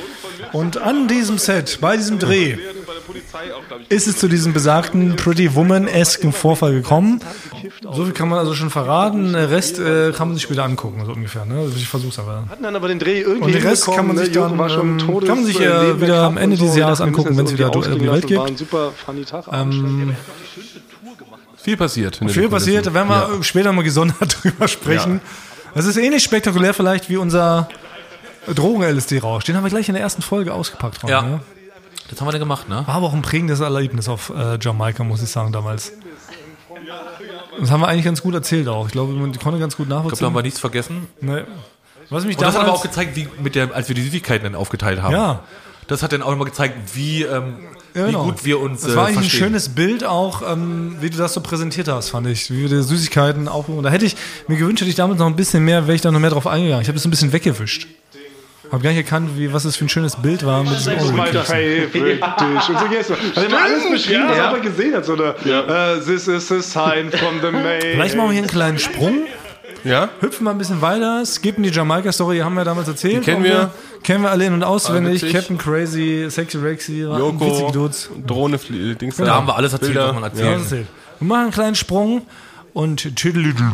Und 0.53 0.79
an 0.79 1.09
diesem 1.09 1.39
Set, 1.39 1.79
bei 1.81 1.97
diesem 1.97 2.19
Dreh, 2.19 2.57
ist 3.89 4.07
es 4.07 4.19
zu 4.19 4.29
diesem 4.29 4.53
besagten 4.53 5.17
Pretty 5.17 5.55
Woman-esken 5.55 6.33
Vorfall 6.33 6.73
gekommen. 6.73 7.21
So 7.81 8.05
viel 8.05 8.13
kann 8.13 8.29
man 8.29 8.39
also 8.41 8.55
schon 8.55 8.71
verraten. 8.71 9.33
Der 9.35 9.51
Rest 9.51 9.79
äh, 9.79 10.11
kann 10.13 10.29
man 10.29 10.37
sich 10.37 10.43
später 10.43 10.65
angucken, 10.65 11.03
so 11.07 11.13
ungefähr. 11.13 11.45
Ne? 11.45 11.59
Also 11.61 11.77
Ich 11.77 11.89
versuch's 11.89 12.19
aber. 12.19 12.45
hatten 12.51 12.63
dann 12.65 12.75
aber 12.75 12.89
den 12.89 12.99
Dreh 12.99 13.21
irgendwie 13.21 13.45
Und 13.45 13.55
den 13.55 13.63
Rest 13.63 13.87
kann 13.87 14.07
man 14.07 14.17
ne? 14.17 14.25
sich 14.25 14.33
dann, 14.35 14.59
war 14.59 14.69
schon 14.69 14.99
ähm, 14.99 15.07
Todes- 15.07 15.29
kann 15.29 15.37
man 15.39 15.47
sich, 15.47 15.61
äh, 15.61 15.65
äh, 15.91 16.01
wieder 16.01 16.23
am 16.25 16.37
Ende 16.39 16.57
so. 16.57 16.63
dieses 16.65 16.77
Jahres 16.77 17.01
angucken, 17.01 17.37
wenn's 17.37 17.51
jetzt 17.51 17.59
wieder 17.59 17.71
Duell 17.71 17.85
ausklingen 17.85 18.05
Gewalt 18.07 18.23
lassen. 18.25 18.27
gibt. 18.29 18.41
War 18.41 18.47
ein 18.49 18.57
super 18.57 18.93
funny 19.07 19.25
Tag. 19.25 19.45
Ähm, 19.53 20.17
Viel 21.57 21.77
passiert. 21.77 22.17
viel 22.29 22.49
passiert, 22.49 22.87
da 22.87 22.95
werden 22.95 23.09
wir 23.09 23.43
später 23.43 23.73
mal 23.73 23.83
gesondert 23.83 24.39
drüber 24.43 24.67
sprechen. 24.69 25.21
Das 25.75 25.85
ist 25.87 25.97
ähnlich 25.99 26.23
spektakulär 26.25 26.73
vielleicht 26.75 27.09
wie 27.11 27.17
unser 27.19 27.69
Drogen-LSD-Rausch. 28.53 29.45
Den 29.45 29.57
haben 29.57 29.65
wir 29.65 29.71
gleich 29.71 29.89
in 29.89 29.95
der 29.95 30.03
ersten 30.03 30.23
Folge 30.23 30.55
ausgepackt. 30.55 31.07
Ja. 31.09 31.23
ne? 31.23 31.41
Das 32.11 32.19
haben 32.21 32.27
wir 32.27 32.33
dann 32.33 32.41
gemacht, 32.41 32.69
ne? 32.69 32.83
War 32.87 32.95
aber 32.95 33.07
auch 33.07 33.13
ein 33.13 33.21
prägendes 33.23 33.61
Erlebnis 33.61 34.09
auf 34.09 34.33
äh, 34.35 34.59
Jamaika, 34.61 35.05
muss 35.05 35.23
ich 35.23 35.29
sagen, 35.29 35.53
damals. 35.53 35.93
Das 37.61 37.71
haben 37.71 37.81
wir 37.81 37.89
eigentlich 37.89 38.05
ganz 38.05 38.23
gut 38.23 38.35
erzählt 38.35 38.69
auch. 38.69 38.87
Ich 38.87 38.93
glaube, 38.93 39.13
man 39.13 39.33
konnte 39.39 39.59
ganz 39.59 39.77
gut 39.77 39.85
Ich 39.87 39.89
glaube, 39.89 39.89
da 39.89 39.95
nachvollziehen. 40.05 40.27
haben 40.27 40.35
wir 40.35 40.43
nichts 40.43 40.61
vergessen. 40.61 41.07
nee. 41.21 41.43
Was 42.11 42.25
mich 42.25 42.37
Und 42.39 42.43
das 42.43 42.55
hat 42.55 42.63
aber 42.63 42.73
auch 42.73 42.83
gezeigt, 42.83 43.17
wie 43.17 43.29
mit 43.43 43.55
der, 43.55 43.75
als 43.75 43.89
wir 43.89 43.95
die 43.95 44.03
Süßigkeiten 44.03 44.45
dann 44.45 44.55
aufgeteilt 44.55 45.03
haben. 45.03 45.13
ja, 45.13 45.43
das 45.89 46.03
hat 46.03 46.13
dann 46.13 46.23
auch 46.23 46.31
nochmal 46.31 46.47
gezeigt, 46.49 46.75
wie, 46.95 47.23
ähm, 47.23 47.57
Ja, 47.95 48.03
wie 48.07 48.07
genau. 48.13 48.25
gut 48.25 48.45
wir 48.47 48.61
uns 48.61 48.81
Das 48.83 48.93
äh, 48.93 48.97
war 48.97 49.05
eigentlich 49.07 49.17
ein 49.19 49.23
verstehen. 49.25 49.41
schönes 49.41 49.69
Bild 49.71 50.05
auch, 50.05 50.41
ähm, 50.51 50.97
wie 51.01 51.11
du 51.11 51.19
das 51.19 51.35
so 51.35 51.41
präsentiert 51.43 51.89
hast, 51.89 52.09
fand 52.11 52.27
ich. 52.29 52.51
Wie 52.51 52.63
wir 52.63 52.69
die 52.71 52.83
Süßigkeiten 52.83 53.47
auch. 53.49 53.67
Da 53.83 53.91
hätte 53.91 54.07
ich 54.07 54.17
mir 54.47 54.57
gewünscht, 54.57 54.81
hätte 54.81 54.89
ich 54.91 54.97
damals 54.97 55.19
noch 55.19 55.27
ein 55.27 55.37
bisschen 55.37 55.65
mehr, 55.65 55.87
wäre 55.87 55.95
ich 55.97 56.01
da 56.01 56.11
noch 56.11 56.19
mehr 56.21 56.31
drauf 56.31 56.47
eingegangen. 56.47 56.81
Ich 56.83 56.89
habe 56.89 56.97
das 56.97 57.05
ein 57.07 57.11
bisschen 57.11 57.33
weggewischt. 57.33 57.87
Habe 58.71 58.83
gar 58.83 58.91
nicht 58.91 58.99
erkannt, 58.99 59.31
wie, 59.37 59.53
was 59.53 59.63
das 59.63 59.77
für 59.77 59.87
ein 59.87 59.89
schönes 59.89 60.17
Bild 60.17 60.45
war 60.45 60.63
mit 60.63 60.73
diesem 60.79 60.95
Das 60.95 61.05
ist 61.05 61.13
mein 61.13 61.29
Oreo. 61.29 61.43
favorite 61.43 62.21
dish. 62.41 62.69
Und 62.69 62.79
so 62.79 62.87
geht's. 62.89 63.11
Hat 63.11 63.19
er 63.37 63.45
immer 63.47 63.63
alles 63.63 63.91
beschrieben, 63.91 64.25
was 64.29 64.37
er 64.37 64.49
aber 64.49 64.61
gesehen 64.61 64.95
hat. 64.95 65.05
So 65.07 65.15
eine, 65.15 65.35
äh, 65.45 66.01
this 66.05 66.29
is 66.29 66.53
a 66.53 66.61
sign 66.61 67.11
from 67.11 67.41
the 67.41 67.51
main. 67.53 67.81
Vielleicht 67.81 68.15
machen 68.17 68.29
wir 68.29 68.33
hier 68.33 68.43
einen 68.43 68.47
kleinen 68.51 68.79
Sprung, 68.79 69.23
Ja? 69.85 70.11
hüpfen 70.21 70.45
mal 70.45 70.51
ein 70.51 70.59
bisschen 70.59 70.83
weiter, 70.83 71.25
skippen 71.25 71.63
die 71.63 71.71
Jamaika-Story, 71.71 72.37
die 72.37 72.43
haben 72.43 72.55
wir 72.57 72.65
damals 72.65 72.89
erzählt. 72.89 73.21
Die 73.23 73.31
kennen 73.31 73.39
Und 73.39 73.45
wir. 73.45 73.71
Kennen 74.03 74.23
wir 74.23 74.31
alle 74.31 74.45
in- 74.47 74.53
und 74.53 74.63
auswendig. 74.65 75.33
Captain 75.33 75.57
Crazy, 75.59 76.27
Sexy 76.29 76.59
Rexy, 76.59 77.01
Joko, 77.01 77.71
Dudes. 77.73 78.11
Drohne, 78.27 78.59
Flie- 78.59 78.95
Dings. 78.97 79.17
Da 79.17 79.35
haben 79.35 79.47
wir 79.47 79.57
alles 79.57 79.73
erzählt, 79.73 79.95
Bilder. 79.95 80.09
was 80.09 80.15
man 80.15 80.25
erzählt. 80.25 80.59
Erzählt. 80.61 80.87
Wir 81.21 81.27
machen 81.27 81.43
einen 81.45 81.51
kleinen 81.53 81.75
Sprung 81.75 82.23
und 82.75 83.17
tüdelüdel. 83.17 83.65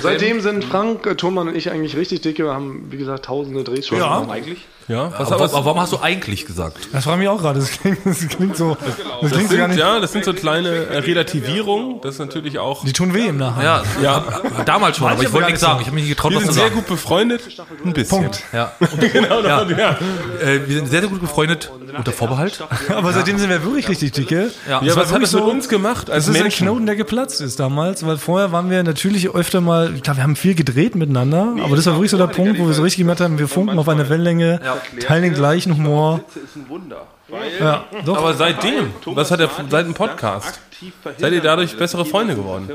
Seitdem 0.00 0.40
sind 0.40 0.64
Frank, 0.64 1.06
äh, 1.06 1.14
Thomann 1.14 1.48
und 1.48 1.56
ich 1.56 1.70
eigentlich 1.70 1.96
richtig 1.96 2.20
dicke. 2.22 2.44
Wir 2.44 2.54
haben, 2.54 2.88
wie 2.90 2.96
gesagt, 2.96 3.26
tausende 3.26 3.64
Drehs 3.64 3.86
schon. 3.86 3.98
Ja. 3.98 4.20
gemacht. 4.20 4.36
Eigentlich? 4.36 4.66
Ja, 4.90 5.12
was 5.16 5.30
Aber, 5.32 5.44
aber, 5.44 5.44
aber 5.54 5.64
warum 5.66 5.80
hast 5.80 5.92
du 5.92 6.00
eigentlich 6.00 6.46
gesagt? 6.46 6.76
Das 6.92 7.04
frage 7.04 7.18
mich 7.18 7.28
auch 7.28 7.38
gerade. 7.40 7.60
Das 7.60 7.70
klingt, 7.70 7.98
das 8.04 8.26
klingt 8.28 8.56
so. 8.56 8.76
Das 8.80 8.96
das 9.22 9.30
klingt 9.30 9.50
so 9.50 9.56
gar 9.56 9.66
sind, 9.66 9.70
nicht. 9.70 9.78
ja, 9.78 10.00
das 10.00 10.12
sind 10.12 10.24
so 10.24 10.32
kleine 10.32 10.68
äh, 10.68 10.98
Relativierungen. 10.98 12.00
Das 12.02 12.14
ist 12.14 12.18
natürlich 12.18 12.58
auch. 12.58 12.84
Die 12.84 12.92
tun 12.92 13.14
weh 13.14 13.26
im 13.26 13.36
Nachhinein. 13.36 13.64
Ja, 13.64 13.82
Ja. 14.02 14.24
ja. 14.58 14.64
damals 14.64 14.96
schon, 14.96 15.06
aber 15.08 15.22
ich 15.22 15.32
wollte 15.32 15.40
gar 15.42 15.46
nichts 15.50 15.62
nicht 15.62 15.68
sagen. 15.70 15.80
Ich 15.80 15.86
habe 15.86 15.94
mich 15.94 16.04
nicht 16.04 16.16
getraut, 16.16 16.32
Wir 16.32 16.36
was 16.38 16.42
sind 16.44 16.52
zu 16.54 16.58
sehr 16.58 16.64
sagen. 16.68 16.74
gut 16.80 16.86
befreundet. 16.88 17.42
Ein 17.84 17.92
bisschen. 17.92 18.18
Punkt. 18.22 18.42
Ja. 18.52 18.72
Genau, 19.12 19.42
Ja. 19.42 19.62
ja. 19.68 19.98
Äh, 20.42 20.66
wir 20.66 20.76
sind 20.76 20.88
sehr, 20.88 21.00
sehr 21.00 21.08
gut 21.08 21.20
befreundet, 21.20 21.70
unter 21.96 22.12
Vorbehalt. 22.12 22.62
Aber 22.88 23.12
seitdem 23.12 23.38
sind 23.38 23.48
wir 23.50 23.62
wirklich 23.64 23.88
richtig 23.88 24.12
dicke. 24.12 24.50
Ja. 24.68 24.82
Ja, 24.82 24.96
was 24.96 25.12
hat 25.12 25.22
das 25.22 25.32
mit 25.32 25.42
uns 25.44 25.68
gemacht 25.68 26.10
als 26.10 26.26
Das 26.26 26.34
ist 26.34 26.42
ein? 26.42 26.50
Knoten, 26.50 26.86
der 26.86 26.96
geplatzt 26.96 27.40
ist 27.40 27.60
damals, 27.60 28.04
weil 28.04 28.18
vorher 28.18 28.50
waren 28.52 28.70
wir 28.70 28.82
natürlich 28.82 29.30
öfter 29.30 29.60
mal, 29.60 29.94
ich 29.94 30.02
glaube, 30.02 30.18
wir 30.18 30.24
haben 30.24 30.36
viel 30.36 30.54
gedreht 30.54 30.94
miteinander, 30.96 31.54
aber 31.62 31.76
das 31.76 31.86
war 31.86 31.94
wirklich 31.94 32.10
so 32.10 32.18
der 32.18 32.26
Punkt, 32.26 32.58
wo 32.58 32.66
wir 32.66 32.74
so 32.74 32.82
richtig 32.82 32.98
gemerkt 32.98 33.20
haben, 33.20 33.38
wir 33.38 33.46
funken 33.48 33.78
auf 33.78 33.88
einer 33.88 34.08
Wellenlänge, 34.08 34.60
teilen 35.06 35.22
den 35.22 35.34
gleichen 35.34 35.76
Humor. 35.76 36.20
ist 36.34 36.56
ein 36.56 36.68
Wunder. 36.68 37.06
Ja, 37.60 37.84
doch. 38.04 38.18
Aber 38.18 38.34
seitdem, 38.34 38.92
was 39.06 39.30
hat 39.30 39.40
er 39.40 39.48
seit 39.70 39.86
dem 39.86 39.94
Podcast? 39.94 40.60
Seid 41.18 41.32
ihr 41.32 41.40
dadurch 41.40 41.76
bessere 41.76 42.04
Freunde 42.04 42.34
geworden? 42.34 42.68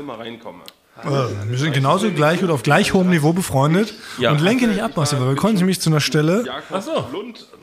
Äh, 1.04 1.50
wir 1.50 1.58
sind 1.58 1.74
genauso 1.74 2.10
gleich 2.10 2.42
oder 2.42 2.54
auf 2.54 2.62
gleich 2.62 2.94
hohem 2.94 3.10
Niveau 3.10 3.34
befreundet 3.34 3.92
Ja. 4.16 4.30
und 4.30 4.40
lenke 4.40 4.66
nicht 4.66 4.82
ab, 4.82 4.92
Marcel, 4.96 5.20
weil 5.20 5.28
wir 5.28 5.36
kommen 5.36 5.54
nämlich 5.54 5.78
zu 5.78 5.90
einer 5.90 6.00
Stelle, 6.00 6.44
Ach 6.72 6.80
so. 6.80 7.04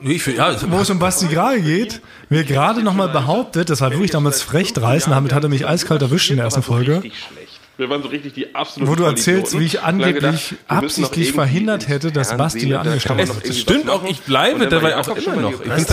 Es- 0.03 0.69
wo 0.71 0.77
es 0.79 0.89
um 0.91 0.99
Basti 0.99 1.27
Grahl 1.27 1.59
geht, 1.61 2.01
mir 2.29 2.43
gerade 2.43 2.83
nochmal 2.83 3.09
behauptet, 3.09 3.71
das 3.71 3.81
war 3.81 3.89
wirklich 3.89 4.11
damals 4.11 4.43
frech 4.43 4.73
dreist, 4.73 5.07
und 5.07 5.13
damit 5.13 5.33
hat 5.33 5.41
er 5.41 5.49
mich 5.49 5.67
eiskalt 5.67 6.03
erwischt 6.03 6.29
in 6.29 6.35
der 6.35 6.45
ersten 6.45 6.61
Folge, 6.61 6.97
Richtig 7.01 7.17
schlecht. 7.17 7.52
Wir 7.75 7.89
waren 7.89 8.03
so 8.03 8.09
richtig 8.09 8.33
die 8.33 8.53
absoluten 8.53 8.91
wo 8.91 8.95
du 8.95 9.03
erzählst, 9.03 9.57
wie 9.57 9.65
ich 9.65 9.81
angeblich 9.81 10.15
gedacht, 10.15 10.55
absichtlich 10.67 11.31
verhindert 11.31 11.87
hätte, 11.87 12.11
dass 12.11 12.37
Basti 12.37 12.67
mir 12.67 12.79
angeschaut 12.79 13.17
hat. 13.17 13.43
Es 13.43 13.59
stimmt 13.59 13.87
was 13.87 13.95
auch, 13.95 14.03
ich 14.03 14.21
bleibe 14.21 14.67
dabei 14.67 14.95
war 14.95 14.99
auch 14.99 15.17
immer 15.17 15.35
noch. 15.37 15.53
Ich, 15.53 15.87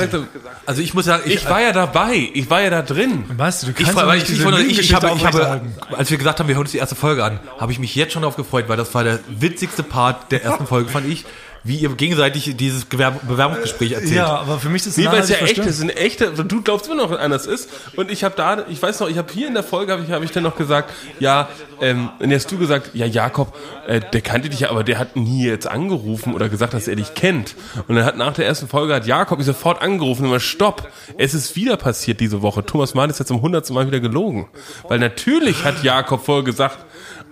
also 0.66 0.82
ich 0.82 0.92
muss 0.92 1.06
sagen, 1.06 1.22
ich, 1.24 1.36
ich 1.36 1.48
war 1.48 1.62
ja 1.62 1.72
dabei, 1.72 2.28
ich 2.34 2.50
war 2.50 2.60
ja 2.60 2.68
da 2.68 2.82
drin. 2.82 3.24
Basti, 3.34 3.66
du 3.66 3.72
Ich, 3.72 3.78
kannst 3.78 3.96
weil 3.96 4.18
nicht 4.18 4.28
ich, 4.28 4.40
ich, 4.40 4.44
diese 4.44 4.62
ich, 4.62 4.78
ich, 4.78 4.94
habe, 4.94 5.10
ich 5.16 5.24
habe, 5.24 5.62
als 5.96 6.10
wir 6.10 6.18
gesagt 6.18 6.38
haben, 6.38 6.48
wir 6.48 6.54
hören 6.54 6.64
uns 6.64 6.72
die 6.72 6.78
erste 6.78 6.96
Folge 6.96 7.24
an, 7.24 7.40
habe 7.58 7.72
ich 7.72 7.78
mich 7.78 7.94
jetzt 7.94 8.12
schon 8.12 8.22
darauf 8.22 8.36
gefreut, 8.36 8.66
weil 8.68 8.76
das 8.76 8.94
war 8.94 9.04
der 9.04 9.20
witzigste 9.28 9.82
Part 9.82 10.32
der 10.32 10.44
ersten 10.44 10.66
Folge, 10.66 10.90
fand 10.90 11.08
ich, 11.08 11.24
wie 11.62 11.76
ihr 11.76 11.90
gegenseitig 11.90 12.56
dieses 12.56 12.88
Gewerb 12.88 13.26
Bewerbungsgespräch 13.28 13.92
erzählt. 13.92 14.16
Ja, 14.16 14.38
aber 14.38 14.58
für 14.58 14.68
mich 14.68 14.86
ist 14.86 14.88
das 14.88 14.96
Nee, 14.96 15.06
weil 15.06 15.20
es 15.20 15.28
ja 15.28 15.36
echt 15.38 15.58
ist, 15.58 15.82
ein 15.82 15.90
echter, 15.90 16.30
du 16.30 16.62
glaubst 16.62 16.86
immer 16.86 16.96
noch, 16.96 17.18
anders 17.18 17.46
ist. 17.46 17.68
Und 17.96 18.10
ich 18.10 18.24
habe 18.24 18.34
da, 18.36 18.64
ich 18.68 18.80
weiß 18.82 19.00
noch, 19.00 19.08
ich 19.08 19.18
habe 19.18 19.32
hier 19.32 19.48
in 19.48 19.54
der 19.54 19.62
Folge, 19.62 19.92
habe 19.92 20.02
ich, 20.02 20.10
hab 20.10 20.22
ich 20.22 20.30
dann 20.30 20.42
noch 20.42 20.56
gesagt, 20.56 20.92
ja, 21.18 21.48
ähm, 21.80 22.10
und 22.18 22.30
jetzt 22.30 22.44
hast 22.44 22.52
du 22.52 22.58
gesagt, 22.58 22.90
ja, 22.94 23.06
Jakob, 23.06 23.54
äh, 23.86 24.00
der 24.00 24.20
kannte 24.20 24.48
dich 24.48 24.60
ja, 24.60 24.70
aber 24.70 24.84
der 24.84 24.98
hat 24.98 25.16
nie 25.16 25.44
jetzt 25.44 25.66
angerufen 25.66 26.34
oder 26.34 26.48
gesagt, 26.48 26.74
dass 26.74 26.88
er 26.88 26.96
dich 26.96 27.14
kennt. 27.14 27.54
Und 27.88 27.96
dann 27.96 28.04
hat 28.04 28.16
nach 28.16 28.32
der 28.32 28.46
ersten 28.46 28.68
Folge 28.68 28.94
hat 28.94 29.06
Jakob 29.06 29.38
mich 29.38 29.46
sofort 29.46 29.82
angerufen 29.82 30.22
und 30.22 30.28
immer, 30.28 30.40
stopp, 30.40 30.88
es 31.18 31.34
ist 31.34 31.56
wieder 31.56 31.76
passiert 31.76 32.20
diese 32.20 32.42
Woche. 32.42 32.64
Thomas 32.64 32.94
Mann 32.94 33.10
ist 33.10 33.18
jetzt 33.18 33.28
zum 33.28 33.42
hundertsten 33.42 33.74
Mal 33.74 33.86
wieder 33.86 34.00
gelogen. 34.00 34.48
Weil 34.88 34.98
natürlich 34.98 35.64
hat 35.64 35.82
Jakob 35.82 36.24
vorher 36.24 36.44
gesagt, 36.44 36.78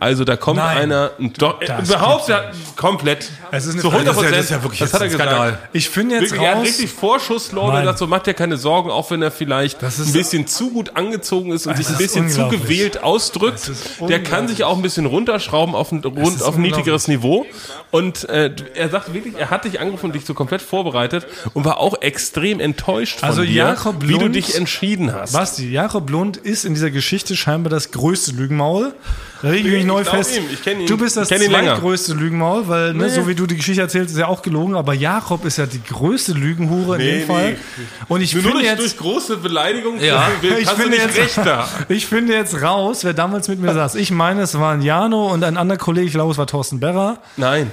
also 0.00 0.24
da 0.24 0.36
kommt 0.36 0.58
Nein. 0.58 0.76
einer, 0.78 1.10
doch, 1.38 1.60
äh, 1.60 1.66
Das 1.66 1.88
überhaupt 1.88 2.28
ja, 2.28 2.50
komplett. 2.76 3.30
Es 3.50 3.66
ist 3.66 3.72
eine 3.74 3.82
zu 3.82 3.90
Frage. 3.90 4.10
100 4.10 4.16
Das 4.16 4.16
ist 4.16 4.30
ja- 4.30 4.30
das 4.36 4.44
ist 4.44 4.50
ja 4.50 4.62
wirklich 4.62 4.78
das 4.80 4.92
hat 4.94 5.00
er 5.02 5.10
Skandal. 5.10 5.50
gesagt. 5.52 5.68
Ich 5.72 5.88
finde 5.88 6.14
jetzt 6.16 6.22
Wirklich, 6.30 6.42
er 6.42 6.50
hat 6.50 6.58
raus, 6.58 6.66
richtig 6.66 6.90
Vorschusslorbeer 6.92 7.72
Nein. 7.74 7.82
gesagt, 7.82 7.98
so 7.98 8.06
macht 8.06 8.26
er 8.28 8.34
keine 8.34 8.56
Sorgen, 8.58 8.90
auch 8.90 9.10
wenn 9.10 9.22
er 9.22 9.30
vielleicht 9.30 9.82
Das 9.82 9.98
ist- 9.98 10.08
ein 10.08 10.12
bisschen 10.12 10.46
zu 10.46 10.70
gut 10.70 10.96
angezogen 10.96 11.52
ist 11.52 11.66
und 11.66 11.76
sich 11.76 11.88
ein 11.88 11.96
bisschen 11.96 12.28
zu 12.28 12.48
gewählt 12.48 13.02
ausdrückt. 13.02 13.70
Der 14.08 14.22
kann 14.22 14.46
sich 14.48 14.64
auch 14.64 14.76
ein 14.76 14.82
bisschen 14.82 15.06
runterschrauben 15.06 15.74
auf 15.74 15.90
ein, 15.92 16.04
rund, 16.04 16.42
auf 16.42 16.54
ein 16.56 16.62
niedrigeres 16.62 17.08
Niveau. 17.08 17.46
Und 17.90 18.28
äh, 18.28 18.52
er 18.74 18.90
sagt 18.90 19.12
wirklich, 19.14 19.34
er 19.36 19.50
hat 19.50 19.64
dich 19.64 19.80
angerufen 19.80 20.06
und 20.06 20.14
dich 20.14 20.24
so 20.26 20.34
komplett 20.34 20.62
vorbereitet 20.62 21.26
und 21.54 21.64
war 21.64 21.78
auch 21.78 22.00
extrem 22.02 22.60
enttäuscht 22.60 23.20
von 23.20 23.28
Also 23.28 23.42
dir, 23.42 23.52
Jakob 23.52 23.96
wie 24.06 24.18
du 24.18 24.28
dich 24.28 24.54
entschieden 24.56 25.12
hast. 25.12 25.32
Basti, 25.32 25.70
Jakob 25.70 26.08
Lund 26.10 26.36
ist 26.36 26.64
in 26.64 26.74
dieser 26.74 26.90
Geschichte 26.90 27.34
scheinbar 27.36 27.70
das 27.70 27.90
größte 27.90 28.32
Lügenmaul. 28.32 28.94
Da 29.40 29.50
lege 29.50 29.68
ich 29.68 29.72
mich 29.72 29.80
Ich 29.82 29.86
neu 29.86 30.02
fest. 30.04 30.36
ihm, 30.36 30.44
ich 30.52 30.66
ihn. 30.66 30.86
Du 30.86 30.96
bist 30.96 31.16
das 31.16 31.28
zweitgrößte 31.28 32.12
Lügenmaul, 32.14 32.66
weil, 32.66 32.94
ne, 32.94 33.08
so 33.08 33.28
wie 33.28 33.34
du 33.34 33.46
die 33.46 33.56
Geschichte 33.56 33.80
erzählst, 33.82 34.10
ist 34.12 34.18
ja 34.18 34.26
auch 34.26 34.42
gelogen, 34.42 34.74
aber 34.74 34.94
Jakob 34.94 35.44
ist 35.44 35.58
ja 35.58 35.66
die 35.66 35.82
größte 35.82 36.32
Lügenhure 36.32 36.96
in 36.96 37.02
Nee, 37.02 37.18
dem 37.20 37.26
Fall. 37.28 37.50
nee. 37.52 37.56
Und 38.08 38.20
ich 38.20 38.34
Nur 38.34 38.42
finde 38.42 38.58
durch, 38.58 38.66
jetzt, 38.70 38.80
durch 38.80 38.96
große 38.96 39.36
Beleidigungen 39.36 40.02
Ja. 40.02 40.28
will- 40.40 40.56
ich 40.60 40.68
finde 40.68 40.90
nicht 40.90 41.04
jetzt, 41.06 41.18
recht 41.18 41.38
da. 41.46 41.68
ich 41.88 42.06
finde 42.06 42.34
jetzt 42.34 42.60
raus, 42.62 43.04
wer 43.04 43.14
damals 43.14 43.46
mit 43.48 43.60
mir 43.60 43.72
saß. 43.74 43.94
Ich 43.94 44.10
meine, 44.10 44.42
es 44.42 44.58
waren 44.58 44.82
Jano 44.82 45.32
und 45.32 45.44
ein 45.44 45.56
anderer 45.56 45.78
Kollege, 45.78 46.06
ich 46.06 46.12
glaube, 46.12 46.32
es 46.32 46.38
war 46.38 46.46
Thorsten 46.46 46.80
Berrer. 46.80 47.18
Nein, 47.36 47.70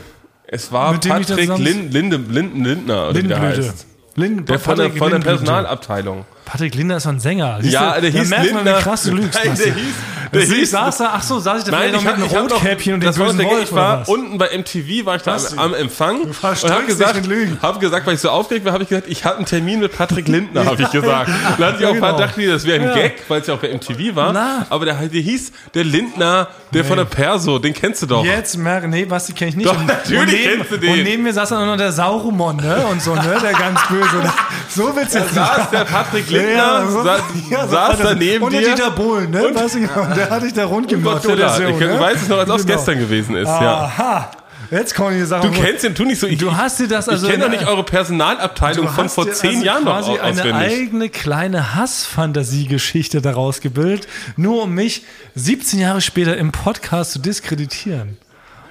es 0.47 0.71
war 0.71 0.91
Mit 0.91 1.08
Patrick 1.08 1.28
zusammen- 1.47 1.63
Lin, 1.63 1.91
Linde, 1.91 2.17
Linden, 2.17 2.63
Lindner, 2.63 3.12
Lindenblüte. 3.12 3.63
heißt. 3.69 3.88
Lind, 4.17 4.47
Der 4.49 4.60
von 4.60 4.75
der, 4.78 4.89
von 4.91 4.97
der 4.99 5.19
Lindenblüte. 5.19 5.25
Personalabteilung. 5.30 6.25
Patrick 6.45 6.75
Linder 6.75 6.97
ist 6.97 7.08
ein 7.08 7.19
Sänger. 7.19 7.58
Siehst 7.62 7.73
Ja, 7.73 7.95
du, 7.95 8.01
der 8.01 8.12
da 8.12 8.19
hieß 8.19 8.29
merkt 8.29 8.53
man, 8.53 8.63
Lindner. 8.63 8.79
wie 8.79 8.84
krass 8.84 9.03
du 9.03 9.12
lügst. 9.12 9.39
Nein, 9.43 9.58
der 9.58 9.73
hieß, 9.73 9.95
der 10.34 10.41
Ich 10.43 10.53
hieß 10.53 10.71
saß 10.71 10.97
da, 10.97 11.12
ach 11.13 11.23
so, 11.23 11.39
saß 11.39 11.60
ich 11.60 11.63
da 11.65 11.71
Nein, 11.71 11.89
vielleicht 11.89 11.97
ich 11.97 12.05
noch 12.05 12.17
mit 12.17 12.25
ich 12.27 12.38
einem 12.38 12.47
Rotkäppchen 12.47 12.93
und 12.93 13.03
dem 13.03 13.13
bösen 13.13 13.39
Wolf 13.43 13.63
ich 13.63 13.73
war 13.73 14.01
was? 14.01 14.10
unten 14.10 14.38
bei 14.38 14.49
MTV, 14.58 15.05
war 15.05 15.15
ich 15.15 15.21
da 15.23 15.36
am, 15.36 15.60
am 15.60 15.73
Empfang 15.73 16.21
und 16.21 16.43
habe 16.43 16.86
gesagt, 16.86 17.21
hab 17.62 17.79
gesagt, 17.79 18.05
weil 18.08 18.13
ich 18.15 18.21
so 18.21 18.29
aufgeregt 18.29 18.65
war, 18.65 18.73
habe 18.73 18.84
ich 18.84 18.89
gesagt, 18.89 19.08
ich 19.10 19.25
habe 19.25 19.38
einen 19.38 19.45
Termin 19.45 19.79
mit 19.79 19.95
Patrick 19.95 20.27
Lindner, 20.27 20.65
habe 20.65 20.81
ich 20.81 20.91
gesagt. 20.91 21.29
Dann 21.58 21.73
hat 21.73 21.79
ich 21.79 21.86
auch 21.86 21.93
genau. 21.93 22.17
dachte, 22.17 22.47
das 22.47 22.65
wäre 22.65 22.88
ein 22.88 22.93
Gag, 22.93 23.23
weil 23.27 23.41
es 23.41 23.47
ja 23.47 23.55
auch 23.55 23.60
bei 23.60 23.73
MTV 23.73 24.15
war. 24.15 24.31
Na. 24.34 24.65
Aber 24.69 24.86
der, 24.86 24.95
der 24.95 25.21
hieß 25.21 25.51
der 25.73 25.84
Lindner, 25.84 26.47
der 26.73 26.86
von 26.86 26.97
der 26.97 27.05
Perso, 27.05 27.58
den 27.60 27.73
kennst 27.73 28.01
du 28.03 28.05
doch. 28.05 28.25
Jetzt 28.25 28.58
merke, 28.58 28.88
nee, 28.88 29.05
Basti 29.05 29.34
kenne 29.34 29.49
ich 29.49 29.55
nicht. 29.55 29.67
Doch, 29.67 29.77
und, 29.77 29.88
natürlich 29.88 30.21
und 30.21 30.27
neben, 30.27 30.58
kennst 30.58 30.71
du 30.71 30.77
den. 30.77 30.91
Und 30.91 31.03
neben 31.03 31.23
mir 31.23 31.34
saß 31.34 31.49
dann 31.49 31.65
noch 31.65 31.77
der 31.77 31.91
Saurumon, 31.91 32.58
ne? 32.58 32.86
Und 32.91 33.01
so, 33.01 33.15
ne? 33.15 33.38
Der 33.41 33.53
ganz 33.53 33.79
böse. 33.88 34.05
So 34.67 34.93
willst 34.93 35.15
du 35.15 35.19
jetzt 35.19 35.34
Saß 35.34 35.69
der 35.69 35.86
Patrick 35.86 36.29
Lindner, 36.37 36.55
Ja, 36.55 36.87
so- 36.87 37.03
sa 37.03 37.17
ja, 37.49 37.65
so 37.67 37.71
saß 37.71 37.97
daneben 38.03 38.43
und 38.43 38.53
der 38.53 38.61
dir. 38.61 38.75
Dieter 38.75 38.91
Bohlen, 38.91 39.29
ne? 39.31 39.51
Weißt 39.53 39.75
du, 39.75 39.79
genau, 39.81 40.05
der 40.15 40.29
hatte 40.29 40.47
ich 40.47 40.53
da 40.53 40.65
rund 40.65 40.87
gemacht. 40.89 41.23
Godzilla. 41.23 41.33
oder 41.55 41.55
so, 41.55 41.63
ich 41.63 41.79
ne? 41.79 41.99
weiß 41.99 42.21
es 42.21 42.27
noch, 42.27 42.37
als 42.39 42.49
ob 42.49 42.57
es 42.59 42.65
Genau. 42.65 42.77
gestern 42.77 42.99
gewesen 42.99 43.35
ist. 43.35 43.47
Ja. 43.47 43.73
Aha. 43.83 44.31
Jetzt 44.71 44.95
kommen 44.95 45.15
die 45.15 45.23
Sachen. 45.25 45.53
Du 45.53 45.61
kennst 45.61 45.83
den, 45.83 45.93
tu 45.93 46.05
nicht 46.05 46.19
so. 46.19 46.25
Ich, 46.25 46.39
Du 46.39 46.57
hast 46.57 46.79
dir 46.79 46.87
das 46.87 47.07
also 47.07 47.27
ich 47.27 47.31
kenne 47.31 47.43
doch 47.45 47.51
nicht 47.51 47.67
eure 47.67 47.83
Personalabteilung 47.83 48.87
Du 48.87 48.91
von 48.91 49.09
vor 49.09 49.31
zehn 49.31 49.51
also 49.57 49.63
Jahren 49.65 49.83
noch 49.83 49.91
quasi 49.93 50.11
au- 50.11 50.19
eine 50.19 50.39
auswendig. 50.41 50.55
eigene 50.55 51.09
kleine 51.09 51.75
Hassfantasiegeschichte 51.75 53.21
daraus 53.21 53.61
gebildet, 53.61 54.07
nur 54.37 54.63
um 54.63 54.73
mich 54.73 55.03
17 55.35 55.79
Jahre 55.79 56.01
später 56.01 56.35
im 56.37 56.51
Podcast 56.51 57.11
zu 57.11 57.19
diskreditieren. 57.19 58.17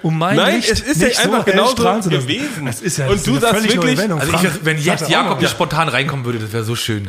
Um 0.02 0.18
mein 0.18 0.36
Nein, 0.36 0.56
Licht 0.56 0.70
es 0.70 0.80
ist 0.80 1.00
ja 1.00 1.06
nicht 1.08 1.16
so 1.22 1.32
einfach 1.32 1.74
zu 1.76 1.82
lassen. 1.82 2.10
gewesen. 2.10 2.66
Das 2.66 2.80
ist 2.82 2.98
ja, 2.98 3.06
Und 3.06 3.14
das 3.14 3.22
du 3.22 3.36
ist 3.36 3.44
eine 3.44 3.60
sagst 3.60 3.74
wirklich-. 3.76 4.00
Also 4.10 4.32
ich, 4.34 4.64
wenn 4.64 4.78
jetzt 4.78 5.08
Jakob 5.08 5.38
hier 5.38 5.48
spontan 5.48 5.88
reinkommen 5.88 6.24
würde, 6.26 6.40
das 6.40 6.52
wäre 6.52 6.64
so 6.64 6.74
schön. 6.76 7.08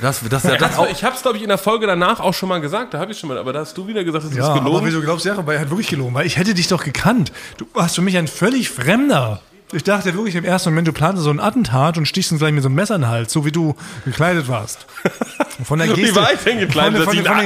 Das, 0.00 0.20
das, 0.28 0.42
das, 0.42 0.42
das, 0.58 0.62
Also 0.78 0.86
ich 0.90 1.04
habe 1.04 1.14
es, 1.16 1.22
glaube 1.22 1.36
ich, 1.36 1.42
in 1.42 1.48
der 1.48 1.58
Folge 1.58 1.86
danach 1.86 2.20
auch 2.20 2.34
schon 2.34 2.48
mal 2.48 2.60
gesagt. 2.60 2.94
Da 2.94 2.98
habe 2.98 3.12
ich 3.12 3.18
schon 3.18 3.28
mal, 3.28 3.38
aber 3.38 3.52
da 3.52 3.60
hast 3.60 3.76
du 3.76 3.86
wieder 3.86 4.04
gesagt, 4.04 4.24
das 4.24 4.34
Ja, 4.34 4.42
ist 4.44 4.48
aber 4.50 4.60
gelogen. 4.64 4.86
wieso 4.86 5.00
glaubst 5.00 5.24
du, 5.24 5.28
ja, 5.30 5.46
weil 5.46 5.56
er 5.56 5.60
hat 5.62 5.70
wirklich 5.70 5.88
gelogen? 5.88 6.14
Weil 6.14 6.26
ich 6.26 6.36
hätte 6.36 6.54
dich 6.54 6.68
doch 6.68 6.84
gekannt. 6.84 7.32
Du 7.56 7.66
warst 7.74 7.94
für 7.96 8.02
mich 8.02 8.16
ein 8.16 8.28
völlig 8.28 8.70
Fremder. 8.70 9.40
Ich 9.70 9.84
dachte 9.84 10.14
wirklich 10.14 10.34
im 10.34 10.46
ersten 10.46 10.70
Moment, 10.70 10.88
du 10.88 10.92
planst 10.94 11.22
so 11.22 11.28
ein 11.28 11.40
Attentat 11.40 11.98
und 11.98 12.06
stichst 12.06 12.32
uns 12.32 12.38
gleich 12.40 12.52
mit 12.52 12.62
so 12.62 12.68
einem 12.70 12.76
Messer 12.76 12.94
in 12.94 13.02
den 13.02 13.10
Hals, 13.10 13.30
so 13.34 13.44
wie 13.44 13.52
du 13.52 13.74
gekleidet 14.06 14.48
warst. 14.48 14.86
Von 15.64 15.78
der 15.80 15.94
Wie 15.94 16.00
Geste, 16.00 16.16
war 16.16 16.32
ich 16.32 16.38
denn 16.40 16.58
gekleidet, 16.58 17.02
von, 17.02 17.14
den, 17.16 17.24
von, 17.26 17.36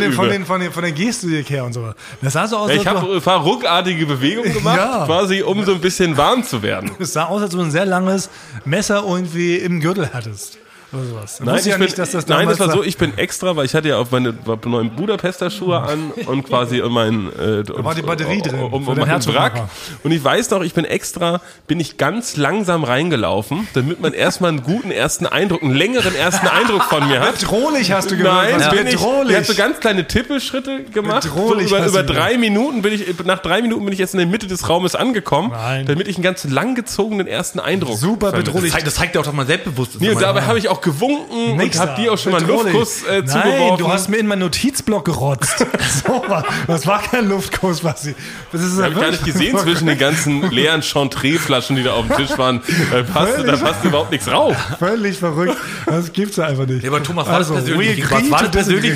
den, 0.00 0.12
von, 0.12 0.28
den, 0.30 0.44
von, 0.46 0.60
den, 0.60 0.72
von 0.72 0.82
der 0.82 0.92
Gestik 0.92 1.48
her 1.50 1.64
und 1.66 1.74
so. 1.74 1.92
Das 2.22 2.32
sah 2.32 2.48
so 2.48 2.56
aus, 2.56 2.70
Ja, 2.70 2.76
ich 2.76 2.86
habe 2.86 3.00
du- 3.06 3.12
ein 3.12 3.20
paar 3.20 3.40
ruckartige 3.42 4.06
Bewegungen 4.06 4.52
gemacht, 4.52 4.78
Ja. 4.78 5.04
quasi 5.04 5.42
um 5.42 5.62
so 5.64 5.74
ein 5.74 5.80
bisschen 5.80 6.16
warm 6.16 6.42
zu 6.42 6.62
werden. 6.62 6.90
es 6.98 7.12
sah 7.12 7.24
aus, 7.26 7.42
als 7.42 7.52
ob 7.54 7.60
du 7.60 7.66
ein 7.66 7.70
sehr 7.70 7.84
langes 7.84 8.30
Messer 8.64 9.04
irgendwie 9.06 9.56
im 9.56 9.80
Gürtel 9.80 10.08
hattest. 10.12 10.56
Oder 10.92 11.04
sowas. 11.04 11.40
Nein, 11.42 11.58
ich 11.58 11.66
ja 11.66 11.76
bin, 11.76 11.84
nicht, 11.84 11.98
dass 11.98 12.10
das 12.12 12.26
nein, 12.26 12.48
das 12.48 12.58
war 12.58 12.70
so, 12.70 12.82
ich 12.82 12.96
bin 12.96 13.16
extra, 13.16 13.56
weil 13.56 13.66
ich 13.66 13.74
hatte 13.74 13.88
ja 13.88 13.98
auch 13.98 14.10
meine 14.10 14.34
neuen 14.64 14.90
Budapester 14.90 15.50
Schuhe 15.50 15.80
an 15.80 16.10
und 16.26 16.44
quasi 16.44 16.82
mein 16.88 17.28
äh, 17.32 17.62
da 17.62 17.84
war 17.84 17.94
die 17.94 18.02
Batterie 18.02 18.42
drin 18.42 18.60
um, 18.60 18.72
um, 18.72 18.88
um 18.88 18.94
den 18.94 19.06
meinen 19.06 19.26
Wrack. 19.26 19.68
Und 20.02 20.10
ich 20.10 20.22
weiß 20.22 20.50
noch, 20.50 20.62
ich 20.62 20.74
bin 20.74 20.84
extra, 20.84 21.40
bin 21.66 21.80
ich 21.80 21.96
ganz 21.96 22.36
langsam 22.36 22.84
reingelaufen, 22.84 23.68
damit 23.74 24.00
man 24.00 24.12
erstmal 24.12 24.50
einen 24.50 24.62
guten 24.62 24.90
ersten 24.90 25.26
Eindruck, 25.26 25.62
einen 25.62 25.74
längeren 25.74 26.14
ersten 26.14 26.46
Eindruck 26.46 26.84
von 26.84 27.06
mir 27.08 27.20
hat. 27.20 27.38
Bedrohlich 27.38 27.92
hast 27.92 28.10
du 28.10 28.16
Nein, 28.16 28.54
was 28.56 28.70
bin 28.70 28.86
ich, 28.86 28.94
bedrohlich. 28.94 29.30
ich 29.30 29.36
habe 29.36 29.44
so 29.46 29.54
ganz 29.54 29.80
kleine 29.80 30.06
Tippelschritte 30.06 30.84
gemacht. 30.84 31.22
So 31.22 31.30
Bedrohlich 31.30 31.68
über, 31.68 31.80
hast 31.80 31.90
über 31.90 32.02
du 32.02 32.12
drei 32.12 32.36
Minuten 32.36 32.82
bin 32.82 32.94
ich, 32.94 33.24
nach 33.24 33.38
drei 33.38 33.62
Minuten 33.62 33.84
bin 33.84 33.92
ich 33.92 33.98
jetzt 33.98 34.14
in 34.14 34.18
der 34.18 34.26
Mitte 34.26 34.46
des 34.46 34.68
Raumes 34.68 34.94
angekommen, 34.94 35.50
Nein. 35.52 35.86
damit 35.86 36.08
ich 36.08 36.16
einen 36.16 36.24
ganz 36.24 36.44
langgezogenen 36.44 37.26
ersten 37.26 37.60
Eindruck. 37.60 37.96
Super 37.96 38.32
bedrohlich. 38.32 38.72
Das 38.72 38.72
zeigt, 38.72 38.86
das 38.86 38.94
zeigt 38.94 39.14
ja 39.14 39.20
auch, 39.20 39.24
dass 39.24 39.34
man 39.34 39.46
selbstbewusst 39.46 39.94
ist. 39.94 40.00
Nee, 40.00 40.14
dabei 40.14 40.42
habe 40.42 40.58
ich 40.58 40.68
auch 40.68 40.79
gewunken 40.82 41.56
Nix 41.56 41.76
und 41.76 41.82
habe 41.82 41.92
da. 41.96 42.02
dir 42.02 42.12
auch 42.12 42.18
schon 42.18 42.32
mal 42.32 42.38
einen. 42.38 42.48
Luftkuss 42.48 43.02
äh, 43.02 43.18
Nein, 43.22 43.26
zugeworfen. 43.28 43.78
du 43.78 43.88
hast 43.92 44.08
mir 44.08 44.16
in 44.18 44.26
meinen 44.26 44.40
Notizblock 44.40 45.04
gerotzt. 45.04 45.58
so, 46.06 46.12
war- 46.28 46.44
das 46.66 46.86
war 46.86 47.02
kein 47.02 47.28
Luftkuss, 47.28 47.80
Basti. 47.80 48.14
Das 48.52 48.62
ist 48.62 48.80
Hab 48.80 48.92
ich 48.92 48.98
gar 49.00 49.10
nicht 49.10 49.24
gesehen 49.24 49.56
zwischen 49.58 49.86
den 49.86 49.98
ganzen 49.98 50.50
leeren 50.50 50.82
Chantre-Flaschen, 50.82 51.76
die 51.76 51.82
da 51.82 51.92
auf 51.92 52.06
dem 52.06 52.16
Tisch 52.16 52.36
waren. 52.38 52.60
Da 52.90 53.02
passt, 53.02 53.38
da 53.46 53.56
passt 53.56 53.84
überhaupt 53.84 54.10
nichts 54.10 54.30
rauf. 54.30 54.56
Völlig 54.78 55.18
verrückt. 55.18 55.56
Das 55.86 56.12
gibt's 56.12 56.36
ja 56.36 56.46
einfach 56.46 56.66
nicht. 56.66 56.82
Ja, 56.82 56.90
aber 56.90 57.02
Thomas, 57.02 57.26
war 57.26 57.34
Also, 57.36 57.54
das 57.54 57.64
persönlich 57.64 57.96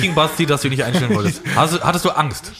gegen 0.01 0.15
Basti? 0.15 0.45
dass 0.45 0.61
du 0.61 0.69
nicht 0.69 0.83
einstellen 0.83 1.13
wolltest? 1.15 1.41
Hast, 1.55 1.81
hattest 1.83 2.05
du 2.05 2.09
Angst? 2.11 2.51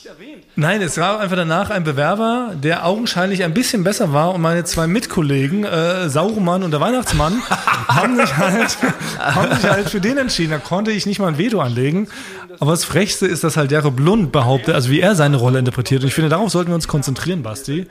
Nein, 0.57 0.81
es 0.81 0.97
war 0.97 1.19
einfach 1.19 1.35
danach 1.35 1.69
ein 1.69 1.83
Bewerber, 1.83 2.53
der 2.55 2.85
augenscheinlich 2.85 3.43
ein 3.43 3.53
bisschen 3.53 3.83
besser 3.83 4.13
war 4.13 4.33
und 4.33 4.41
meine 4.41 4.63
zwei 4.63 4.87
Mitkollegen, 4.87 5.65
äh, 5.65 6.09
Saurumann 6.09 6.63
und 6.63 6.71
der 6.71 6.79
Weihnachtsmann, 6.79 7.41
haben 7.89 8.15
sich 8.15 8.37
halt, 8.37 8.77
haben 9.19 9.53
sich 9.55 9.69
halt 9.69 9.89
für 9.89 9.99
den 9.99 10.17
entschieden. 10.17 10.51
Da 10.51 10.57
konnte 10.57 10.91
ich 10.91 11.05
nicht 11.05 11.19
mal 11.19 11.27
ein 11.27 11.37
Veto 11.37 11.59
anlegen. 11.59 12.07
Aber 12.59 12.71
das 12.71 12.85
Frechste 12.85 13.25
ist, 13.27 13.43
dass 13.43 13.57
halt 13.57 13.71
Jakob 13.71 13.99
Lund 13.99 14.31
behauptet, 14.31 14.75
also 14.75 14.89
wie 14.89 15.01
er 15.01 15.15
seine 15.15 15.35
Rolle 15.35 15.59
interpretiert. 15.59 16.03
Und 16.03 16.07
ich 16.07 16.13
finde, 16.13 16.29
darauf 16.29 16.49
sollten 16.49 16.71
wir 16.71 16.75
uns 16.75 16.87
konzentrieren, 16.87 17.43
Basti. 17.43 17.87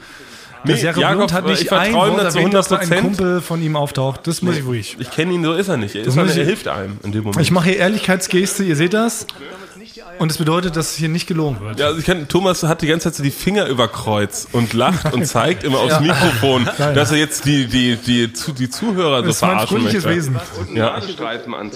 Nee, 0.66 0.76
Jakob, 0.76 1.02
Jakob, 1.02 1.32
hat 1.32 1.44
ich 1.50 1.60
nicht 1.60 1.72
ein 1.72 1.92
Wort 1.92 2.18
erwähnt, 2.18 2.54
dass 2.54 2.72
ein 2.72 2.88
100%. 2.88 3.00
Kumpel 3.02 3.40
von 3.42 3.60
ihm 3.62 3.76
auftaucht. 3.76 4.26
Das 4.26 4.40
muss 4.40 4.56
ich 4.56 4.64
ruhig. 4.64 4.96
Ich 4.98 5.10
kenne 5.10 5.34
ihn, 5.34 5.44
so 5.44 5.52
ist 5.52 5.68
er 5.68 5.76
nicht. 5.76 5.94
Er, 5.94 6.00
ist 6.00 6.06
Das 6.06 6.16
man, 6.16 6.26
muss 6.26 6.36
er 6.36 6.44
hilft 6.46 6.68
einem 6.68 6.96
in 7.02 7.12
dem 7.12 7.24
Moment. 7.24 7.42
Ich 7.42 7.50
mache 7.50 7.68
hier 7.68 7.78
Ehrlichkeitsgeste, 7.78 8.64
ihr 8.64 8.76
seht 8.76 8.94
das. 8.94 9.26
Und 10.18 10.30
es 10.30 10.38
bedeutet, 10.38 10.76
dass 10.76 10.94
hier 10.94 11.08
nicht 11.08 11.26
gelogen 11.26 11.60
wird. 11.60 11.78
ja, 11.78 11.86
also 11.86 11.98
ich 11.98 12.04
kann, 12.06 12.26
Thomas 12.28 12.62
hat 12.64 12.82
die 12.82 12.86
ganze 12.86 13.04
Zeit 13.04 13.14
so 13.16 13.22
die 13.22 13.30
Finger 13.30 13.66
über 13.66 13.86
Kreuz 13.88 14.48
und 14.52 14.72
lacht 14.72 15.12
und 15.12 15.24
zeigt 15.26 15.62
immer 15.64 15.78
aufs 15.78 16.00
Mikrofon, 16.00 16.68
dass 16.78 17.12
er 17.12 17.18
jetzt 17.18 17.44
die, 17.44 17.66
die, 17.66 17.96
die, 17.96 18.32
zu- 18.32 18.52
die 18.52 18.68
Zuhörer 18.70 19.20
so 19.20 19.26
das 19.26 19.36
ist 19.36 19.42
mein 19.42 19.50
verarschen 19.52 19.78
fröhliches 19.78 20.04
möchte. 20.04 20.16
Wesen. 20.16 20.40
Ja. 20.74 21.00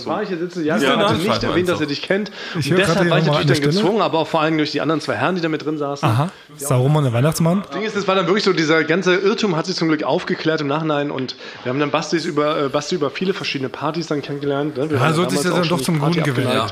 War 0.06 0.22
ich 0.22 0.28
hier 0.28 0.38
sitze, 0.38 0.62
ja, 0.62 0.76
Ja, 0.78 0.94
ja 0.94 1.08
hatte 1.08 1.18
nicht 1.18 1.42
erwähnt, 1.44 1.68
dass 1.68 1.80
er 1.80 1.86
dich 1.86 2.02
kennt. 2.02 2.30
Ich 2.58 2.68
deshalb 2.70 3.08
war 3.10 3.18
ich 3.18 3.26
natürlich 3.26 3.60
dann 3.60 3.70
gezwungen, 3.70 4.02
aber 4.02 4.18
auch 4.18 4.28
vor 4.28 4.40
allem 4.40 4.56
durch 4.58 4.70
die 4.72 4.80
anderen 4.80 5.00
zwei 5.00 5.14
Herren, 5.14 5.34
die 5.36 5.40
da 5.40 5.48
mit 5.48 5.64
drin 5.64 5.78
saßen. 5.78 6.08
Aha. 6.08 6.30
Saurumann, 6.56 7.04
der 7.04 7.12
Weihnachtsmann. 7.12 7.62
Das 7.62 7.70
Ding 7.70 7.82
ist, 7.82 7.96
es 7.96 8.08
war 8.08 8.14
dann 8.14 8.26
wirklich 8.26 8.44
so, 8.44 8.52
dieser 8.52 8.84
ganze 8.84 9.14
Irrtum 9.14 9.56
hat 9.56 9.66
sich 9.66 9.76
zum 9.76 9.88
Glück 9.88 10.02
aufgeklärt 10.02 10.60
im 10.60 10.66
Nachhinein 10.66 11.10
und 11.10 11.36
wir 11.62 11.70
haben 11.70 11.78
dann 11.80 11.90
Bastis 11.90 12.24
über, 12.24 12.64
äh, 12.64 12.68
Basti 12.68 12.94
über 12.96 13.10
viele 13.10 13.34
verschiedene 13.34 13.68
Partys 13.68 14.06
dann 14.08 14.22
kennengelernt. 14.22 14.76
Ne? 14.76 14.90
Wir 14.90 14.96
Ja, 14.96 15.02
waren 15.04 15.14
so 15.14 15.22
hat 15.22 15.30
sich 15.30 15.40
das 15.40 15.52
dann 15.54 15.68
doch 15.68 15.80
zum 15.80 15.98
Guten 16.00 16.22
gewählt. 16.22 16.48
Ja. 16.52 16.66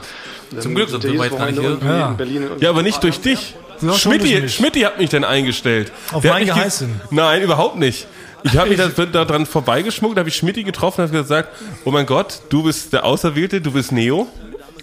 Zum 0.60 0.74
Glück 0.76 0.88
sind 0.90 1.02
wir 1.02 1.10
jedes 1.10 1.35
gar 1.36 1.50
nicht 1.50 1.82
Ja. 1.82 2.08
Berlin. 2.08 2.46
Ja, 2.60 2.70
aber 2.70 2.82
nicht 2.82 3.02
durch 3.02 3.20
dich. 3.20 3.54
Schmidti. 3.96 4.48
Schmidti 4.48 4.80
hat 4.80 4.98
mich 4.98 5.10
dann 5.10 5.24
eingestellt. 5.24 5.92
Auf 6.12 6.22
Der 6.22 6.32
mein 6.32 6.46
Geheißen. 6.46 7.00
Nein, 7.10 7.42
überhaupt 7.42 7.76
nicht. 7.76 8.06
Ich 8.42 8.56
habe 8.56 8.70
mich 8.70 8.78
da, 8.78 9.24
dran 9.24 9.44
vorbeigeschmuckt, 9.44 10.18
habe 10.18 10.28
ich 10.28 10.36
Schmidti 10.36 10.62
getroffen 10.62 11.00
und 11.00 11.08
habe 11.08 11.18
gesagt, 11.22 11.48
oh 11.84 11.90
mein 11.90 12.06
Gott, 12.06 12.40
du 12.48 12.62
bist 12.62 12.92
der 12.92 13.04
Auserwählte, 13.04 13.60
du 13.60 13.72
bist 13.72 13.90
Neo 13.92 14.28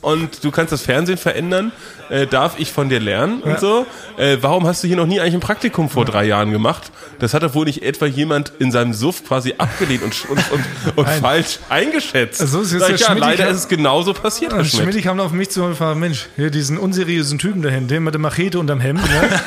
und 0.03 0.43
du 0.43 0.51
kannst 0.51 0.71
das 0.71 0.83
Fernsehen 0.83 1.17
verändern. 1.17 1.71
Äh, 2.09 2.27
darf 2.27 2.59
ich 2.59 2.71
von 2.71 2.89
dir 2.89 2.99
lernen 2.99 3.41
und 3.41 3.59
so? 3.59 3.87
Äh, 4.17 4.37
warum 4.41 4.67
hast 4.67 4.83
du 4.83 4.87
hier 4.87 4.97
noch 4.97 5.05
nie 5.05 5.19
eigentlich 5.19 5.35
ein 5.35 5.39
Praktikum 5.39 5.89
vor 5.89 6.05
drei 6.05 6.25
Jahren 6.25 6.51
gemacht? 6.51 6.91
Das 7.19 7.33
hat 7.33 7.43
doch 7.43 7.55
wohl 7.55 7.65
nicht 7.65 7.81
etwa 7.81 8.05
jemand 8.05 8.51
in 8.59 8.71
seinem 8.71 8.93
Suff 8.93 9.25
quasi 9.25 9.55
abgelehnt 9.57 10.03
und, 10.03 10.29
und, 10.29 10.51
und, 10.51 10.97
und 10.97 11.09
falsch 11.21 11.59
eingeschätzt. 11.69 12.41
Also, 12.41 12.61
es 12.61 12.73
ist 12.73 12.81
Sag 12.81 12.99
ja 12.99 13.07
ja, 13.07 13.13
leider 13.13 13.47
ist 13.47 13.57
es 13.57 13.67
genauso 13.67 14.13
passiert, 14.13 14.51
Herr 14.51 14.59
Also 14.59 14.77
Schmidt. 14.77 14.93
Schmidt 14.93 15.05
kam 15.05 15.19
auf 15.19 15.31
mich 15.31 15.49
zu 15.49 15.63
und 15.63 15.71
gefragt, 15.71 15.97
Mensch, 15.97 16.27
hier 16.35 16.51
diesen 16.51 16.77
unseriösen 16.77 17.39
Typen 17.39 17.61
dahin, 17.61 17.87
den 17.87 18.03
mit 18.03 18.13
der 18.13 18.21
Machete 18.21 18.59
unterm 18.59 18.81
Hemd. 18.81 19.01
Ne? 19.01 19.41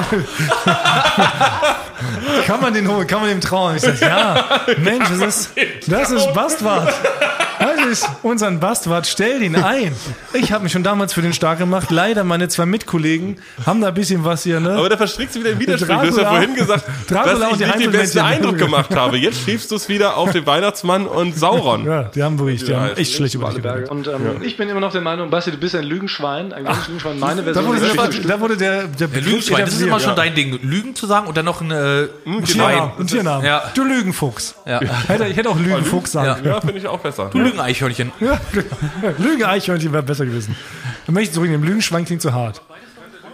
kann 2.46 2.60
man 2.60 2.74
den 2.74 2.88
holen, 2.88 3.06
kann 3.06 3.20
man 3.20 3.30
dem 3.30 3.40
trauen? 3.40 3.76
Ich 3.76 3.82
sag, 3.82 4.00
ja, 4.00 4.60
Mensch, 4.78 5.08
das 5.08 5.20
ist, 5.20 5.50
das 5.86 6.10
ist 6.10 6.34
Bastwart. 6.34 6.92
Ist 7.90 8.08
unseren 8.22 8.60
Bastwart, 8.60 9.06
stell 9.06 9.40
den 9.40 9.56
ein. 9.56 9.92
Ich 10.32 10.52
habe 10.52 10.62
mich 10.62 10.72
schon 10.72 10.84
damals 10.84 11.12
für 11.12 11.22
den 11.22 11.32
stark 11.32 11.58
gemacht. 11.58 11.90
Leider 11.90 12.22
meine 12.22 12.48
zwei 12.48 12.64
Mitkollegen 12.66 13.38
haben 13.66 13.80
da 13.80 13.88
ein 13.88 13.94
bisschen 13.94 14.24
was 14.24 14.44
hier, 14.44 14.60
ne? 14.60 14.74
Aber 14.74 14.88
da 14.88 14.96
verstrickst 14.96 15.34
du 15.34 15.40
wieder 15.40 15.50
in 15.50 15.58
Widerspruch. 15.58 15.88
Du 15.88 15.94
hast 16.08 16.16
ja 16.18 16.28
vorhin 16.28 16.54
gesagt, 16.54 16.84
Dracula 17.08 17.48
dass 17.50 17.60
ich 17.60 17.66
nicht 17.66 17.80
den 17.80 17.90
besten. 17.92 18.18
Eindruck 18.20 18.58
gemacht 18.58 18.94
habe. 18.94 19.16
Jetzt 19.18 19.44
schiebst 19.44 19.70
du 19.70 19.76
es 19.76 19.88
wieder 19.88 20.16
auf 20.16 20.30
den 20.30 20.46
Weihnachtsmann 20.46 21.06
und 21.06 21.36
Sauron. 21.36 21.84
ja, 21.84 22.04
die 22.04 22.22
haben 22.22 22.38
wirklich, 22.38 22.64
die 22.64 22.74
haben 22.74 22.88
Ja, 22.88 22.94
echt 22.94 23.14
schlecht 23.14 23.34
über 23.34 23.50
dich 23.50 23.60
Berge. 23.62 23.88
Und 23.90 24.06
ähm, 24.06 24.40
ich 24.42 24.56
bin 24.56 24.68
immer 24.68 24.80
noch 24.80 24.92
der 24.92 25.00
Meinung, 25.00 25.30
Basti, 25.30 25.50
du 25.50 25.56
bist 25.56 25.74
ein 25.74 25.84
Lügenschwein, 25.84 26.52
ein 26.52 26.64
ganz 26.64 26.86
Lügenschwein. 26.86 27.18
Meine 27.18 27.42
Da 27.42 27.52
Version 27.54 27.66
wurde, 27.66 27.80
der 27.80 28.22
da 28.36 28.40
wurde 28.40 28.56
der, 28.56 28.84
der 28.86 29.08
Der 29.08 29.20
Lügenschwein, 29.20 29.64
das 29.64 29.74
ist 29.74 29.82
immer 29.82 29.98
schon 29.98 30.10
ja. 30.10 30.14
dein 30.16 30.34
Ding. 30.36 30.58
Lügen 30.62 30.94
zu 30.94 31.06
sagen 31.06 31.26
und 31.26 31.36
dann 31.36 31.44
noch 31.44 31.60
ein 31.60 31.70
äh, 31.72 32.06
Tiernamen, 32.44 33.06
Tiernamen. 33.06 33.44
Ja. 33.44 33.64
Du 33.74 33.82
Lügenfuchs. 33.84 34.54
Ja. 34.64 34.80
Hätte, 35.08 35.26
ich 35.26 35.36
hätte 35.36 35.48
auch 35.48 35.58
Lügenfuchs 35.58 36.12
sagen 36.12 36.44
Ja. 36.44 36.50
Ja, 36.52 36.60
finde 36.60 36.78
ich 36.78 36.86
auch 36.86 37.00
besser. 37.00 37.30
Du 37.32 37.38
Lügeneichhörnchen. 37.38 37.79
Können. 37.80 38.12
Lügen-Eichhörnchen 39.18 39.92
wäre 39.92 40.02
besser 40.02 40.26
gewesen. 40.26 40.54
Dann 41.06 41.14
möchte 41.14 41.30
ich 41.30 41.34
zurücknehmen. 41.34 41.66
Lügenschwein 41.66 42.04
klingt 42.04 42.22
zu 42.22 42.32
hart. 42.32 42.62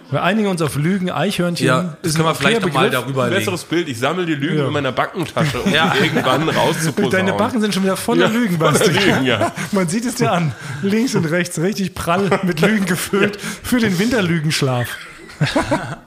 Wir 0.09 0.23
einigen 0.23 0.47
uns 0.49 0.63
auf 0.63 0.77
Lügen-Eichhörnchen. 0.77 1.67
Ja, 1.67 1.97
das 2.01 2.13
Ist 2.13 2.17
können 2.17 2.29
wir 2.29 2.35
vielleicht 2.37 2.63
nochmal 2.63 2.91
darüber 2.91 3.25
Ein 3.25 3.31
besseres 3.31 3.65
Bild. 3.65 3.89
Ich 3.89 3.99
sammle 3.99 4.25
die 4.25 4.37
Lügen 4.37 4.59
Ja. 4.59 4.67
in 4.69 4.73
meiner 4.73 4.93
Backentasche, 4.93 5.61
um 5.61 5.73
Ja. 5.73 5.95
irgendwann 6.01 6.49
rauszuposaunen. 6.49 7.11
Deine 7.11 7.33
Backen 7.33 7.61
sind 7.61 7.75
schon 7.75 7.83
wieder 7.83 7.97
voller 7.97 8.29
Lügen, 8.29 8.57
Basti. 8.57 8.91
Lügen, 8.93 9.25
ja. 9.25 9.51
Man 9.73 9.89
sieht 9.89 10.05
es 10.05 10.15
dir 10.15 10.31
an. 10.31 10.53
Links 10.83 11.17
und 11.17 11.25
rechts 11.25 11.59
richtig 11.59 11.95
prall 11.95 12.39
mit 12.45 12.61
Lügen 12.61 12.87
gefüllt 12.87 13.37
für 13.41 13.81
den 13.81 13.99
Winterlügenschlaf. 13.99 14.87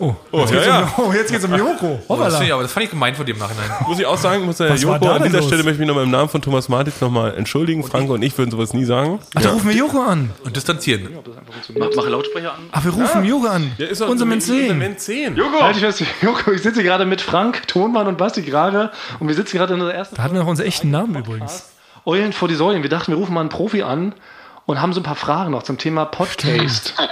Oh, 0.00 0.14
Oh, 0.30 0.40
jetzt 0.40 0.50
ja, 0.50 0.56
geht's 0.56 0.66
ja. 0.66 0.80
um, 0.96 1.04
oh, 1.08 1.12
jetzt 1.12 1.30
geht's 1.32 1.44
um 1.44 1.54
Joko. 1.54 1.98
Oh, 2.08 2.16
das, 2.16 2.40
ich, 2.40 2.52
aber 2.52 2.62
das 2.62 2.72
fand 2.72 2.84
ich 2.84 2.90
gemein 2.90 3.14
von 3.14 3.26
dem 3.26 3.36
Nachhinein. 3.38 3.68
Muss 3.88 3.98
ich 3.98 4.06
auch 4.06 4.16
sagen, 4.16 4.44
muss 4.46 4.58
der 4.58 4.70
Was 4.70 4.82
Joko 4.82 5.08
an 5.08 5.22
dieser 5.24 5.38
los? 5.38 5.46
Stelle 5.46 5.62
möchte 5.64 5.74
ich 5.74 5.78
mich 5.80 5.88
nochmal 5.88 6.04
im 6.04 6.10
Namen 6.10 6.28
von 6.28 6.40
Thomas 6.40 6.68
Martins 6.68 7.00
nochmal 7.00 7.34
entschuldigen. 7.36 7.82
Franco 7.84 8.14
und 8.14 8.22
ich 8.22 8.36
würden 8.38 8.50
sowas 8.50 8.72
nie 8.74 8.84
sagen. 8.84 9.18
Ach, 9.34 9.42
da 9.42 9.50
rufen 9.50 9.68
wir 9.68 9.76
Joko 9.76 10.00
an. 10.02 10.30
Und 10.44 10.54
distanzieren. 10.56 11.08
Mach, 11.76 11.88
mach 11.96 12.08
Lautsprecher 12.08 12.52
an. 12.52 12.60
Ach, 12.70 12.84
wir 12.84 12.92
rufen 12.92 13.24
Joko 13.24 13.46
an. 13.48 13.72
Ja, 13.78 13.86
ist 13.86 14.00
Unser 14.02 14.24
Mensch 14.24 14.46
Menzen. 14.46 14.78
Menzen. 14.78 15.36
Halt 15.60 15.74
dich 15.76 15.82
fest, 15.82 16.02
Joko, 16.22 16.52
ich 16.52 16.62
sitze 16.62 16.82
gerade 16.82 17.04
mit 17.04 17.20
Frank, 17.20 17.66
Tonmann 17.66 18.06
und 18.06 18.18
Basti 18.18 18.42
Grage 18.42 18.90
und 19.18 19.28
wir 19.28 19.34
sitzen 19.34 19.56
gerade 19.58 19.74
in 19.74 19.80
unserer 19.80 19.96
ersten 19.96 20.14
Da 20.14 20.22
hatten 20.22 20.34
wir 20.34 20.40
noch 20.42 20.48
unseren 20.48 20.66
echten 20.66 20.90
Namen 20.90 21.16
übrigens. 21.16 21.70
Eulen 22.04 22.32
vor 22.32 22.48
die 22.48 22.54
Säulen. 22.54 22.82
Wir 22.82 22.90
dachten, 22.90 23.12
wir 23.12 23.18
rufen 23.18 23.34
mal 23.34 23.40
einen 23.40 23.48
Profi 23.50 23.82
an 23.82 24.14
und 24.68 24.82
haben 24.82 24.92
so 24.92 25.00
ein 25.00 25.02
paar 25.02 25.16
Fragen 25.16 25.50
noch 25.52 25.62
zum 25.62 25.78
Thema 25.78 26.04
Podcast. 26.04 26.94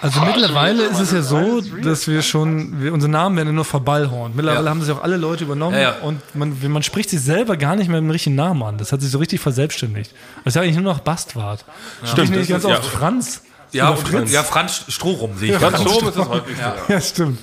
Also 0.00 0.20
mittlerweile 0.20 0.84
ist 0.84 1.00
es 1.00 1.10
ja 1.12 1.22
so, 1.22 1.60
dass 1.82 2.06
wir 2.06 2.22
schon, 2.22 2.80
wir, 2.80 2.92
unsere 2.92 3.10
Namen 3.10 3.36
werden 3.36 3.48
ja 3.48 3.52
nur 3.52 3.64
verballhornt. 3.64 4.36
Mittlerweile 4.36 4.64
Ja. 4.64 4.70
haben 4.70 4.80
sich 4.82 4.92
auch 4.94 5.02
alle 5.02 5.16
Leute 5.16 5.42
übernommen 5.44 5.74
Ja, 5.74 5.80
ja. 5.82 5.94
und 6.02 6.20
man, 6.36 6.56
man 6.70 6.82
spricht 6.84 7.10
sich 7.10 7.20
selber 7.20 7.56
gar 7.56 7.74
nicht 7.76 7.88
mehr 7.88 8.00
mit 8.00 8.08
dem 8.08 8.12
richtigen 8.12 8.36
Namen 8.36 8.62
an. 8.62 8.78
Das 8.78 8.92
hat 8.92 9.00
sich 9.00 9.10
so 9.10 9.18
richtig 9.18 9.40
verselbstständigt. 9.40 10.12
Das 10.44 10.52
ist 10.52 10.54
ja 10.54 10.62
eigentlich 10.62 10.76
nur 10.76 10.84
noch 10.92 11.00
Bastwart. 11.00 11.64
Stimmt, 12.04 12.30
nicht 12.30 12.42
das 12.42 12.62
ganz 12.62 12.64
oft 12.64 12.84
ja. 12.84 12.90
Franz. 12.90 13.42
Ja, 13.72 13.88
und, 13.90 13.98
Fritz. 13.98 14.32
ja, 14.32 14.42
Franz 14.44 14.84
Strohrum 14.88 15.36
sehe 15.36 15.54
ich. 15.54 15.60
Ganz 15.60 15.76
gerade. 15.76 15.90
Strom 15.90 16.08
ist 16.08 16.16
das 16.18 16.28
häufigste. 16.28 16.62
Ja. 16.62 16.74
Ja, 16.88 17.00
stimmt. 17.00 17.38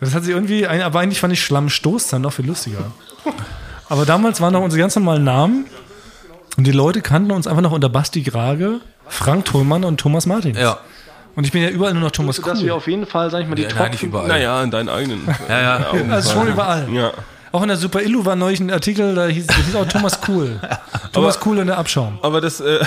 Das 0.00 0.14
hat 0.14 0.24
sich 0.24 0.34
irgendwie, 0.34 0.66
ein- 0.66 0.82
aber 0.82 1.00
eigentlich 1.00 1.20
fand 1.20 1.32
ich 1.32 1.42
Schlammstoß 1.42 2.08
dann 2.08 2.22
noch 2.22 2.34
viel 2.34 2.46
lustiger. 2.46 2.92
Aber 3.88 4.04
damals 4.04 4.40
waren 4.42 4.52
noch 4.52 4.62
unsere 4.62 4.80
ganz 4.80 4.94
normalen 4.96 5.24
Namen 5.24 5.64
und 6.56 6.66
die 6.66 6.72
Leute 6.72 7.00
kannten 7.00 7.30
uns 7.32 7.46
einfach 7.46 7.62
noch 7.62 7.72
unter 7.72 7.88
Basti 7.88 8.22
Grage, 8.22 8.80
Frank 9.08 9.44
Thullmann 9.44 9.84
und 9.84 9.98
Thomas 9.98 10.26
Martin. 10.26 10.56
Ja. 10.56 10.78
Und 11.36 11.44
ich 11.44 11.52
bin 11.52 11.62
ja 11.62 11.68
überall 11.68 11.92
nur 11.92 12.02
noch 12.02 12.10
Thomas 12.10 12.40
Dass 12.40 12.64
wir 12.64 12.74
auf 12.74 12.86
jeden 12.86 13.06
Fall, 13.06 13.30
sag 13.30 13.42
ich 13.42 13.48
mal, 13.48 13.54
die 13.56 13.62
Ja, 13.62 13.68
Top 13.68 13.80
nein, 13.80 13.90
nicht 13.90 14.02
überall. 14.02 14.26
Naja, 14.26 14.62
in 14.62 14.70
deinen 14.70 14.88
eigenen. 14.88 15.28
Ja, 15.48 15.60
ja. 15.60 15.86
Also 16.10 16.32
schon 16.32 16.48
überall. 16.48 16.88
Ja. 16.90 17.12
Auch 17.52 17.62
in 17.62 17.68
der 17.68 17.76
Super 17.76 18.02
Illu 18.02 18.24
war 18.24 18.36
neulich 18.36 18.60
ein 18.60 18.70
Artikel, 18.70 19.14
da 19.14 19.26
hieß, 19.26 19.46
da 19.46 19.54
hieß 19.54 19.76
auch 19.76 19.86
Thomas 19.86 20.18
Cool. 20.26 20.60
Thomas 21.12 21.38
Cool 21.44 21.58
und 21.58 21.66
der 21.66 21.78
Abschaum. 21.78 22.18
Aber 22.22 22.40
das, 22.40 22.60
äh, 22.60 22.80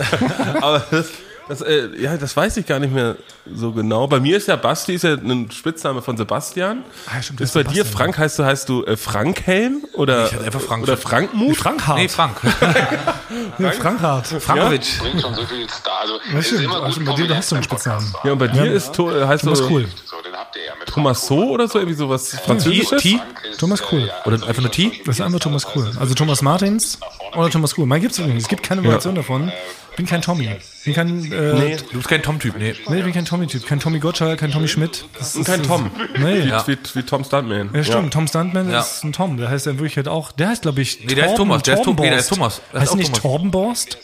aber 0.60 0.82
das, 0.90 1.08
das, 1.48 1.60
äh, 1.60 1.88
ja, 1.98 2.16
das 2.16 2.36
weiß 2.36 2.56
ich 2.56 2.66
gar 2.66 2.78
nicht 2.78 2.92
mehr 2.92 3.16
so 3.54 3.72
genau. 3.72 4.06
Bei 4.06 4.18
mir 4.20 4.36
ist 4.36 4.48
ja 4.48 4.56
Basti, 4.56 4.94
ist 4.94 5.04
ja 5.04 5.14
ein 5.14 5.50
Spitzname 5.50 6.02
von 6.02 6.16
Sebastian. 6.16 6.84
Ah, 7.06 7.22
stimmt, 7.22 7.40
ist 7.40 7.54
bei 7.54 7.62
dir 7.62 7.68
Sebastian. 7.84 7.96
Frank, 7.96 8.18
heißt 8.18 8.38
du, 8.38 8.44
heißt 8.44 8.68
du 8.68 8.84
äh, 8.84 8.96
Frankhelm? 8.96 9.84
Oder, 9.94 10.26
Ich 10.26 10.32
hatte 10.34 10.44
einfach 10.44 10.60
Frank. 10.60 10.82
oder 10.82 10.96
Frankmut? 10.96 11.56
Frankhardt. 11.56 11.98
Nee, 11.98 12.08
Frank. 12.08 12.36
ja, 13.58 13.70
Frankhardt. 13.70 14.26
Frankovic. 14.26 14.98
bringt 14.98 15.20
schon 15.20 15.34
so 15.34 15.42
viel 15.46 15.68
Star. 15.68 16.00
Also, 16.02 16.18
es 16.32 16.34
ist 16.38 16.46
stimmt. 16.46 16.62
immer 16.64 16.74
gut, 16.76 16.84
Also 16.84 17.04
bei 17.04 17.12
dir, 17.14 17.36
hast 17.36 17.50
du 17.50 17.54
einen 17.56 17.64
Spitznamen. 17.64 18.14
Ja, 18.24 18.32
und 18.32 18.38
bei 18.38 18.48
dir 18.48 18.72
ist, 18.72 18.98
äh, 18.98 19.26
heißt 19.26 19.44
Thomas 19.44 19.58
du, 19.60 19.70
Cool. 19.70 19.86
So, 20.04 20.16
den 20.22 20.34
habt 20.34 20.56
Thomas 20.86 21.26
So 21.26 21.50
oder 21.50 21.68
so, 21.68 21.78
irgendwie 21.78 21.96
sowas 21.96 22.36
Französisches? 22.44 23.02
T? 23.02 23.20
Thomas 23.58 23.82
Cool. 23.92 24.10
Oder 24.24 24.46
einfach 24.46 24.62
nur 24.62 24.70
T? 24.70 24.92
Das 25.04 25.16
ist 25.16 25.20
einfach 25.20 25.40
Thomas 25.40 25.66
Cool. 25.74 25.90
Also 25.98 26.14
Thomas 26.14 26.42
Martins 26.42 26.98
oder 27.36 27.50
Thomas 27.50 27.76
Cool. 27.76 27.86
Mein 27.86 28.00
gibt's 28.00 28.18
übrigens. 28.18 28.44
Es 28.44 28.48
gibt 28.48 28.62
keine 28.62 28.82
Variation 28.82 29.14
davon. 29.14 29.52
Bin 29.96 30.04
kein 30.06 30.20
Tommy. 30.22 30.50
Bin 30.84 30.94
kein, 30.94 31.32
äh, 31.32 31.52
nee. 31.54 31.76
Du 31.90 31.96
bist 31.96 32.08
kein 32.08 32.22
Tom-Typ, 32.22 32.56
nee. 32.58 32.70
ich 32.72 32.84
bin 32.84 33.12
kein 33.12 33.24
Tommy-Typ. 33.24 33.66
Kein 33.66 33.80
Tommy 33.80 33.98
Gottschalk, 33.98 34.38
kein 34.38 34.50
Tommy 34.52 34.68
Schmidt. 34.68 35.06
Das 35.18 35.34
Und 35.34 35.44
kein 35.44 35.62
Tom. 35.62 35.90
Nee. 36.18 36.40
Ja. 36.40 36.66
Wie, 36.68 36.76
wie 36.94 37.02
Tom 37.02 37.24
Stuntman. 37.24 37.70
Ja, 37.74 37.82
stimmt. 37.82 38.12
Tom 38.12 38.26
Stuntman 38.26 38.70
Ja. 38.70 38.80
ist 38.80 39.02
ein 39.04 39.12
Tom. 39.12 39.36
Der 39.38 39.48
heißt 39.48 39.66
ja 39.66 39.72
in 39.72 39.78
Wirklichkeit 39.78 40.06
auch. 40.08 40.32
Der 40.32 40.48
heißt, 40.50 40.62
glaube 40.62 40.82
ich, 40.82 41.00
Nee, 41.04 41.14
der 41.14 41.26
ist 41.30 41.36
Thomas. 41.36 41.62
Der 41.62 41.74
ist 41.78 41.82
Tom- 41.84 41.96
nee, 41.96 42.10
der 42.10 42.18
ist. 42.18 42.28
Thomas. 42.28 42.60
Der 42.72 42.80
heißt 42.82 42.92
auch 42.92 42.96
nicht 42.96 43.08
Thomas. 43.08 43.22
Torbenborst? 43.22 43.98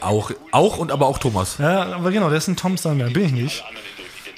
Auch, 0.00 0.30
auch 0.52 0.76
und 0.78 0.92
aber 0.92 1.06
auch 1.06 1.18
Thomas. 1.18 1.56
Ja, 1.58 1.94
aber 1.94 2.10
genau, 2.10 2.28
der 2.28 2.38
ist 2.38 2.48
ein 2.48 2.56
Tom 2.56 2.76
Stuntman. 2.76 3.12
Bin 3.12 3.24
ich 3.26 3.32
nicht. 3.32 3.64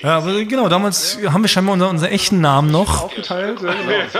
Ja, 0.02 0.18
aber 0.18 0.44
genau, 0.44 0.68
damals 0.68 1.18
haben 1.26 1.42
wir 1.42 1.48
scheinbar 1.48 1.72
unseren, 1.72 1.90
unseren 1.90 2.10
echten 2.12 2.40
Namen 2.40 2.70
noch 2.70 3.04
Aufgeteilt, 3.04 3.58
ja, 3.60 3.72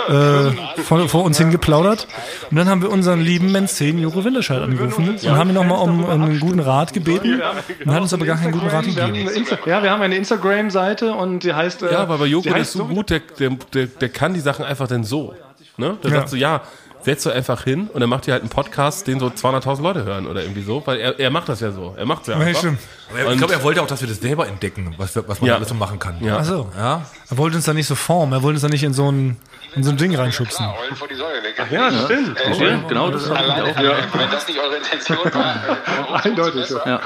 genau. 0.08 0.48
äh, 0.48 0.82
vor, 0.82 1.08
vor 1.08 1.22
uns 1.24 1.38
hingeplaudert. 1.38 2.08
Und 2.50 2.56
dann 2.56 2.68
haben 2.68 2.82
wir 2.82 2.90
unseren 2.90 3.20
lieben 3.20 3.52
Menzen 3.52 3.98
Juro 3.98 4.24
Winterscheid 4.24 4.60
angerufen 4.60 5.10
und 5.10 5.30
haben 5.30 5.50
ihn 5.50 5.54
nochmal 5.54 5.78
um 5.78 6.04
einen 6.04 6.40
guten 6.40 6.58
Rat 6.60 6.92
gebeten. 6.92 7.40
Und 7.84 7.94
hat 7.94 8.02
uns 8.02 8.12
aber 8.12 8.26
gar 8.26 8.36
keinen 8.38 8.52
guten 8.52 8.66
Rat 8.66 8.86
gegeben. 8.86 9.28
ja, 9.66 9.82
wir 9.82 9.90
haben 9.90 10.02
eine 10.02 10.16
Instagram-Seite 10.16 11.12
und 11.12 11.44
die 11.44 11.54
heißt. 11.54 11.82
Äh, 11.82 11.92
Ja, 11.92 11.98
aber 12.00 12.18
bei 12.18 12.26
Joko, 12.26 12.52
ist 12.56 12.72
so 12.72 12.84
gut, 12.86 13.10
der, 13.10 13.20
der, 13.38 13.50
der, 13.72 13.86
der 13.86 14.08
kann 14.08 14.34
die 14.34 14.40
Sachen 14.40 14.64
einfach 14.64 14.88
dann 14.88 15.04
so. 15.04 15.34
Ne? 15.76 15.96
Der 16.02 16.10
Ja. 16.10 16.16
sagt 16.16 16.30
so, 16.30 16.36
ja, 16.36 16.62
setz 17.08 17.22
du 17.22 17.30
einfach 17.30 17.64
hin 17.64 17.88
und 17.92 18.00
dann 18.00 18.08
macht 18.10 18.26
ihr 18.28 18.32
halt 18.34 18.42
einen 18.42 18.50
Podcast, 18.50 19.06
den 19.06 19.18
so 19.18 19.26
200.000 19.28 19.82
Leute 19.82 20.04
hören 20.04 20.26
oder 20.26 20.42
irgendwie 20.42 20.62
so, 20.62 20.82
weil 20.86 20.98
er, 21.00 21.18
er 21.18 21.30
macht 21.30 21.48
das 21.48 21.60
ja 21.60 21.70
so. 21.70 21.94
Er 21.96 22.04
macht 22.04 22.28
ja 22.28 22.34
Ja, 22.38 22.40
einfach. 22.46 22.58
stimmt. 22.60 22.78
Aber 23.10 23.32
ich 23.32 23.38
glaube, 23.38 23.54
er 23.54 23.62
wollte 23.62 23.80
auch, 23.82 23.86
dass 23.86 24.00
wir 24.02 24.08
das 24.08 24.18
selber 24.20 24.46
entdecken, 24.46 24.94
was, 24.98 25.14
wir- 25.14 25.26
was 25.26 25.40
man 25.40 25.48
Ja. 25.48 25.56
alles 25.56 25.68
so 25.68 25.74
machen 25.74 25.98
kann. 25.98 26.22
Ja. 26.22 26.36
Achso. 26.38 26.70
Ja? 26.76 27.06
Er 27.30 27.38
wollte 27.38 27.56
uns 27.56 27.64
da 27.64 27.72
nicht 27.72 27.86
so 27.86 27.94
formen, 27.94 28.32
er 28.34 28.42
wollte 28.42 28.56
uns 28.56 28.62
da 28.62 28.68
nicht 28.68 28.82
in 28.84 28.92
so 28.92 29.10
ein, 29.10 29.38
in 29.74 29.82
so 29.84 29.90
ein 29.90 29.96
Ding 29.96 30.14
reinschubsen. 30.14 30.66
Die 31.10 31.14
Säule. 31.14 31.38
Ja, 31.70 31.90
stimmt. 32.04 32.38
Ja, 32.60 32.76
genau, 32.88 33.10
das 33.10 33.22
ist 33.22 33.30
auch. 33.30 33.36
wenn 33.38 34.30
das 34.30 34.46
nicht 34.46 34.58
eure 34.60 34.76
Intention 34.76 35.18
war, 35.32 35.54
äh, 35.56 36.00
umso, 36.00 36.12
Eindeutig, 36.28 36.54
umso, 36.62 36.74
besser. 36.76 36.88
Ja. 36.88 37.00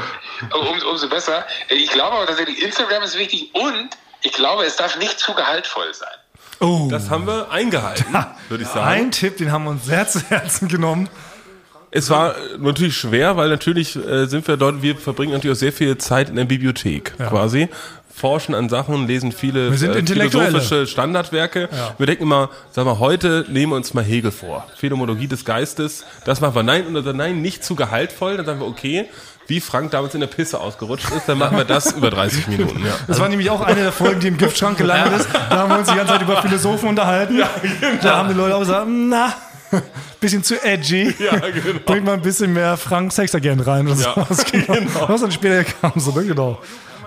umso, 0.72 0.90
umso 0.90 1.09
besser. 1.09 1.44
Ich 1.68 1.90
glaube 1.90 2.16
aber 2.16 2.26
tatsächlich, 2.26 2.62
Instagram 2.62 3.03
ist 3.05 3.16
wichtig 3.18 3.50
und 3.55 3.90
ich 4.22 4.32
glaube, 4.32 4.64
es 4.64 4.76
darf 4.76 4.98
nicht 4.98 5.18
zu 5.18 5.34
gehaltvoll 5.34 5.92
sein. 5.94 6.09
Oh, 6.61 6.88
Das 6.90 7.11
haben 7.11 7.26
wir 7.26 7.50
eingehalten, 7.50 8.14
würde 8.48 8.64
ich 8.64 8.70
sagen. 8.70 8.86
ein 8.86 9.11
Tipp, 9.11 9.36
den 9.36 9.50
haben 9.50 9.64
wir 9.64 9.70
uns 9.70 9.84
sehr 9.86 10.07
zu 10.07 10.20
Herzen 10.28 10.68
genommen. 10.68 11.09
Es 11.90 12.09
war 12.09 12.30
äh, 12.36 12.59
natürlich 12.59 12.96
schwer, 12.96 13.36
weil 13.36 13.50
natürlich 13.50 13.96
äh, 13.96 14.26
sind 14.26 14.48
wir 14.48 14.57
dort, 14.57 14.82
wir 14.82 14.96
verbringen 14.96 15.32
natürlich 15.32 15.57
auch 15.57 15.61
sehr 15.61 15.72
viel 15.72 15.98
Zeit 15.98 16.30
in 16.30 16.36
der 16.36 16.44
Bibliothek 16.46 17.14
quasi. 17.18 17.68
Forschen 18.14 18.55
an 18.55 18.68
Sachen, 18.68 19.07
lesen 19.07 19.32
viele 19.32 19.68
äh, 19.68 19.72
philosophische 19.76 20.86
Standardwerke. 20.86 21.68
Wir 21.98 22.07
denken 22.07 22.24
immer, 22.24 22.50
sag 22.70 22.84
mal, 22.84 22.98
heute 22.98 23.46
nehmen 23.48 23.72
wir 23.72 23.76
uns 23.76 23.94
mal 23.94 24.05
Hegel 24.05 24.30
vor. 24.30 24.66
Phänomenologie 24.76 25.28
des 25.28 25.44
Geistes. 25.44 26.05
Das 26.24 26.40
machen 26.40 26.55
wir 26.55 26.62
nein 26.62 26.94
oder 26.94 27.12
nein, 27.14 27.40
nicht 27.42 27.64
zu 27.64 27.74
gehaltvoll. 27.74 28.36
Dann 28.36 28.46
sagen 28.46 28.61
wir, 28.61 28.66
okay, 28.66 29.07
wie 29.47 29.61
Frank 29.61 29.90
damals 29.90 30.14
in 30.14 30.20
der 30.20 30.26
Pisse 30.28 30.61
ausgerutscht 30.61 31.11
ist, 31.11 31.28
dann 31.28 31.38
machen 31.38 31.57
wir 31.57 31.64
das 31.64 31.93
über 31.93 32.11
30 32.11 32.49
Minuten. 32.49 32.84
Ja. 32.84 32.93
Das 33.09 33.20
war 33.20 33.28
nämlich 33.28 33.51
auch 33.51 33.61
eine 33.61 33.82
der 33.82 33.93
Folgen, 33.93 34.20
die 34.20 34.28
im 34.28 34.36
Giftschrank 34.38 34.78
gelandet 34.78 35.20
ist. 35.20 35.28
Da 35.32 35.59
haben 35.59 35.70
wir 35.70 35.78
uns 35.78 35.88
die 35.88 35.97
ganze 35.97 36.12
Zeit 36.12 36.22
über 36.22 36.40
Philosophen 36.43 36.88
unterhalten. 36.88 37.40
Da 38.03 38.16
haben 38.16 38.28
die 38.28 38.34
Leute 38.34 38.55
auch 38.57 38.61
gesagt, 38.61 38.86
na, 38.88 39.34
bisschen 40.20 40.43
zu 40.45 40.62
edgy. 40.62 41.14
Ja, 41.18 41.36
genau. 41.38 41.80
Bringt 41.84 42.05
mal 42.05 42.12
ein 42.14 42.22
bisschen 42.22 42.53
mehr 42.53 42.76
Frank 42.76 43.12
Sexagent 43.12 43.66
rein. 43.66 43.88
Oder 43.88 43.97
Ja, 44.01 44.26
so. 44.30 44.45
genau. 44.66 45.09
Was 45.09 45.20
dann 45.22 45.32
später 45.32 45.64
kam, 45.64 45.93
so, 45.97 46.12
genau. 46.12 46.61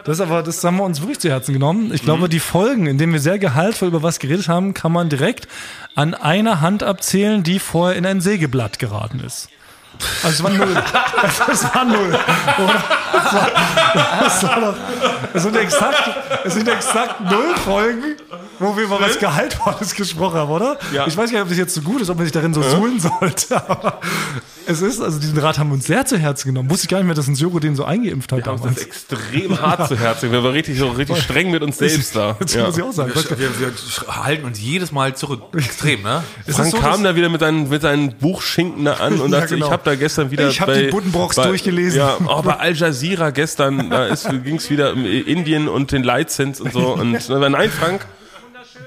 Das 0.04 0.20
aber, 0.22 0.44
das 0.44 0.64
haben 0.64 0.78
wir 0.78 0.84
uns 0.84 1.00
wirklich 1.02 1.20
zu 1.20 1.30
Herzen 1.30 1.54
genommen. 1.54 1.92
Ich 1.94 2.02
Mhm. 2.02 2.06
glaube, 2.06 2.30
die 2.30 2.40
Folgen, 2.40 2.86
in 2.86 2.98
denen 3.00 3.14
wir 3.14 3.20
sehr 3.20 3.40
gehaltvoll 3.40 3.88
über 3.88 4.04
was 4.04 4.20
geredet 4.20 4.48
haben, 4.48 4.74
kann 4.76 4.92
man 4.92 5.10
direkt 5.10 5.48
an 5.96 6.14
einer 6.14 6.62
Hand 6.62 6.84
abzählen, 6.84 7.42
die 7.42 7.58
vorher 7.60 7.98
in 7.98 8.06
ein 8.06 8.22
Sägeblatt 8.22 8.78
geraten 8.78 9.20
ist. 9.20 9.50
Also 10.24 10.36
es 10.36 10.44
war 10.44 10.52
null. 10.52 10.84
Es 11.52 11.76
war 11.76 11.86
null. 11.86 12.20
Es 13.14 13.34
war, 13.34 14.28
es 14.28 14.44
war 14.44 14.60
doch, 14.60 14.76
es 15.34 15.44
sind 15.44 15.56
exakt, 15.56 16.10
es 16.44 16.54
sind 16.54 16.68
exakt 16.68 17.22
null 17.22 17.56
Folgen, 17.64 18.16
wo 18.60 18.76
wir 18.78 18.84
über 18.86 19.00
was 19.02 19.20
Gehaltvolles 19.20 19.96
gesprochen 19.96 20.38
haben, 20.40 20.50
oder? 20.52 20.78
Ja. 20.94 21.08
Ich 21.08 21.16
weiß 21.18 21.32
gar 21.32 21.40
nicht, 21.40 21.44
ob 21.44 21.50
das 21.50 21.58
jetzt 21.58 21.74
so 21.76 21.82
gut 21.82 22.02
ist, 22.02 22.10
ob 22.10 22.18
man 22.18 22.26
sich 22.26 22.32
darin 22.34 22.54
so 22.54 22.62
suhlen 22.62 23.00
sollte. 23.00 23.56
Aber 23.70 24.00
es 24.68 24.82
ist, 24.82 25.00
also 25.02 25.20
diesen 25.20 25.38
Rat 25.38 25.60
haben 25.60 25.70
wir 25.70 25.76
uns 25.76 25.86
sehr 25.86 26.06
zu 26.06 26.18
Herzen 26.18 26.48
genommen. 26.50 26.70
Wusste 26.72 26.86
ich 26.86 26.90
gar 26.90 26.98
nicht 26.98 27.06
mehr, 27.06 27.14
dass 27.16 27.28
ein 27.28 27.36
Joko 27.36 27.60
den 27.60 27.76
so 27.76 27.86
eingeimpft 27.86 28.32
hat 28.32 28.48
Das 28.48 28.56
ist 28.56 28.62
damals. 28.64 28.82
extrem 28.82 29.62
hart 29.62 29.88
zu 29.88 29.98
Herzen. 30.00 30.32
Wir 30.32 30.44
waren 30.44 30.54
richtig, 30.54 30.80
so 30.80 30.90
richtig 30.90 31.22
streng 31.22 31.52
mit 31.52 31.62
uns 31.62 31.78
selbst 31.78 32.16
da. 32.16 32.36
Jetzt 32.40 32.56
Ja. 32.56 32.66
muss 32.66 32.78
ich 32.78 32.84
auch 32.84 32.92
sagen. 32.92 33.12
Wir, 33.14 33.40
wir, 33.40 33.60
wir 33.60 34.24
halten 34.26 34.46
uns 34.46 34.60
jedes 34.60 34.92
Mal 34.92 35.16
zurück. 35.16 35.42
Extrem, 35.56 36.02
ne? 36.02 36.24
Es 36.48 36.56
Frank 36.56 36.68
ist 36.68 36.76
so, 36.76 36.82
kam 36.82 37.04
da 37.04 37.16
wieder 37.16 37.30
mit 37.30 37.42
seinen, 37.42 37.70
mit 37.70 37.82
seinen 37.82 38.16
Buchschinken 38.18 38.86
da 38.86 38.94
an 38.96 39.14
und 39.22 39.32
Ja, 39.32 39.42
dachte, 39.42 39.54
genau. 39.56 39.68
ich 39.68 39.72
habe 39.72 39.84
da 39.86 39.96
gestern 39.96 40.32
wieder 40.32 40.50
Ich 40.50 40.60
hab 40.62 40.74
die 40.74 40.88
Buddenbrooks 40.88 41.36
bei- 41.36 41.44
durchgelesen. 41.48 42.00
Ja, 42.00 42.18
auch 42.26 42.44
bei 42.44 42.56
Al 42.58 42.74
Jazeera 42.76 43.30
gestern, 43.30 43.90
da 43.90 44.08
ging 44.44 44.56
es 44.56 44.70
wieder 44.70 44.94
um 44.94 45.06
Indien 45.06 45.68
und 45.68 45.92
den 45.92 46.04
Lizenz 46.04 46.60
und 46.60 46.74
so. 46.74 46.94
Und 46.94 47.16
äh, 47.30 47.50
nein, 47.50 47.70
Frank, 47.70 48.06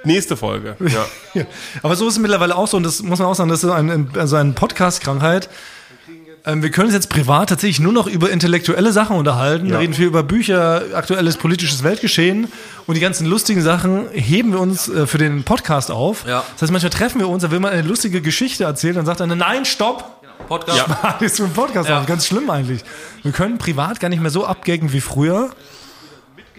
nächste 0.09 0.37
Folge. 0.37 0.77
Ja. 0.81 1.07
Ja. 1.35 1.45
Aber 1.83 1.95
so 1.95 2.09
ist 2.09 2.15
es 2.15 2.19
mittlerweile 2.19 2.57
auch 2.57 2.67
so, 2.67 2.77
und 2.79 2.83
das 2.83 3.03
muss 3.03 3.19
man 3.21 3.29
auch 3.29 3.35
sagen, 3.35 3.51
das 3.51 3.63
ist 3.63 3.71
ein, 3.71 4.09
also 4.17 4.35
eine 4.37 4.53
Podcast-Krankheit. 4.53 5.49
Ähm, 6.47 6.63
wir 6.63 6.71
können 6.71 6.87
uns 6.87 6.95
jetzt 6.95 7.11
privat 7.11 7.51
tatsächlich 7.51 7.81
nur 7.81 7.93
noch 7.93 8.07
über 8.07 8.31
intellektuelle 8.31 8.93
Sachen 8.93 9.17
unterhalten, 9.17 9.73
reden 9.73 9.93
viel 9.93 10.07
über 10.07 10.23
Bücher, 10.23 10.83
aktuelles 10.95 11.37
politisches 11.37 11.83
Weltgeschehen 11.85 12.49
und 12.87 12.95
die 12.95 13.01
ganzen 13.01 13.27
lustigen 13.27 13.61
Sachen 13.61 14.09
heben 14.13 14.53
wir 14.53 14.61
uns 14.61 14.89
äh, 14.89 15.07
für 15.07 15.19
den 15.19 15.45
Podcast 15.45 15.91
auf. 15.91 16.25
Ja. 16.27 16.43
Das 16.55 16.63
heißt, 16.63 16.73
manchmal 16.73 16.91
treffen 16.91 17.21
wir 17.21 17.29
uns, 17.29 17.43
da 17.43 17.51
will 17.51 17.61
man 17.61 17.73
eine 17.73 17.83
lustige 17.87 18.21
Geschichte 18.23 18.65
erzählen, 18.65 18.95
dann 18.97 19.07
sagt 19.07 19.21
einer, 19.21 19.37
nein, 19.37 19.65
stopp, 19.65 20.23
Podcast. 20.49 20.87
das 21.21 21.23
ist 21.33 21.37
für 21.37 21.45
einen 21.45 21.53
Podcast 21.53 21.89
Ja. 21.91 22.01
auf. 22.01 22.07
Ganz 22.07 22.27
schlimm 22.27 22.49
eigentlich. 22.49 22.83
Wir 23.23 23.33
können 23.33 23.59
privat 23.59 24.01
gar 24.01 24.09
nicht 24.09 24.23
mehr 24.23 24.31
so 24.31 24.47
abgaggen 24.47 24.93
wie 24.93 25.01
früher, 25.03 25.51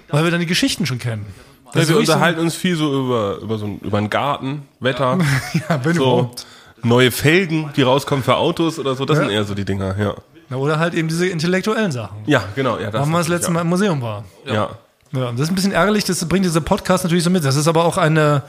weil 0.10 0.24
wir 0.24 0.32
dann 0.32 0.42
die 0.42 0.46
Geschichten 0.46 0.86
schon 0.86 1.00
kennen. 1.00 1.26
Das 1.74 1.84
Ja, 1.84 1.90
wir 1.90 1.96
wirklich 1.96 2.08
so- 2.08 2.14
unterhalten 2.14 2.40
uns 2.42 2.56
viel 2.56 2.76
so 2.76 3.06
über, 3.06 3.38
über, 3.38 3.58
so 3.58 3.66
ein, 3.66 3.80
über 3.80 3.98
einen 3.98 4.10
Garten, 4.10 4.68
Wetter, 4.80 5.18
ja, 5.70 5.80
wenn 5.84 5.96
so 5.96 6.02
überhaupt. 6.04 6.46
neue 6.84 7.12
Felgen, 7.12 7.72
die 7.76 7.82
rauskommen 7.84 8.24
für 8.24 8.36
Autos 8.38 8.80
oder 8.80 8.96
so. 8.96 9.06
Das 9.06 9.18
Ja. 9.18 9.24
sind 9.26 9.32
eher 9.34 9.44
so 9.44 9.54
die 9.56 9.66
Dinger, 9.66 9.98
ja. 10.00 10.16
Na, 10.50 10.58
Oder 10.58 10.80
halt 10.80 10.96
eben 10.96 11.08
diese 11.08 11.28
intellektuellen 11.28 11.92
Sachen. 11.92 12.18
Ja, 12.26 12.44
genau. 12.56 12.78
Ja, 12.80 12.86
das 12.86 12.96
Warum 12.96 13.12
wir 13.12 13.20
das 13.20 13.28
letzte 13.28 13.52
Mal 13.52 13.62
im 13.62 13.68
Museum 13.68 14.02
war. 14.02 14.24
Ja. 14.46 14.54
ja. 14.54 14.70
Ja, 15.12 15.32
das 15.32 15.42
ist 15.42 15.50
ein 15.50 15.56
bisschen 15.56 15.72
ärgerlich, 15.72 16.04
das 16.06 16.24
bringt 16.28 16.46
dieser 16.46 16.62
Podcast 16.62 17.04
natürlich 17.04 17.24
so 17.24 17.30
mit. 17.32 17.44
Das 17.44 17.56
ist 17.56 17.68
aber 17.68 17.84
auch 17.86 17.98
eine, 17.98 18.44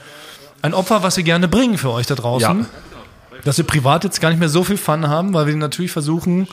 ein 0.61 0.73
Opfer, 0.75 1.01
was 1.03 1.17
wir 1.17 1.23
gerne 1.23 1.47
bringen 1.47 1.77
für 1.77 1.89
euch 1.91 2.05
da 2.07 2.13
draußen. 2.15 2.59
Ja. 2.61 3.39
Dass 3.43 3.57
wir 3.57 3.65
privat 3.65 4.03
jetzt 4.03 4.21
gar 4.21 4.29
nicht 4.29 4.37
mehr 4.39 4.49
so 4.49 4.63
viel 4.63 4.77
Fun 4.77 5.07
haben, 5.07 5.33
weil 5.33 5.47
wir 5.47 5.55
natürlich 5.55 5.91
versuchen, 5.91 6.47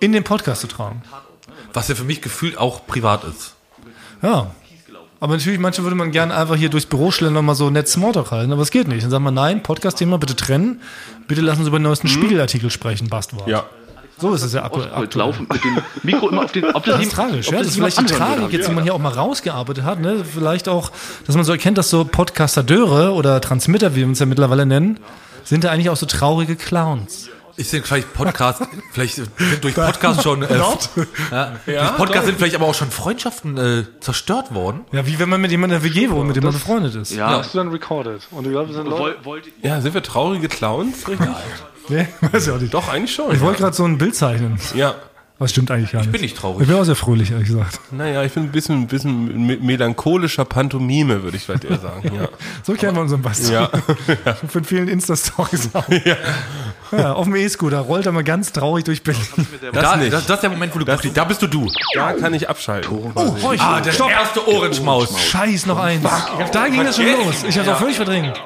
in 0.00 0.12
den 0.12 0.24
Podcast 0.24 0.60
zu 0.62 0.66
tragen. 0.66 1.02
Was 1.72 1.88
ja 1.88 1.94
für 1.94 2.04
mich 2.04 2.20
gefühlt 2.20 2.58
auch 2.58 2.86
privat 2.86 3.24
ist. 3.24 3.54
Ja. 4.20 4.50
Aber 5.22 5.36
natürlich, 5.36 5.60
manche 5.60 5.84
würde 5.84 5.94
man 5.94 6.10
gerne 6.10 6.34
einfach 6.34 6.56
hier 6.56 6.68
durchs 6.68 6.86
Büro 6.86 7.12
schlendern 7.12 7.38
und 7.38 7.46
mal 7.46 7.54
so 7.54 7.70
nett 7.70 7.86
Smalltalk 7.86 8.32
halten, 8.32 8.52
aber 8.52 8.62
es 8.62 8.72
geht 8.72 8.88
nicht. 8.88 9.04
Dann 9.04 9.10
sagt 9.12 9.22
man, 9.22 9.32
nein, 9.32 9.62
Podcast-Thema 9.62 10.18
bitte 10.18 10.34
trennen. 10.34 10.80
Bitte 11.28 11.42
lassen 11.42 11.62
Sie 11.62 11.68
über 11.68 11.78
den 11.78 11.84
neuesten 11.84 12.08
Spiegelartikel 12.08 12.70
sprechen, 12.70 13.08
Bastwort. 13.08 13.46
ja. 13.46 13.62
So 14.18 14.34
ist 14.34 14.42
es 14.42 14.52
ja 14.52 14.64
aktuell. 14.64 14.88
Mit 15.00 15.14
Laufen 15.14 15.46
mit 15.52 15.62
dem 15.62 15.78
Mikro 16.02 16.28
immer 16.28 16.44
auf 16.44 16.50
den. 16.50 16.64
Ob 16.64 16.84
das, 16.84 16.96
Das 16.96 17.06
ist 17.06 17.12
tragisch, 17.12 17.46
ob 17.46 17.52
ja. 17.54 17.58
Das 17.60 17.68
ist 17.68 17.76
jemand 17.76 17.94
vielleicht 17.94 18.10
die 18.10 18.14
Tragik 18.14 18.52
jetzt, 18.52 18.68
die 18.68 18.72
man 18.72 18.82
hier 18.82 18.94
auch 18.94 18.98
mal 18.98 19.12
rausgearbeitet 19.12 19.84
hat. 19.84 20.00
Ne? 20.00 20.24
Vielleicht 20.24 20.68
auch, 20.68 20.90
dass 21.26 21.36
man 21.36 21.44
so 21.44 21.52
erkennt, 21.52 21.78
dass 21.78 21.88
so 21.88 22.04
Podcastadeure 22.04 23.12
oder 23.14 23.40
Transmitter, 23.40 23.94
wie 23.94 24.00
wir 24.00 24.06
uns 24.06 24.18
ja 24.18 24.26
mittlerweile 24.26 24.66
nennen, 24.66 24.98
sind 25.44 25.62
ja 25.62 25.70
eigentlich 25.70 25.88
auch 25.88 25.96
so 25.96 26.06
traurige 26.06 26.56
Clowns. 26.56 27.30
Ich 27.56 27.68
sehe 27.68 27.82
vielleicht 27.82 28.12
Podcast, 28.14 28.62
vielleicht 28.92 29.16
sind 29.16 29.30
durch 29.60 29.74
Podcast 29.74 30.22
schon, 30.22 30.42
äh, 30.42 30.56
ja, 30.56 31.52
durch 31.66 31.96
Podcast 31.96 32.26
sind 32.26 32.38
vielleicht 32.38 32.54
aber 32.54 32.66
auch 32.66 32.74
schon 32.74 32.90
Freundschaften 32.90 33.58
äh, 33.58 33.84
zerstört 34.00 34.54
worden. 34.54 34.80
Ja, 34.92 35.06
wie 35.06 35.18
wenn 35.18 35.28
man 35.28 35.40
mit 35.40 35.50
jemandem 35.50 35.76
in 35.78 35.82
der 35.82 35.90
WG 35.94 36.10
wohnt, 36.10 36.26
mit 36.28 36.36
dem 36.36 36.44
man 36.44 36.52
befreundet 36.52 36.94
ist. 36.94 37.12
Ja, 37.12 37.28
Hast 37.38 37.54
du 37.54 37.58
dann 37.58 37.68
recorded? 37.68 38.26
Und 38.30 38.44
ich 38.46 38.52
glaube, 38.52 38.68
wir 38.68 38.74
sind 38.74 38.86
Leute. 38.88 39.50
Ja, 39.62 39.80
sind 39.80 39.94
wir 39.94 40.02
traurige 40.02 40.48
Clowns? 40.48 41.06
Richtig? 41.08 41.28
Nee, 41.88 42.06
weiß 42.32 42.46
ich 42.46 42.52
auch 42.52 42.58
nicht. 42.60 42.72
Doch, 42.72 42.88
eigentlich 42.88 43.14
schon. 43.14 43.34
Ich 43.34 43.40
wollte 43.40 43.60
gerade 43.62 43.76
so 43.76 43.84
ein 43.84 43.98
Bild 43.98 44.14
zeichnen. 44.14 44.58
ja. 44.74 44.94
Was 45.38 45.50
stimmt 45.50 45.72
eigentlich 45.72 45.90
gar 45.90 45.98
nicht. 46.00 46.06
Ich 46.06 46.12
bin 46.12 46.20
nicht 46.20 46.34
Ich 46.34 46.38
traurig. 46.40 46.68
bin 46.68 46.76
auch 46.76 46.84
sehr 46.84 46.94
fröhlich, 46.94 47.32
ehrlich 47.32 47.48
gesagt. 47.48 47.80
Naja, 47.90 48.22
ich 48.22 48.32
bin 48.32 48.44
ein 48.44 48.52
bisschen, 48.52 48.82
ein 48.82 48.86
bisschen 48.86 49.44
me- 49.44 49.56
melancholischer 49.56 50.44
Pantomime, 50.44 51.24
würde 51.24 51.36
ich 51.36 51.42
vielleicht 51.42 51.64
eher 51.64 51.80
sagen. 51.80 52.12
Ja. 52.14 52.28
So 52.62 52.74
kennen 52.74 52.94
wir 52.94 53.00
unseren 53.02 53.22
Basti. 53.22 53.52
Ja. 53.52 53.68
Von 54.48 54.62
vielen 54.62 54.86
Insta-Stories 54.86 55.70
auch. 55.74 55.88
Ja. 55.88 56.14
Auf 56.92 57.24
dem 57.24 57.36
E-Scooter 57.36 57.78
rollt 57.80 58.06
er 58.06 58.12
mal 58.12 58.24
ganz 58.24 58.52
traurig 58.52 58.84
durch 58.84 59.02
Berlin. 59.02 59.22
da, 59.72 59.96
nicht. 59.96 60.12
Das, 60.12 60.26
das 60.26 60.36
ist 60.36 60.42
der 60.42 60.50
Moment, 60.50 60.74
wo 60.74 60.78
du 60.78 60.84
guckst, 60.84 61.10
da 61.16 61.24
bist 61.24 61.40
du 61.42 61.46
du. 61.46 61.70
Da 61.94 62.12
kann 62.12 62.34
ich 62.34 62.48
abschalten. 62.48 62.90
Oh, 63.14 63.52
Ah, 63.58 63.80
der 63.80 63.92
erste 64.08 64.46
Orange-Maus. 64.46 65.20
Scheiß, 65.20 65.66
noch 65.66 65.78
eins. 65.78 66.04
Da 66.52 66.68
ging 66.68 66.84
das 66.84 66.96
schon 66.96 67.06
los. 67.06 67.44
Ich 67.48 67.58
hab's 67.58 67.68
auch 67.68 67.78
völlig 67.78 67.96
verdrängt. 67.96 68.40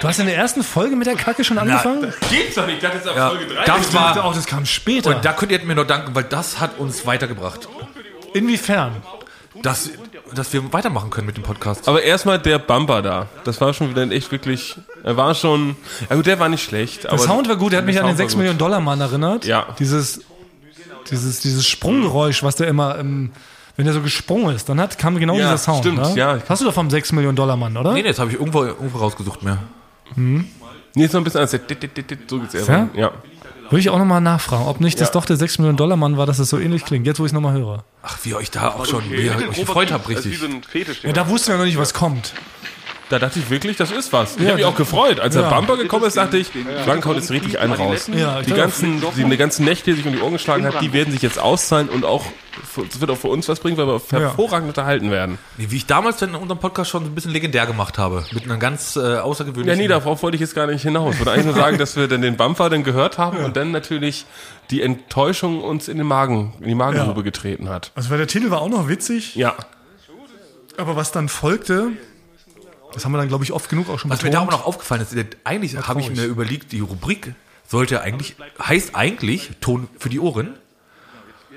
Du 0.00 0.06
hast 0.06 0.20
in 0.20 0.26
der 0.26 0.36
ersten 0.36 0.62
Folge 0.62 0.94
mit 0.94 1.08
der 1.08 1.16
Kacke 1.16 1.42
schon 1.42 1.58
angefangen? 1.58 2.12
Geht's 2.30 2.54
doch 2.54 2.66
nicht, 2.66 2.76
ich 2.76 2.82
dachte, 2.82 2.98
das 2.98 3.06
ist 3.10 3.16
Ja, 3.16 3.30
Folge 3.30 3.46
3. 3.52 3.64
das 3.64 3.92
war, 3.92 4.24
auch, 4.24 4.32
das 4.34 4.46
kam 4.46 4.64
später. 4.64 5.10
und 5.16 5.24
da 5.24 5.32
könnt 5.32 5.50
ihr 5.50 5.58
mir 5.64 5.74
nur 5.74 5.86
danken, 5.86 6.14
weil 6.14 6.22
das 6.22 6.60
hat 6.60 6.78
uns 6.78 7.04
weitergebracht. 7.04 7.68
Inwiefern? 8.32 8.92
Das, 9.62 9.90
dass 10.34 10.52
wir 10.52 10.72
weitermachen 10.72 11.10
können 11.10 11.26
mit 11.26 11.36
dem 11.36 11.42
Podcast. 11.42 11.88
Aber 11.88 12.02
erstmal 12.02 12.38
der 12.38 12.60
Bumper 12.60 13.02
da. 13.02 13.26
Das 13.42 13.60
war 13.60 13.74
schon 13.74 13.90
wieder 13.90 14.08
echt 14.14 14.30
wirklich. 14.30 14.76
Er 15.04 15.16
war 15.16 15.34
schon. 15.34 15.76
Ja 16.10 16.16
gut, 16.16 16.26
der 16.26 16.38
war 16.40 16.48
nicht 16.48 16.62
schlecht. 16.64 17.04
Der 17.04 17.18
Sound 17.18 17.48
war 17.48 17.56
gut, 17.56 17.72
der 17.72 17.78
hat 17.78 17.86
mich 17.86 18.00
an 18.00 18.06
den 18.06 18.16
6 18.16 18.36
Millionen 18.36 18.58
Dollar 18.58 18.80
Mann 18.80 19.00
erinnert. 19.00 19.44
Ja. 19.44 19.66
Dieses, 19.78 20.20
dieses, 21.10 21.40
dieses 21.40 21.66
Sprunggeräusch, 21.66 22.42
was 22.42 22.56
der 22.56 22.68
immer, 22.68 22.98
ähm, 22.98 23.30
wenn 23.76 23.84
der 23.84 23.94
so 23.94 24.00
gesprungen 24.02 24.54
ist, 24.54 24.68
dann 24.68 24.80
hat, 24.80 24.98
kam 24.98 25.16
genau 25.18 25.34
Ja, 25.34 25.40
dieser 25.52 25.58
Sound. 25.58 25.78
stimmt, 25.80 25.98
ne? 25.98 26.12
ja. 26.16 26.38
Hast 26.48 26.60
du 26.62 26.66
doch 26.66 26.74
vom 26.74 26.90
6 26.90 27.12
Millionen 27.12 27.36
Dollar 27.36 27.56
Mann, 27.56 27.76
oder? 27.76 27.92
Nee, 27.92 28.02
nee, 28.02 28.08
das 28.08 28.18
habe 28.18 28.30
ich 28.30 28.36
irgendwo, 28.38 28.64
irgendwo 28.64 28.98
rausgesucht 28.98 29.42
mehr. 29.42 29.58
Nee, 30.16 30.44
ist 31.04 31.12
noch 31.12 31.20
ein 31.20 31.24
bisschen 31.24 31.40
anders. 31.40 31.50
Dit, 31.52 31.82
dit, 31.82 31.96
dit, 31.96 32.10
dit, 32.10 32.18
So 32.28 32.40
geht's 32.40 32.54
eher. 32.54 32.66
Ja? 32.66 32.88
Ja. 33.00 33.10
Würde 33.70 33.80
ich 33.80 33.90
auch 33.90 33.98
nochmal 33.98 34.22
nachfragen, 34.22 34.66
ob 34.66 34.80
nicht 34.80 34.98
das 35.00 35.08
Ja. 35.08 35.12
doch 35.12 35.26
der 35.26 35.36
6 35.36 35.58
Millionen 35.58 35.76
Dollar 35.76 35.96
Mann 35.96 36.16
war, 36.16 36.24
dass 36.26 36.38
es 36.38 36.48
so 36.48 36.58
ähnlich 36.58 36.84
klingt. 36.86 37.06
Jetzt, 37.06 37.20
wo 37.20 37.24
ich 37.24 37.28
es 37.30 37.32
nochmal 37.34 37.52
höre. 37.52 37.84
Ach, 38.02 38.18
wie 38.22 38.30
ihr 38.30 38.36
euch 38.38 38.50
da 38.50 38.68
auch 38.68 38.86
schon, 38.86 39.02
wie 39.10 39.26
ihr 39.26 39.36
euch 39.36 39.58
gefreut 39.58 39.92
habt, 39.92 40.08
richtig. 40.08 40.40
Ja, 41.02 41.12
da 41.12 41.28
wussten 41.28 41.52
wir 41.52 41.58
noch 41.58 41.66
nicht, 41.66 41.78
was 41.78 41.92
kommt. 41.94 42.32
Da 43.10 43.18
dachte 43.18 43.38
ich 43.38 43.48
wirklich, 43.48 43.76
das 43.78 43.90
ist 43.90 44.12
was. 44.12 44.36
Ich 44.36 44.42
Ja, 44.42 44.48
habe 44.48 44.56
mich 44.56 44.64
auch 44.66 44.74
gefreut. 44.76 45.18
Als 45.18 45.34
ja. 45.34 45.42
der 45.42 45.48
Bumper 45.56 45.76
gekommen 45.78 46.04
ist, 46.04 46.16
dachte 46.18 46.36
ich, 46.36 46.50
Frank 46.84 47.06
haut 47.06 47.16
jetzt 47.16 47.30
richtig 47.30 47.58
einen 47.58 47.72
raus. 47.72 48.10
Ja, 48.14 48.42
Die 48.42 48.52
ganzen, 48.52 49.02
die, 49.16 49.24
die 49.24 49.36
ganzen 49.38 49.64
Nächte, 49.64 49.90
die 49.92 49.96
sich 49.96 50.06
um 50.06 50.12
die 50.12 50.20
Ohren 50.20 50.34
geschlagen 50.34 50.64
hat, 50.66 50.82
die 50.82 50.92
werden 50.92 51.10
sich 51.12 51.22
jetzt 51.22 51.38
auszahlen 51.38 51.88
und 51.88 52.04
auch, 52.04 52.26
es 52.86 53.00
wird 53.00 53.10
auch 53.10 53.16
für 53.16 53.28
uns 53.28 53.48
was 53.48 53.60
bringen, 53.60 53.78
weil 53.78 53.86
wir 53.86 54.00
hervorragend 54.10 54.68
unterhalten 54.68 55.10
werden. 55.10 55.38
Wie 55.56 55.74
ich 55.74 55.86
damals 55.86 56.18
dann 56.18 56.30
in 56.30 56.34
unserem 56.36 56.58
Podcast 56.60 56.90
schon 56.90 57.04
so 57.04 57.10
ein 57.10 57.14
bisschen 57.14 57.30
legendär 57.32 57.64
gemacht 57.66 57.96
habe. 57.96 58.24
Mit 58.32 58.44
einer 58.44 58.58
ganz 58.58 58.96
äh, 58.96 59.00
Ja, 59.14 59.22
außergewöhnlichen... 59.22 59.78
nee, 59.80 59.88
darauf 59.88 60.22
wollte 60.22 60.34
ich 60.34 60.42
jetzt 60.42 60.54
gar 60.54 60.66
nicht 60.66 60.82
hinaus. 60.82 61.14
Ich 61.14 61.20
wollte 61.20 61.32
eigentlich 61.32 61.46
nur 61.46 61.54
sagen, 61.54 61.78
dass 61.78 61.96
wir 61.96 62.08
dann 62.08 62.20
den 62.20 62.36
Bumper 62.36 62.68
dann 62.68 62.84
gehört 62.84 63.16
haben 63.16 63.38
und 63.38 63.56
dann 63.56 63.70
natürlich 63.70 64.26
die 64.70 64.82
Enttäuschung 64.82 65.62
uns 65.62 65.88
in 65.88 65.96
den 65.96 66.06
Magen, 66.06 66.52
in 66.60 66.68
die 66.68 66.74
Magengrube 66.74 67.20
Ja. 67.20 67.24
getreten 67.24 67.70
hat. 67.70 67.90
Also, 67.94 68.10
weil 68.10 68.18
der 68.18 68.26
Titel 68.26 68.50
war 68.50 68.60
auch 68.60 68.68
noch 68.68 68.86
witzig, 68.88 69.34
Ja. 69.34 69.54
aber 70.76 70.94
was 70.96 71.10
dann 71.12 71.28
folgte, 71.28 71.92
das 72.92 73.04
haben 73.04 73.12
wir 73.12 73.18
dann, 73.18 73.28
glaube 73.28 73.44
ich, 73.44 73.52
oft 73.52 73.68
genug 73.68 73.88
auch 73.90 73.98
schon 73.98 74.10
Was 74.10 74.22
mir 74.22 74.30
da 74.30 74.40
betont. 74.40 74.52
aber 74.54 74.58
noch 74.62 74.66
aufgefallen 74.66 75.02
ist, 75.02 75.14
eigentlich 75.44 75.76
habe 75.88 76.00
ich 76.00 76.10
mir 76.10 76.24
überlegt, 76.24 76.72
die 76.72 76.80
Rubrik 76.80 77.34
sollte 77.66 78.00
eigentlich, 78.00 78.36
heißt 78.62 78.94
eigentlich 78.94 79.50
Ton 79.60 79.88
für 79.98 80.08
die 80.08 80.20
Ohren. 80.20 80.54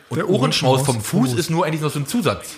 Und 0.09 0.17
Der 0.17 0.29
Ohrenschmaus 0.29 0.81
vom 0.81 1.01
Fuß 1.01 1.33
ist 1.33 1.49
nur 1.49 1.65
eigentlich 1.65 1.81
noch 1.81 1.91
so 1.91 1.99
ein 1.99 2.05
Zusatz. 2.07 2.55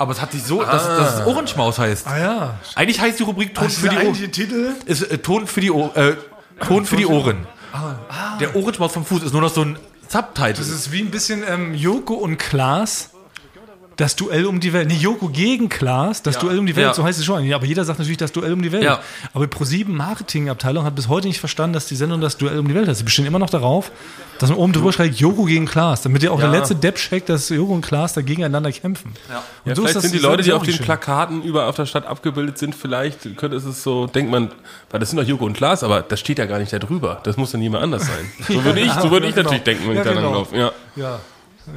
Aber 0.00 0.12
es 0.12 0.20
hat 0.20 0.30
sich 0.30 0.44
so, 0.44 0.62
dass, 0.62 0.84
dass 0.86 1.14
es 1.20 1.26
Ohrenschmaus 1.26 1.78
heißt. 1.78 2.06
Ah 2.06 2.18
ja. 2.18 2.58
Eigentlich 2.76 3.00
heißt 3.00 3.18
die 3.18 3.24
Rubrik 3.24 3.52
Ton 3.52 3.64
Also 3.64 3.80
für 3.80 3.88
die 3.88 3.96
Ohren. 3.96 4.14
Titel. 4.32 4.74
Ist, 4.86 5.02
äh, 5.02 5.18
Ton 5.18 5.48
für 5.48 5.60
die, 5.60 5.72
Ohr- 5.72 5.96
äh, 5.96 6.14
Ton 6.64 6.84
für 6.86 6.94
die 6.96 7.06
Ohren. 7.06 7.46
Der 8.40 8.54
Ohrenschmaus 8.54 8.92
vom 8.92 9.04
Fuß 9.04 9.24
ist 9.24 9.32
nur 9.32 9.42
noch 9.42 9.52
so 9.52 9.62
ein 9.62 9.76
Subtitle. 10.08 10.54
Das 10.54 10.68
ist 10.68 10.92
wie 10.92 11.00
ein 11.00 11.10
bisschen 11.10 11.42
ähm, 11.48 11.74
Joko 11.74 12.14
und 12.14 12.38
Klaas. 12.38 13.10
Das 13.98 14.14
Duell 14.14 14.46
um 14.46 14.60
die 14.60 14.72
Welt. 14.72 14.86
Nee, 14.88 14.94
Joko 14.94 15.28
gegen 15.28 15.68
Klaas, 15.68 16.22
das 16.22 16.38
Duell 16.38 16.58
um 16.60 16.66
die 16.66 16.76
Welt, 16.76 16.86
Ja. 16.86 16.94
so 16.94 17.02
heißt 17.04 17.18
es 17.18 17.24
schon. 17.24 17.52
Aber 17.52 17.66
jeder 17.66 17.84
sagt 17.84 17.98
natürlich 17.98 18.16
das 18.16 18.30
Duell 18.30 18.52
um 18.52 18.62
die 18.62 18.70
Welt. 18.70 18.84
Ja. 18.84 19.00
Aber 19.34 19.46
die 19.48 19.52
Pro7 19.56 19.88
Marketingabteilung 19.88 20.84
hat 20.84 20.94
bis 20.94 21.08
heute 21.08 21.26
nicht 21.26 21.40
verstanden, 21.40 21.72
dass 21.74 21.86
die 21.86 21.96
Sendung 21.96 22.20
das 22.20 22.36
Duell 22.36 22.60
um 22.60 22.68
die 22.68 22.74
Welt 22.76 22.86
heißt. 22.88 22.98
Sie 22.98 23.04
bestehen 23.04 23.26
immer 23.26 23.40
noch 23.40 23.50
darauf, 23.50 23.90
dass 24.38 24.50
man 24.50 24.58
oben 24.58 24.72
drüber 24.72 24.92
schreibt, 24.92 25.16
Joko 25.16 25.44
gegen 25.44 25.66
Klaas, 25.66 26.02
damit 26.02 26.22
ja 26.22 26.30
auch 26.30 26.38
der 26.38 26.48
letzte 26.48 26.76
Depp 26.76 26.94
checkt, 26.94 27.28
dass 27.28 27.48
Joko 27.48 27.72
und 27.74 27.80
Klaas 27.82 28.12
da 28.14 28.20
gegeneinander 28.22 28.70
kämpfen. 28.70 29.14
Ja. 29.28 29.42
Ja, 29.64 29.74
vielleicht 29.74 30.00
sind 30.00 30.14
die 30.14 30.18
Leute, 30.18 30.44
die 30.44 30.52
auf 30.52 30.62
den 30.62 30.78
Plakaten 30.78 31.42
überall 31.42 31.68
auf 31.68 31.74
der 31.74 31.86
Stadt 31.86 32.06
abgebildet 32.06 32.56
sind, 32.56 32.76
vielleicht 32.76 33.36
könnte 33.36 33.56
es 33.56 33.82
so, 33.82 34.06
denkt 34.06 34.30
man, 34.30 34.52
weil 34.90 35.00
das 35.00 35.10
sind 35.10 35.18
doch 35.18 35.26
Joko 35.26 35.44
und 35.44 35.54
Klaas, 35.54 35.82
aber 35.82 36.02
das 36.02 36.20
steht 36.20 36.38
ja 36.38 36.46
gar 36.46 36.60
nicht 36.60 36.72
da 36.72 36.78
drüber. 36.78 37.20
Das 37.24 37.36
muss 37.36 37.50
dann 37.50 37.62
jemand 37.62 37.82
anders 37.82 38.02
sein. 38.06 38.30
So 38.46 38.62
würde 38.64 38.78
ich, 38.78 38.92
so 38.92 39.10
würde 39.10 39.26
ich 39.26 39.34
Ja, 39.34 39.42
natürlich 39.42 39.64
genau. 39.64 39.76
denken, 39.76 39.88
wenn 39.88 39.96
Ja, 39.96 40.02
ich 40.02 40.06
da 40.08 40.14
lang 40.14 40.22
genau. 40.22 40.34
laufe. 40.38 40.56
Ja. 40.56 40.72
Ja. 40.94 41.18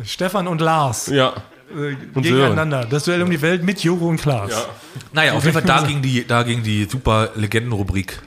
Stefan 0.06 0.48
und 0.48 0.62
Lars 0.62 1.08
Ja. 1.08 1.34
Äh, 1.76 1.96
Und 2.14 2.24
gegeneinander. 2.24 2.86
Das 2.90 3.06
Duell 3.06 3.22
um 3.22 3.30
die 3.30 3.42
Welt 3.42 3.64
mit 3.64 3.84
Joko 3.84 4.08
und 4.08 4.22
Klaas. 4.22 4.52
Ja. 4.52 4.66
naja, 5.14 5.34
auf 5.34 5.44
jeden 5.44 5.54
Fall 5.54 5.64
da 5.64 5.82
ging 5.88 6.02
die, 6.02 6.26
da 6.26 6.44
ging 6.44 6.64
die 6.64 6.86
super 6.86 7.30
Legendenrubrik. 7.36 8.20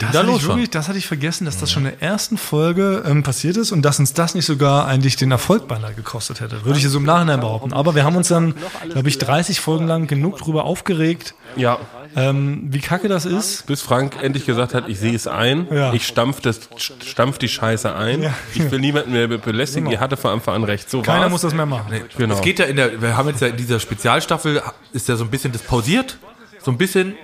Das, 0.00 0.12
da 0.12 0.18
hatte 0.20 0.28
los 0.28 0.42
ich 0.42 0.48
wirklich, 0.48 0.70
das 0.70 0.88
hatte 0.88 0.98
ich 0.98 1.06
vergessen, 1.06 1.44
dass 1.44 1.58
das 1.58 1.70
schon 1.70 1.84
in 1.86 1.92
der 1.98 2.02
ersten 2.02 2.36
Folge 2.38 3.02
ähm, 3.06 3.22
passiert 3.22 3.56
ist 3.56 3.70
und 3.72 3.82
dass 3.82 3.98
uns 3.98 4.12
das 4.14 4.34
nicht 4.34 4.46
sogar 4.46 4.86
eigentlich 4.86 5.16
den 5.16 5.30
Erfolg 5.30 5.68
beinahe 5.68 5.94
gekostet 5.94 6.40
hätte. 6.40 6.64
Würde 6.64 6.78
ich 6.78 6.88
so 6.88 6.98
im 6.98 7.04
Nachhinein 7.04 7.40
behaupten. 7.40 7.72
Aber 7.72 7.94
wir 7.94 8.04
haben 8.04 8.16
uns 8.16 8.28
dann, 8.28 8.54
glaube 8.90 9.08
ich, 9.08 9.18
30 9.18 9.60
Folgen 9.60 9.86
lang 9.86 10.06
genug 10.06 10.38
drüber 10.38 10.64
aufgeregt, 10.64 11.34
ja. 11.56 11.78
ähm, 12.16 12.68
wie 12.70 12.80
kacke 12.80 13.08
das 13.08 13.26
ist. 13.26 13.66
Bis 13.66 13.82
Frank 13.82 14.16
endlich 14.22 14.46
gesagt 14.46 14.74
hat, 14.74 14.88
ich 14.88 14.98
sehe 14.98 15.14
es 15.14 15.26
ein, 15.26 15.66
Ja. 15.70 15.92
ich 15.92 16.06
stampf, 16.06 16.40
das, 16.40 16.60
stampf 17.04 17.38
die 17.38 17.48
Scheiße 17.48 17.94
ein, 17.94 18.22
Ja. 18.22 18.34
ich 18.54 18.70
will 18.70 18.78
niemanden 18.80 19.12
mehr 19.12 19.28
belästigen, 19.28 19.90
ihr 19.90 20.00
hatte 20.00 20.16
von 20.16 20.32
Anfang 20.32 20.54
an 20.56 20.64
recht. 20.64 20.88
So 20.90 21.02
Keiner 21.02 21.22
war's. 21.22 21.30
muss 21.32 21.40
das 21.42 21.54
mehr 21.54 21.66
machen. 21.66 21.92
Genau. 22.16 22.34
Es 22.34 22.40
geht 22.40 22.58
ja 22.58 22.64
in 22.66 22.76
der, 22.76 23.00
wir 23.02 23.16
haben 23.16 23.28
jetzt 23.28 23.40
ja 23.42 23.48
in 23.48 23.56
dieser 23.56 23.80
Spezialstaffel, 23.80 24.62
ist 24.92 25.08
ja 25.08 25.16
so 25.16 25.24
ein 25.24 25.30
bisschen 25.30 25.52
das 25.52 25.62
pausiert, 25.62 26.18
so 26.62 26.70
ein 26.70 26.78
bisschen. 26.78 27.14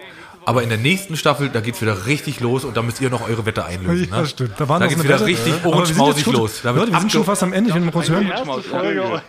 Aber 0.48 0.62
in 0.62 0.68
der 0.68 0.78
nächsten 0.78 1.16
Staffel, 1.16 1.48
da 1.48 1.58
geht's 1.60 1.82
wieder 1.82 2.06
richtig 2.06 2.38
los 2.38 2.64
und 2.64 2.76
da 2.76 2.82
müsst 2.82 3.00
ihr 3.00 3.10
noch 3.10 3.28
eure 3.28 3.44
Wette 3.46 3.64
einlösen. 3.64 4.08
Ja, 4.12 4.20
Ne? 4.20 4.26
stimmt. 4.26 4.52
Da, 4.58 4.68
waren 4.68 4.80
Da 4.80 4.86
geht's 4.86 5.02
wieder 5.02 5.14
Wette. 5.16 5.26
richtig 5.26 5.52
wir 5.64 6.16
schon- 6.16 6.34
los. 6.34 6.60
Da 6.62 6.72
wird 6.72 6.84
Leute, 6.84 6.92
wir 6.92 7.00
sind 7.00 7.10
schon 7.10 7.24
fast 7.24 7.42
am 7.42 7.52
Ende. 7.52 7.70
Ich 7.70 7.74
will 7.74 7.82
mal 7.82 7.90
kurz 7.90 8.08
hören. 8.08 8.28
erste 8.28 8.62
Folge 8.62 9.22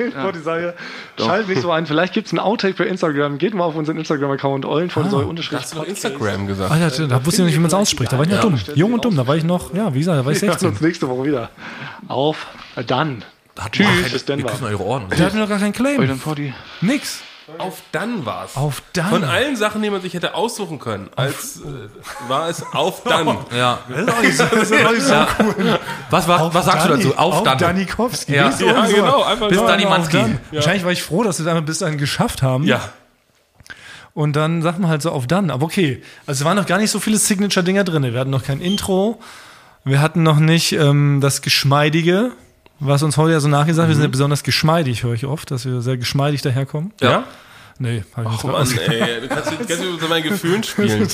schalt 1.20 1.48
nicht 1.48 1.62
so 1.62 1.72
ein. 1.72 1.88
Vielleicht 1.88 2.14
gibt 2.14 2.28
es 2.28 2.34
einen 2.34 2.40
Outtake 2.40 2.76
bei 2.78 2.86
Instagram. 2.86 3.40
Geht 3.40 3.56
mal 3.56 3.64
auf 3.64 3.74
unseren 3.76 3.98
Instagram-Account 3.98 4.66
Eulen 4.66 4.92
von 4.92 5.10
Säu 5.10 5.26
unterstrich 5.26 5.60
Hast 5.60 5.74
du 5.74 5.78
noch 5.80 5.86
Instagram 5.86 6.46
gesagt? 6.46 6.72
Ah, 6.72 6.78
ja, 6.78 6.90
da 6.90 7.26
wusste 7.26 7.32
ich 7.32 7.40
noch 7.40 7.46
nicht, 7.48 7.56
wie 7.56 7.60
man 7.60 7.68
es 7.68 7.74
ausspricht. 7.74 8.12
Da 8.14 8.18
war 8.20 8.26
ich 8.26 8.32
noch 8.32 8.42
dumm. 8.42 8.60
Jung 8.76 8.94
und 8.94 9.04
dumm. 9.04 9.16
Da 9.16 9.26
war 9.26 9.36
ich 9.36 9.44
noch, 9.44 9.74
ja, 9.74 9.92
wie 9.96 10.00
gesagt, 10.00 10.20
da 10.20 10.26
war 10.26 10.32
ich 10.32 10.42
Wir 10.42 10.50
hören 10.50 10.60
16. 10.60 10.70
uns 10.70 10.82
nächste 10.82 11.10
Woche 11.10 11.26
wieder. 11.26 11.50
Auf 12.08 12.46
dann. 12.86 13.24
Tschüss, 13.72 13.88
bis 14.12 14.28
Wir 14.28 14.36
Denver. 14.36 14.52
küssen 14.52 14.66
eure 14.66 14.84
Ohren. 14.84 15.06
Der 15.10 15.26
hatte 15.26 15.38
noch 15.38 15.50
gar 15.50 15.58
keinen 15.58 15.74
Claim. 15.74 16.20
Nix. 16.82 17.22
Auf 17.60 17.82
dann 17.94 18.26
war's. 18.26 18.58
Auf 18.58 18.84
dann. 18.94 19.10
Von 19.10 19.24
allen 19.24 19.56
Sachen, 19.56 19.82
die 19.82 19.90
man 19.90 20.02
sich 20.02 20.14
hätte 20.14 20.36
aussuchen 20.36 20.80
können, 20.80 21.10
als 21.16 21.62
äh, 21.62 21.64
war 22.30 22.50
es 22.50 22.62
auf 22.74 23.04
dann. 23.04 23.38
Ja. 23.56 23.80
Das 23.88 24.00
ist 24.02 24.12
auch 24.12 24.22
nicht 24.22 24.38
so, 24.38 24.44
das 24.46 24.72
ist 24.72 24.86
auch 24.86 24.92
nicht 24.92 25.02
so 25.04 25.14
cool. 25.40 25.80
Was, 26.10 26.28
was, 26.28 26.54
was 26.54 26.66
sagst 26.66 26.86
du 26.86 26.90
Danny- 26.90 27.04
dazu? 27.04 27.18
Auf, 27.18 27.44
dann. 27.44 27.58
Danikowski. 27.58 28.36
Ja. 28.36 28.50
Bis 28.50 28.60
Ja, 28.60 28.86
genau, 28.86 29.24
einfach 29.24 29.48
Bis 29.48 29.58
auf 29.60 29.68
Manski. 29.90 30.18
dann. 30.18 30.40
Wahrscheinlich 30.52 30.84
war 30.84 30.92
ich 30.92 31.04
froh, 31.04 31.24
dass 31.24 31.40
wir 31.40 31.46
es 31.46 31.50
einfach 31.50 31.66
bis 31.66 31.80
dahin 31.80 31.98
geschafft 31.98 32.42
haben. 32.44 32.66
Ja. 32.66 32.82
Und 34.14 34.36
dann 34.36 34.62
sagt 34.62 34.80
man 34.80 34.90
halt 34.90 35.02
so 35.02 35.12
auf 35.12 35.28
dann. 35.28 35.50
Aber 35.52 35.64
okay, 35.66 36.02
also 36.26 36.42
es 36.42 36.46
waren 36.46 36.58
noch 36.58 36.66
gar 36.66 36.80
nicht 36.80 36.92
so 36.92 37.00
viele 37.00 37.18
Signature-Dinger 37.18 37.84
drin. 37.84 38.04
Wir 38.04 38.20
hatten 38.20 38.32
noch 38.32 38.44
kein 38.44 38.60
Intro. 38.60 39.20
Wir 39.84 40.02
hatten 40.02 40.24
noch 40.24 40.40
nicht 40.40 40.74
ähm, 40.74 41.20
das 41.22 41.42
Geschmeidige, 41.42 42.32
was 42.80 43.04
uns 43.04 43.18
heute 43.18 43.34
ja 43.34 43.40
so 43.40 43.48
nachgesagt. 43.48 43.88
Wir 43.88 43.96
sind 43.96 44.04
ja 44.04 44.10
besonders 44.10 44.44
geschmeidig, 44.44 45.04
höre 45.04 45.14
ich 45.14 45.26
oft, 45.26 45.52
dass 45.52 45.66
wir 45.66 45.82
sehr 45.82 45.98
geschmeidig 45.98 46.42
daherkommen. 46.42 46.94
Ja? 47.02 47.24
Nee, 47.80 48.04
hab 48.16 48.26
ich 48.26 48.32
nicht 48.32 48.44
Oh 48.44 48.48
Mann, 48.48 48.68
ey, 48.88 49.22
du 49.22 49.28
kannst, 49.28 49.52
kannst 49.52 49.84
du 49.84 49.92
mit 49.94 50.10
meinen 50.10 50.24
Gefühlen 50.24 50.64
spielen. 50.64 51.08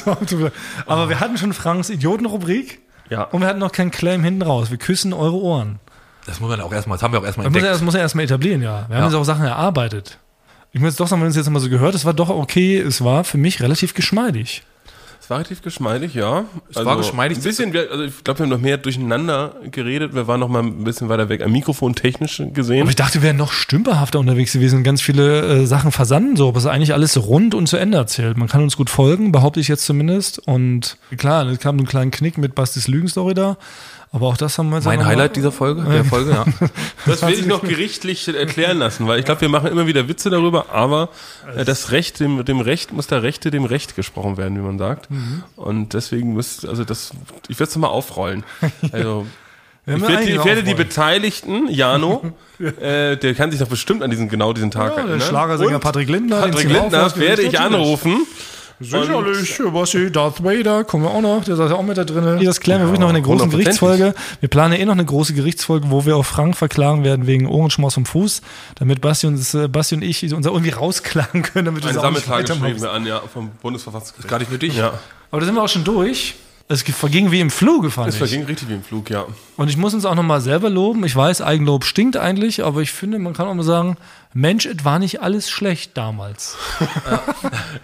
Aber 0.86 1.10
wir 1.10 1.20
hatten 1.20 1.38
schon 1.38 1.52
Franks 1.54 1.90
Idiotenrubrik 1.90 2.80
Ja. 3.10 3.24
und 3.26 3.42
wir 3.42 3.48
hatten 3.48 3.60
noch 3.60 3.72
keinen 3.72 3.92
Claim 3.92 4.24
hinten 4.24 4.42
raus. 4.44 4.72
Wir 4.72 4.78
küssen 4.78 5.12
eure 5.14 5.36
Ohren. 5.36 5.80
Das 6.26 6.40
muss 6.40 6.50
man 6.50 6.62
auch 6.62 6.72
erstmal, 6.72 6.96
das 6.98 7.04
haben 7.04 7.12
wir 7.14 7.20
auch 7.20 7.26
erstmal 7.26 7.46
Das 7.46 7.52
muss, 7.52 7.58
er, 7.62 7.66
entdeckt. 7.68 7.76
das 7.76 7.82
muss 7.84 7.96
er 7.96 8.02
erstmal 8.02 8.24
etablieren, 8.26 8.62
ja. 8.62 8.86
Wir 8.88 8.96
haben 8.96 9.04
Ja. 9.04 9.06
jetzt 9.10 9.16
auch 9.16 9.26
Sachen 9.26 9.44
erarbeitet. 9.46 10.20
Ich 10.72 10.80
muss 10.80 10.92
jetzt 10.92 11.00
doch 11.02 11.08
sagen, 11.08 11.22
wenn 11.22 11.28
uns 11.28 11.36
jetzt 11.36 11.50
mal 11.50 11.60
so 11.60 11.70
gehört, 11.70 11.96
es 11.96 12.06
war 12.06 12.14
doch 12.14 12.30
okay, 12.30 12.78
es 12.80 13.04
war 13.04 13.26
für 13.26 13.38
mich 13.38 13.62
relativ 13.62 13.94
geschmeidig. 13.94 14.64
Es 15.24 15.30
war 15.30 15.38
relativ 15.38 15.62
geschmeidig, 15.62 16.16
ja. 16.16 16.44
Es 16.70 16.84
war 16.84 16.98
geschmeidig. 16.98 17.38
Ein 17.38 17.44
bisschen, 17.44 17.74
also 17.74 18.04
ich 18.04 18.26
glaube, 18.26 18.40
wir 18.40 18.44
haben 18.44 18.50
noch 18.50 18.60
mehr 18.60 18.78
durcheinander 18.78 19.56
geredet. 19.72 20.14
Wir 20.14 20.28
waren 20.28 20.42
noch 20.42 20.50
mal 20.50 20.62
ein 20.62 20.84
bisschen 20.84 21.08
weiter 21.08 21.30
weg 21.30 21.42
am 21.42 21.54
Mikrofon 21.54 21.96
technisch 21.96 22.44
gesehen. 22.52 22.82
Aber 22.82 22.90
ich 22.90 22.98
dachte, 22.98 23.16
wir 23.16 23.22
wären 23.22 23.38
noch 23.38 23.54
stümperhafter 23.54 24.20
unterwegs 24.20 24.52
gewesen 24.52 24.80
und 24.80 24.84
ganz 24.84 25.02
viele 25.02 25.62
äh, 25.62 25.66
Sachen 25.66 25.94
versanden, 25.94 26.36
so. 26.36 26.50
Aber 26.50 26.58
es 26.58 26.66
ist 26.66 26.70
eigentlich 26.70 26.92
alles 26.92 27.16
rund 27.26 27.56
und 27.56 27.68
zu 27.68 27.78
Ende 27.78 27.98
erzählt. 28.00 28.36
Man 28.36 28.50
kann 28.50 28.64
uns 28.64 28.76
gut 28.76 28.90
folgen, 28.90 29.32
behaupte 29.32 29.62
ich 29.62 29.70
jetzt 29.70 29.86
zumindest. 29.86 30.40
Und 30.46 30.98
klar, 31.16 31.48
es 31.48 31.60
kam 31.60 31.78
ein 31.78 31.86
kleinen 31.86 32.12
Knick 32.12 32.38
mit 32.38 32.54
Bastis 32.54 32.90
Lügenstory 32.90 33.34
da. 33.34 33.56
Aber 34.16 34.28
auch 34.28 34.38
das 34.38 34.58
haben 34.60 34.70
wir 34.70 34.76
jetzt 34.78 34.86
Mein 34.86 35.00
einfach 35.00 35.06
mal- 35.06 35.12
Highlight 35.18 35.36
dieser 35.36 35.52
Folge, 35.52 35.82
der 35.84 36.06
Folge, 36.06 36.32
ja. 36.32 36.46
Das 37.08 37.24
will 37.24 37.34
ich 37.34 37.48
noch 37.48 37.62
gerichtlich 37.64 38.28
erklären 38.28 38.78
lassen, 38.78 39.08
weil 39.08 39.18
ich 39.20 39.26
glaube, 39.26 39.42
wir 39.42 39.50
machen 39.50 39.70
immer 39.72 39.88
wieder 39.88 40.08
Witze 40.08 40.30
darüber, 40.30 40.68
aber 40.72 41.10
äh, 41.58 41.66
das 41.66 41.92
Recht, 41.92 42.20
dem, 42.20 42.46
dem 42.46 42.60
Recht 42.62 42.94
muss 42.94 43.08
der 43.08 43.24
Rechte 43.24 43.50
dem 43.50 43.66
Recht 43.66 43.96
gesprochen 43.96 44.38
werden, 44.38 44.56
wie 44.56 44.62
man 44.62 44.78
sagt. 44.78 45.10
Mhm. 45.10 45.44
Und 45.56 45.94
deswegen 45.94 46.34
muss, 46.34 46.64
also 46.64 46.84
das, 46.84 47.12
ich 47.48 47.60
werde 47.60 47.72
es 47.72 47.76
mal 47.76 47.88
aufrollen. 47.88 48.44
Also 48.92 49.26
ich 49.86 50.00
werde, 50.02 50.24
ich 50.24 50.46
werde 50.46 50.64
die. 50.64 50.76
Beteiligten, 50.76 51.68
Jano, 51.70 52.22
äh, 52.80 53.18
der 53.18 53.34
kann 53.34 53.52
sich 53.52 53.60
doch 53.60 53.68
bestimmt 53.68 54.02
an 54.02 54.12
diesen 54.12 54.30
genau 54.30 54.54
diesen 54.54 54.72
Tag 54.72 54.92
Ja, 54.92 54.96
der 54.98 55.06
erinnern. 55.10 55.28
Schlagersänger 55.28 55.76
Und 55.76 55.82
Patrick 55.82 56.08
Lindner. 56.08 56.40
Patrick 56.42 56.70
Lindner 56.70 57.14
werde 57.18 57.42
ich 57.42 57.60
anrufen. 57.60 58.26
Sicherlich, 58.80 59.60
Basti, 59.74 60.12
Darth 60.12 60.44
Vader, 60.44 60.84
kommen 60.84 61.04
wir 61.06 61.12
auch 61.12 61.22
noch, 61.22 61.44
der 61.44 61.56
saß 61.56 61.72
ja 61.72 61.78
auch 61.78 61.84
mit 61.84 61.98
da 61.98 62.04
drin. 62.04 62.44
Das 62.44 62.60
klären 62.60 62.82
wir 62.82 62.88
wirklich 62.88 63.00
noch 63.00 63.10
in 63.10 63.16
der 63.16 63.24
großen. 63.24 63.50
Gerichtsfolge. 63.50 64.14
Wir 64.40 64.50
planen 64.50 64.74
ja 64.74 64.80
eh 64.80 64.86
noch 64.86 64.94
eine 64.94 65.06
große 65.06 65.34
Gerichtsfolge, 65.34 65.90
wo 65.90 66.06
wir 66.06 66.18
auch 66.18 66.26
Frank 66.26 66.56
verklagen 66.58 67.04
werden 67.04 67.28
wegen 67.28 67.48
Ohrenschmaus 67.48 67.94
vom 67.94 68.06
Fuß, 68.06 68.42
damit 68.76 69.02
Basti, 69.02 69.28
uns, 69.28 69.54
äh, 69.54 69.68
Basti 69.68 69.96
und 69.96 70.02
ich 70.02 70.34
uns 70.34 70.46
irgendwie 70.46 70.72
rausklagen 70.72 71.44
können, 71.44 71.66
damit 71.66 71.84
wir 71.84 71.90
Ein 71.90 71.96
weitermachen. 71.98 72.44
streben 72.54 72.82
wir 72.82 72.92
an, 72.92 73.06
ja, 73.06 73.22
vom 73.22 73.52
Bundesverfassungsgericht. 73.62 74.30
Gar 74.30 74.40
nicht 74.40 74.52
nötig. 74.52 74.76
Ja. 74.76 75.00
Aber 75.32 75.40
da 75.40 75.46
sind 75.46 75.56
wir 75.56 75.64
auch 75.64 75.70
schon 75.70 75.84
durch. 75.84 76.36
Es 76.70 76.82
verging 76.82 77.32
wie 77.32 77.42
im 77.42 77.52
Fluge, 77.52 77.92
fand 77.92 78.08
Es 78.08 78.16
ich. 78.16 78.20
verging 78.20 78.46
richtig 78.46 78.70
wie 78.70 78.74
im 78.74 78.84
Flug, 78.84 79.10
ja. 79.10 79.26
Und 79.58 79.70
ich 79.70 79.76
muss 79.76 79.94
uns 79.94 80.06
auch 80.06 80.16
nochmal 80.16 80.40
selber 80.40 80.70
loben. 80.70 81.04
Ich 81.04 81.16
weiß, 81.16 81.42
Eigenlob 81.42 81.84
stinkt 81.84 82.16
eigentlich, 82.16 82.64
aber 82.64 82.82
ich 82.82 82.92
finde, 82.92 83.20
man 83.20 83.34
kann 83.34 83.48
auch 83.48 83.54
mal 83.54 83.64
sagen, 83.64 83.98
Mensch, 84.34 84.66
es 84.66 84.86
war 84.86 84.98
nicht 84.98 85.22
alles 85.22 85.50
schlecht 85.50 85.98
damals. 85.98 86.58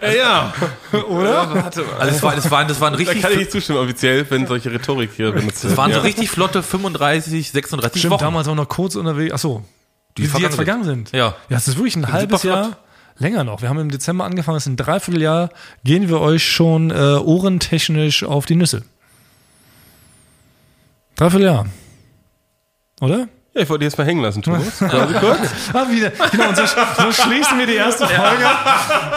Ja, 0.00 0.12
ja. 0.12 0.54
Oder? 1.08 1.54
warte 1.54 1.82
mal. 1.82 1.92
Also 1.98 2.16
es 2.16 2.22
war, 2.22 2.34
das 2.34 2.50
waren, 2.50 2.66
das 2.68 2.80
waren 2.80 2.94
Da 2.94 2.98
richtig, 2.98 3.20
kann 3.20 3.32
ich 3.32 3.38
nicht 3.38 3.52
zustimmen 3.52 3.78
offiziell, 3.78 4.28
wenn 4.30 4.46
solche 4.46 4.72
Rhetorik 4.72 5.10
hier 5.14 5.30
benutzt 5.32 5.62
das 5.62 5.76
waren 5.76 5.90
so 5.90 5.98
ja. 5.98 6.02
richtig 6.02 6.30
flotte 6.30 6.62
35, 6.62 7.50
36 7.50 8.00
Stimmt, 8.00 8.12
Wochen. 8.14 8.20
damals 8.24 8.48
auch 8.48 8.54
noch 8.54 8.68
kurz 8.68 8.96
unterwegs. 8.96 9.34
Achso, 9.34 9.62
die, 10.16 10.22
die 10.22 10.28
vergangen 10.28 10.44
jetzt 10.50 10.56
vergangen 10.56 10.84
sind. 10.84 11.12
Ja. 11.12 11.34
Ja, 11.50 11.56
es 11.58 11.68
ist 11.68 11.76
wirklich 11.76 11.96
ein 11.96 12.10
halbes 12.10 12.42
super 12.42 12.54
flott. 12.54 12.72
Jahr 12.72 12.78
länger 13.20 13.44
noch. 13.44 13.62
Wir 13.62 13.68
haben 13.68 13.78
im 13.78 13.90
Dezember 13.90 14.24
angefangen, 14.24 14.56
es 14.56 14.64
ist 14.64 14.72
ein 14.72 14.76
Dreivierteljahr, 14.76 15.50
gehen 15.84 16.08
wir 16.08 16.20
euch 16.20 16.44
schon 16.44 16.90
äh, 16.90 16.94
ohrentechnisch 16.94 18.24
auf 18.24 18.46
die 18.46 18.56
Nüsse. 18.56 18.82
Dreivierteljahr. 21.16 21.66
Oder? 23.00 23.28
Ja, 23.52 23.62
ich 23.62 23.68
wollte 23.68 23.80
die 23.80 23.86
jetzt 23.86 23.98
mal 23.98 24.06
hängen 24.06 24.22
lassen, 24.22 24.42
Thomas. 24.42 24.80
Warte 24.80 25.14
kurz. 25.14 25.50
Ah, 25.72 25.86
wieder. 25.90 26.10
Genau, 26.30 26.48
und 26.48 26.56
so, 26.56 26.64
so 26.66 27.12
schließen 27.12 27.58
wir 27.58 27.66
die 27.66 27.74
erste 27.74 28.06
Folge 28.06 28.46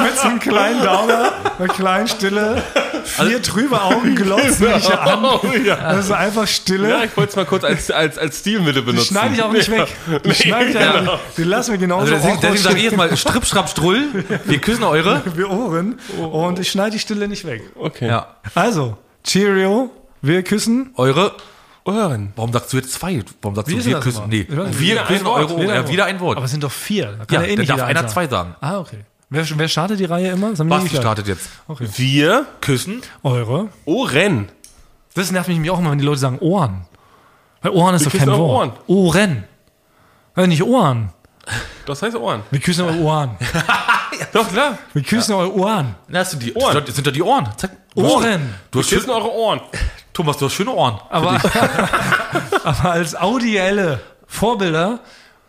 mit 0.02 0.18
so 0.18 0.28
einem 0.28 0.40
kleinen 0.40 0.84
Daumen, 0.84 1.12
einer 1.60 1.68
kleinen 1.68 2.08
Stille. 2.08 2.64
Vier 3.04 3.42
trübe 3.42 3.82
Augen 3.82 4.16
glotzen 4.16 4.74
mich 4.74 4.90
an. 4.94 5.26
Ja. 5.66 5.76
Das 5.94 6.06
ist 6.06 6.12
einfach 6.12 6.48
Stille. 6.48 6.90
ja, 6.90 7.04
ich 7.04 7.16
wollte 7.16 7.32
es 7.32 7.36
mal 7.36 7.46
kurz 7.46 7.64
als, 7.64 7.92
als, 7.92 8.18
als 8.18 8.40
Stilmittel 8.40 8.82
Die 8.82 8.92
benutzen. 8.92 9.08
schneide 9.14 9.36
ich 9.36 9.44
auch 9.44 9.52
nicht 9.52 9.70
weg. 9.70 9.88
Die 10.26 10.34
schneide 10.34 10.70
ich 10.72 10.78
einfach 10.78 11.02
nicht. 11.02 11.20
Die 11.38 11.44
lassen 11.44 11.72
wir 11.72 11.78
genauso 11.78 12.14
Also 12.14 12.16
deswegen, 12.16 12.42
deswegen 12.42 12.64
sage 12.64 12.78
ich 12.78 12.84
jetzt 12.84 12.98
mal 12.98 13.16
Stripp, 13.18 13.46
Schrapp, 13.46 13.70
Strull. 13.70 14.04
Wir 14.46 14.60
küssen 14.60 14.84
eure. 14.84 15.22
wie 15.36 15.44
Ohren. 15.44 16.00
Und 16.18 16.60
ich 16.60 16.70
schneide 16.72 16.92
die 16.92 17.00
Stille 17.00 17.28
nicht 17.28 17.46
weg. 17.46 17.64
Okay. 17.76 18.08
Ja. 18.08 18.36
Also, 18.56 18.98
Cheerio. 19.24 19.92
Wir 20.22 20.44
küssen. 20.44 20.92
Eure. 20.96 21.36
Ohren. 21.86 22.32
Warum 22.38 22.54
sagst 22.54 22.72
du 22.72 22.78
jetzt 22.78 22.94
zwei? 22.94 23.22
Warum 23.42 23.56
sagst 23.56 23.70
Wie 23.70 23.76
du 23.78 23.84
wir 23.86 24.00
küssen? 24.00 24.20
immer? 24.20 24.28
Nee, 24.28 24.46
wir 24.48 24.80
Wieder 24.80 25.04
küssen 25.04 25.20
ein 25.22 25.26
Wort, 25.26 25.40
eure 25.52 25.54
Ohren. 25.56 25.68
Ja, 25.68 25.90
wieder 25.90 26.06
ein 26.06 26.20
Wort. 26.22 26.38
Aber 26.38 26.46
es 26.46 26.52
sind 26.52 26.64
doch 26.64 26.72
vier. 26.72 27.08
Da 27.20 27.26
kann 27.26 27.42
Ja, 27.42 27.42
ja, 27.42 27.48
eh 27.48 27.56
dann 27.58 27.66
darf 27.66 27.82
einer 27.84 28.08
zwei 28.08 28.28
sagen. 28.28 28.56
Ah, 28.62 28.78
okay. 28.80 29.00
Wer, 29.34 29.44
wer 29.58 29.68
startet 29.68 30.00
die 30.00 30.06
Reihe 30.06 30.30
immer? 30.30 30.52
Basti 30.54 30.96
startet 30.96 31.28
jetzt. 31.28 31.50
Wir 31.68 32.46
Küssen. 32.62 33.02
Eure. 33.24 33.70
Ohren. 33.84 34.50
Das 35.16 35.32
nervt 35.32 35.50
mich 35.50 35.72
auch 35.72 35.80
immer, 35.80 35.90
wenn 35.90 35.98
die 35.98 36.06
Leute 36.06 36.20
sagen 36.20 36.38
Ohren. 36.38 36.86
Weil 37.64 37.72
Ohren 37.72 37.96
ist 37.96 38.06
Wir 38.06 38.12
doch 38.12 38.20
kein 38.20 38.38
Wort. 38.38 38.80
Ohren. 38.86 39.46
Weil 40.36 40.48
nicht 40.48 40.62
Ohren. 40.62 41.10
Das 41.88 42.04
heißt 42.04 42.16
Ohren. 42.16 42.44
Wir 42.52 42.60
küssen 42.60 42.86
eure 42.86 43.00
Ohren. 43.00 43.32
Doch, 44.34 44.48
klar. 44.50 44.78
Wir 44.94 45.02
küssen 45.02 45.34
eure 45.34 45.54
Ohren. 45.54 45.96
Na, 46.08 46.20
das 46.20 46.32
sind 46.32 46.44
die 46.44 46.54
Ohren. 46.54 46.86
Das 46.86 46.96
sind 46.96 47.06
doch 47.06 47.12
die 47.12 47.22
Ohren. 47.22 47.48
Zeig. 47.58 47.72
Ohren. 47.96 48.54
Du 48.70 48.80
hast 48.80 48.92
Wir 48.92 49.00
küssen 49.00 49.10
eure 49.12 49.32
Ohren. 49.32 49.62
Thomas, 50.14 50.38
du 50.38 50.46
hast 50.46 50.54
schöne 50.54 50.72
Ohren. 50.72 51.00
Aber, 51.10 51.32
aber 52.64 52.92
als 52.92 53.16
audielle 53.16 54.00
Vorbilder 54.28 55.00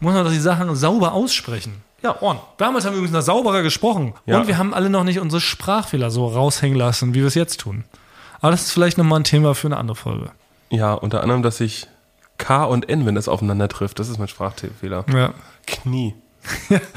muss 0.00 0.14
man 0.14 0.24
doch 0.24 0.32
die 0.32 0.40
Sachen 0.40 0.74
sauber 0.74 1.12
aussprechen. 1.12 1.82
Ja, 2.04 2.20
Ohren. 2.20 2.38
Damals 2.58 2.84
haben 2.84 2.92
wir 2.92 2.98
übrigens 2.98 3.14
noch 3.14 3.22
sauberer 3.22 3.62
gesprochen. 3.62 4.12
Ja. 4.26 4.38
Und 4.38 4.46
wir 4.46 4.58
haben 4.58 4.74
alle 4.74 4.90
noch 4.90 5.04
nicht 5.04 5.20
unsere 5.20 5.40
Sprachfehler 5.40 6.10
so 6.10 6.26
raushängen 6.26 6.76
lassen, 6.76 7.14
wie 7.14 7.20
wir 7.20 7.26
es 7.26 7.34
jetzt 7.34 7.60
tun. 7.60 7.84
Aber 8.42 8.50
das 8.50 8.64
ist 8.64 8.72
vielleicht 8.72 8.98
nochmal 8.98 9.20
ein 9.20 9.24
Thema 9.24 9.54
für 9.54 9.68
eine 9.68 9.78
andere 9.78 9.96
Folge. 9.96 10.30
Ja, 10.68 10.92
unter 10.92 11.22
anderem, 11.22 11.42
dass 11.42 11.60
ich 11.60 11.86
K 12.36 12.64
und 12.64 12.90
N, 12.90 13.06
wenn 13.06 13.14
das 13.14 13.26
aufeinander 13.26 13.68
trifft, 13.68 13.98
das 13.98 14.10
ist 14.10 14.18
mein 14.18 14.28
Sprachfehler. 14.28 15.06
Ja. 15.14 15.32
Knie. 15.66 16.14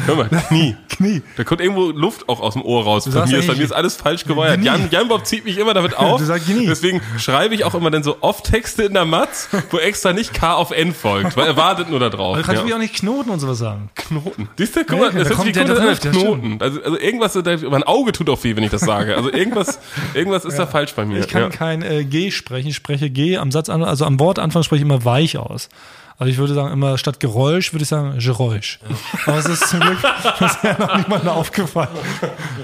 Hör 0.05 0.15
mal, 0.15 0.29
Knie. 0.47 0.75
Knie. 0.89 1.21
Da 1.37 1.43
kommt 1.43 1.61
irgendwo 1.61 1.91
Luft 1.91 2.27
auch 2.27 2.39
aus 2.39 2.53
dem 2.53 2.63
Ohr 2.63 2.83
raus. 2.83 3.05
Bei 3.09 3.25
mir, 3.25 3.37
ist, 3.37 3.47
bei 3.47 3.55
mir 3.55 3.63
ist 3.63 3.71
alles 3.71 3.95
falsch 3.95 4.25
geweuert. 4.25 4.55
Knie. 4.57 4.65
Jan, 4.65 4.89
Jan 4.91 5.07
Bob 5.07 5.25
zieht 5.25 5.45
mich 5.45 5.57
immer 5.57 5.73
damit 5.73 5.95
auf. 5.97 6.19
Du 6.19 6.25
sagst 6.25 6.47
Knie. 6.47 6.65
Deswegen 6.65 7.01
schreibe 7.17 7.55
ich 7.55 7.63
auch 7.63 7.73
immer 7.75 7.91
dann 7.91 8.03
so 8.03 8.17
oft 8.21 8.45
Texte 8.45 8.83
in 8.83 8.93
der 8.93 9.05
Matz, 9.05 9.49
wo 9.71 9.77
extra 9.77 10.13
nicht 10.13 10.33
K 10.33 10.53
auf 10.53 10.71
N 10.71 10.93
folgt, 10.93 11.37
weil 11.37 11.47
er 11.47 11.55
wartet 11.57 11.89
nur 11.89 11.99
da 11.99 12.09
drauf. 12.09 12.35
Also 12.35 12.45
kannst 12.45 12.61
du 12.63 12.65
Ja. 12.65 12.69
mir 12.69 12.75
auch 12.75 12.81
nicht 12.81 12.95
Knoten 12.95 13.29
und 13.29 13.39
sowas 13.39 13.57
sagen. 13.59 13.89
Knoten. 13.95 14.49
Siehst 14.57 14.75
du, 14.75 14.81
guck 14.85 14.91
Ja, 14.91 14.97
mal, 14.97 15.11
da 15.11 15.19
das 15.19 15.29
hört 15.29 15.37
kommt 15.37 15.55
der 15.55 15.63
Begriff, 15.65 16.03
ja, 16.03 16.11
Knoten. 16.11 16.57
Also, 16.61 16.81
also 16.83 16.99
irgendwas, 16.99 17.33
da- 17.33 17.69
mein 17.69 17.83
Auge 17.83 18.11
tut 18.11 18.29
auch 18.29 18.43
weh, 18.43 18.55
wenn 18.55 18.63
ich 18.63 18.71
das 18.71 18.81
sage. 18.81 19.15
Also 19.15 19.31
irgendwas, 19.31 19.79
irgendwas 20.13 20.45
ist 20.45 20.57
da 20.59 20.65
falsch 20.67 20.93
bei 20.93 21.05
mir. 21.05 21.19
Ich 21.19 21.27
kann 21.27 21.43
ja. 21.43 21.49
kein 21.49 21.81
äh, 21.83 22.03
G 22.03 22.31
sprechen. 22.31 22.67
Ich 22.69 22.75
spreche 22.75 23.09
G 23.09 23.37
am 23.37 23.51
Satz, 23.51 23.69
also 23.69 24.05
am 24.05 24.19
Wortanfang 24.19 24.63
spreche 24.63 24.79
ich 24.83 24.85
immer 24.85 25.05
weich 25.05 25.37
aus. 25.37 25.69
Also 26.19 26.31
ich 26.31 26.37
würde 26.39 26.55
sagen, 26.55 26.73
immer 26.73 26.97
statt 26.97 27.19
Geräusch 27.19 27.73
würde 27.73 27.83
ich 27.83 27.89
sagen 27.89 28.17
Geräusch. 28.17 28.79
Aber 29.27 29.37
es 29.37 29.45
ist 29.45 29.67
zum 29.69 29.79
Glück 29.81 29.99
bisher 30.39 30.79
noch 30.79 30.97
niemandem 30.97 31.29
aufgefallen. 31.29 31.89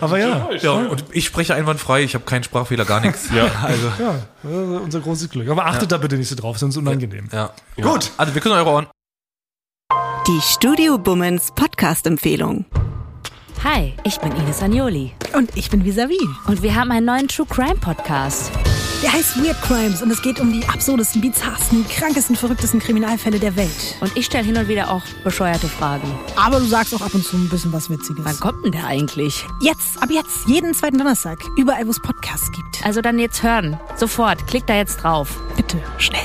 Aber 0.02 0.18
ja, 0.18 0.50
Ja, 0.62 0.72
und 0.72 1.04
ich 1.12 1.26
spreche 1.26 1.54
einwandfrei. 1.54 2.02
Ich 2.02 2.16
habe 2.16 2.26
keinen 2.26 2.44
Sprachfehler, 2.44 2.84
gar 2.86 3.00
nichts. 3.02 3.30
Ja. 3.32 3.46
Also, 3.64 3.88
ja, 4.00 4.16
das 4.42 4.52
ist 4.52 4.82
unser 4.82 5.00
großes 5.02 5.30
Glück. 5.30 5.50
Aber 5.50 5.66
achtet 5.68 5.92
da 5.92 5.98
bitte 5.98 6.18
nicht 6.18 6.30
so 6.30 6.36
drauf, 6.36 6.58
sonst 6.58 6.78
unangenehm. 6.78 7.30
ja. 7.32 7.52
Gut. 7.80 8.12
Also, 8.18 8.34
wir 8.34 8.42
küssen 8.42 8.56
eure 8.56 8.70
Ohren. 8.70 8.88
Die 10.28 10.42
Studio 10.42 10.98
Bummens 10.98 11.52
Podcast-Empfehlung. 11.56 12.66
Hi, 13.64 13.94
ich 14.04 14.18
bin 14.20 14.32
Ines 14.36 14.62
Agnoli 14.64 15.14
Und 15.36 15.56
ich 15.56 15.70
bin 15.70 15.86
Visavi. 15.86 16.18
und 16.48 16.64
wir 16.64 16.76
haben 16.76 16.92
einen 16.92 17.06
neuen 17.06 17.28
True 17.28 17.46
Crime 17.50 17.76
Podcast. 17.76 18.52
Der 19.04 19.12
heißt 19.12 19.44
Weird 19.44 19.62
Crimes 19.62 20.02
und 20.02 20.10
es 20.12 20.22
geht 20.22 20.40
um 20.40 20.54
die 20.54 20.66
absurdesten, 20.66 21.20
bizarrsten, 21.20 21.86
krankesten, 21.90 22.38
verrücktesten 22.38 22.80
Kriminalfälle 22.80 23.38
der 23.38 23.58
Welt. 23.58 23.98
Und 24.00 24.16
ich 24.16 24.26
stelle 24.28 24.46
hin 24.46 24.56
und 24.56 24.70
wieder 24.70 24.90
auch 24.90 25.04
bescheuerte 25.26 25.68
Fragen. 25.68 26.10
Aber 26.38 26.60
du 26.60 26.66
sagst 26.66 26.96
auch 26.96 27.02
ab 27.02 27.14
und 27.14 27.22
zu 27.22 27.36
ein 27.36 27.50
bisschen 27.50 27.74
was 27.74 27.90
Witziges. 27.90 28.24
Wann 28.24 28.40
kommt 28.40 28.64
denn 28.64 28.72
der 28.72 28.88
eigentlich? 28.88 29.46
Jetzt, 29.60 30.02
ab 30.02 30.10
jetzt, 30.10 30.48
jeden 30.48 30.74
zweiten 30.74 30.98
Donnerstag, 30.98 31.40
überall 31.58 31.86
wo 31.86 31.92
es 31.92 32.02
Podcasts 32.02 32.50
gibt. 32.54 32.86
Also 32.86 33.02
dann 33.02 33.20
jetzt 33.20 33.44
hören. 33.44 33.78
Sofort, 33.98 34.48
klick 34.48 34.66
da 34.68 34.76
jetzt 34.78 35.04
drauf. 35.04 35.38
Bitte, 35.58 35.84
schnell. 35.98 36.22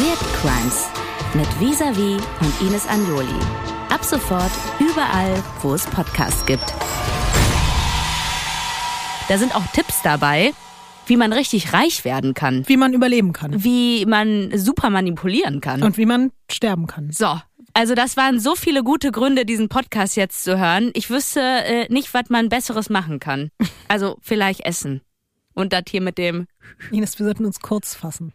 Weird 0.00 0.18
Crimes 0.42 0.88
mit 1.34 1.60
Visavi 1.60 2.16
und 2.40 2.60
Ines 2.66 2.88
Agnoli. 2.88 3.28
Ab 3.88 4.04
sofort 4.04 4.50
überall, 4.80 5.40
wo 5.62 5.74
es 5.74 5.86
Podcasts 5.86 6.44
gibt. 6.44 6.74
Da 9.28 9.36
sind 9.36 9.54
auch 9.54 9.66
Tipps 9.74 10.00
dabei, 10.02 10.54
wie 11.06 11.18
man 11.18 11.34
richtig 11.34 11.74
reich 11.74 12.06
werden 12.06 12.32
kann. 12.32 12.66
Wie 12.66 12.78
man 12.78 12.94
überleben 12.94 13.34
kann. 13.34 13.62
Wie 13.62 14.06
man 14.06 14.56
super 14.56 14.88
manipulieren 14.88 15.60
kann. 15.60 15.82
Und 15.82 15.98
wie 15.98 16.06
man 16.06 16.32
sterben 16.50 16.86
kann. 16.86 17.10
So, 17.12 17.38
also 17.74 17.94
das 17.94 18.16
waren 18.16 18.40
so 18.40 18.54
viele 18.54 18.82
gute 18.82 19.12
Gründe, 19.12 19.44
diesen 19.44 19.68
Podcast 19.68 20.16
jetzt 20.16 20.44
zu 20.44 20.58
hören. 20.58 20.92
Ich 20.94 21.10
wüsste 21.10 21.40
äh, 21.40 21.92
nicht, 21.92 22.14
was 22.14 22.30
man 22.30 22.48
Besseres 22.48 22.88
machen 22.88 23.20
kann. 23.20 23.50
Also 23.86 24.16
vielleicht 24.22 24.60
essen. 24.60 25.02
Und 25.52 25.74
das 25.74 25.84
hier 25.90 26.00
mit 26.00 26.16
dem 26.16 26.46
Ines, 26.90 27.18
wir 27.18 27.26
sollten 27.26 27.44
uns 27.44 27.60
kurz 27.60 27.94
fassen. 27.94 28.32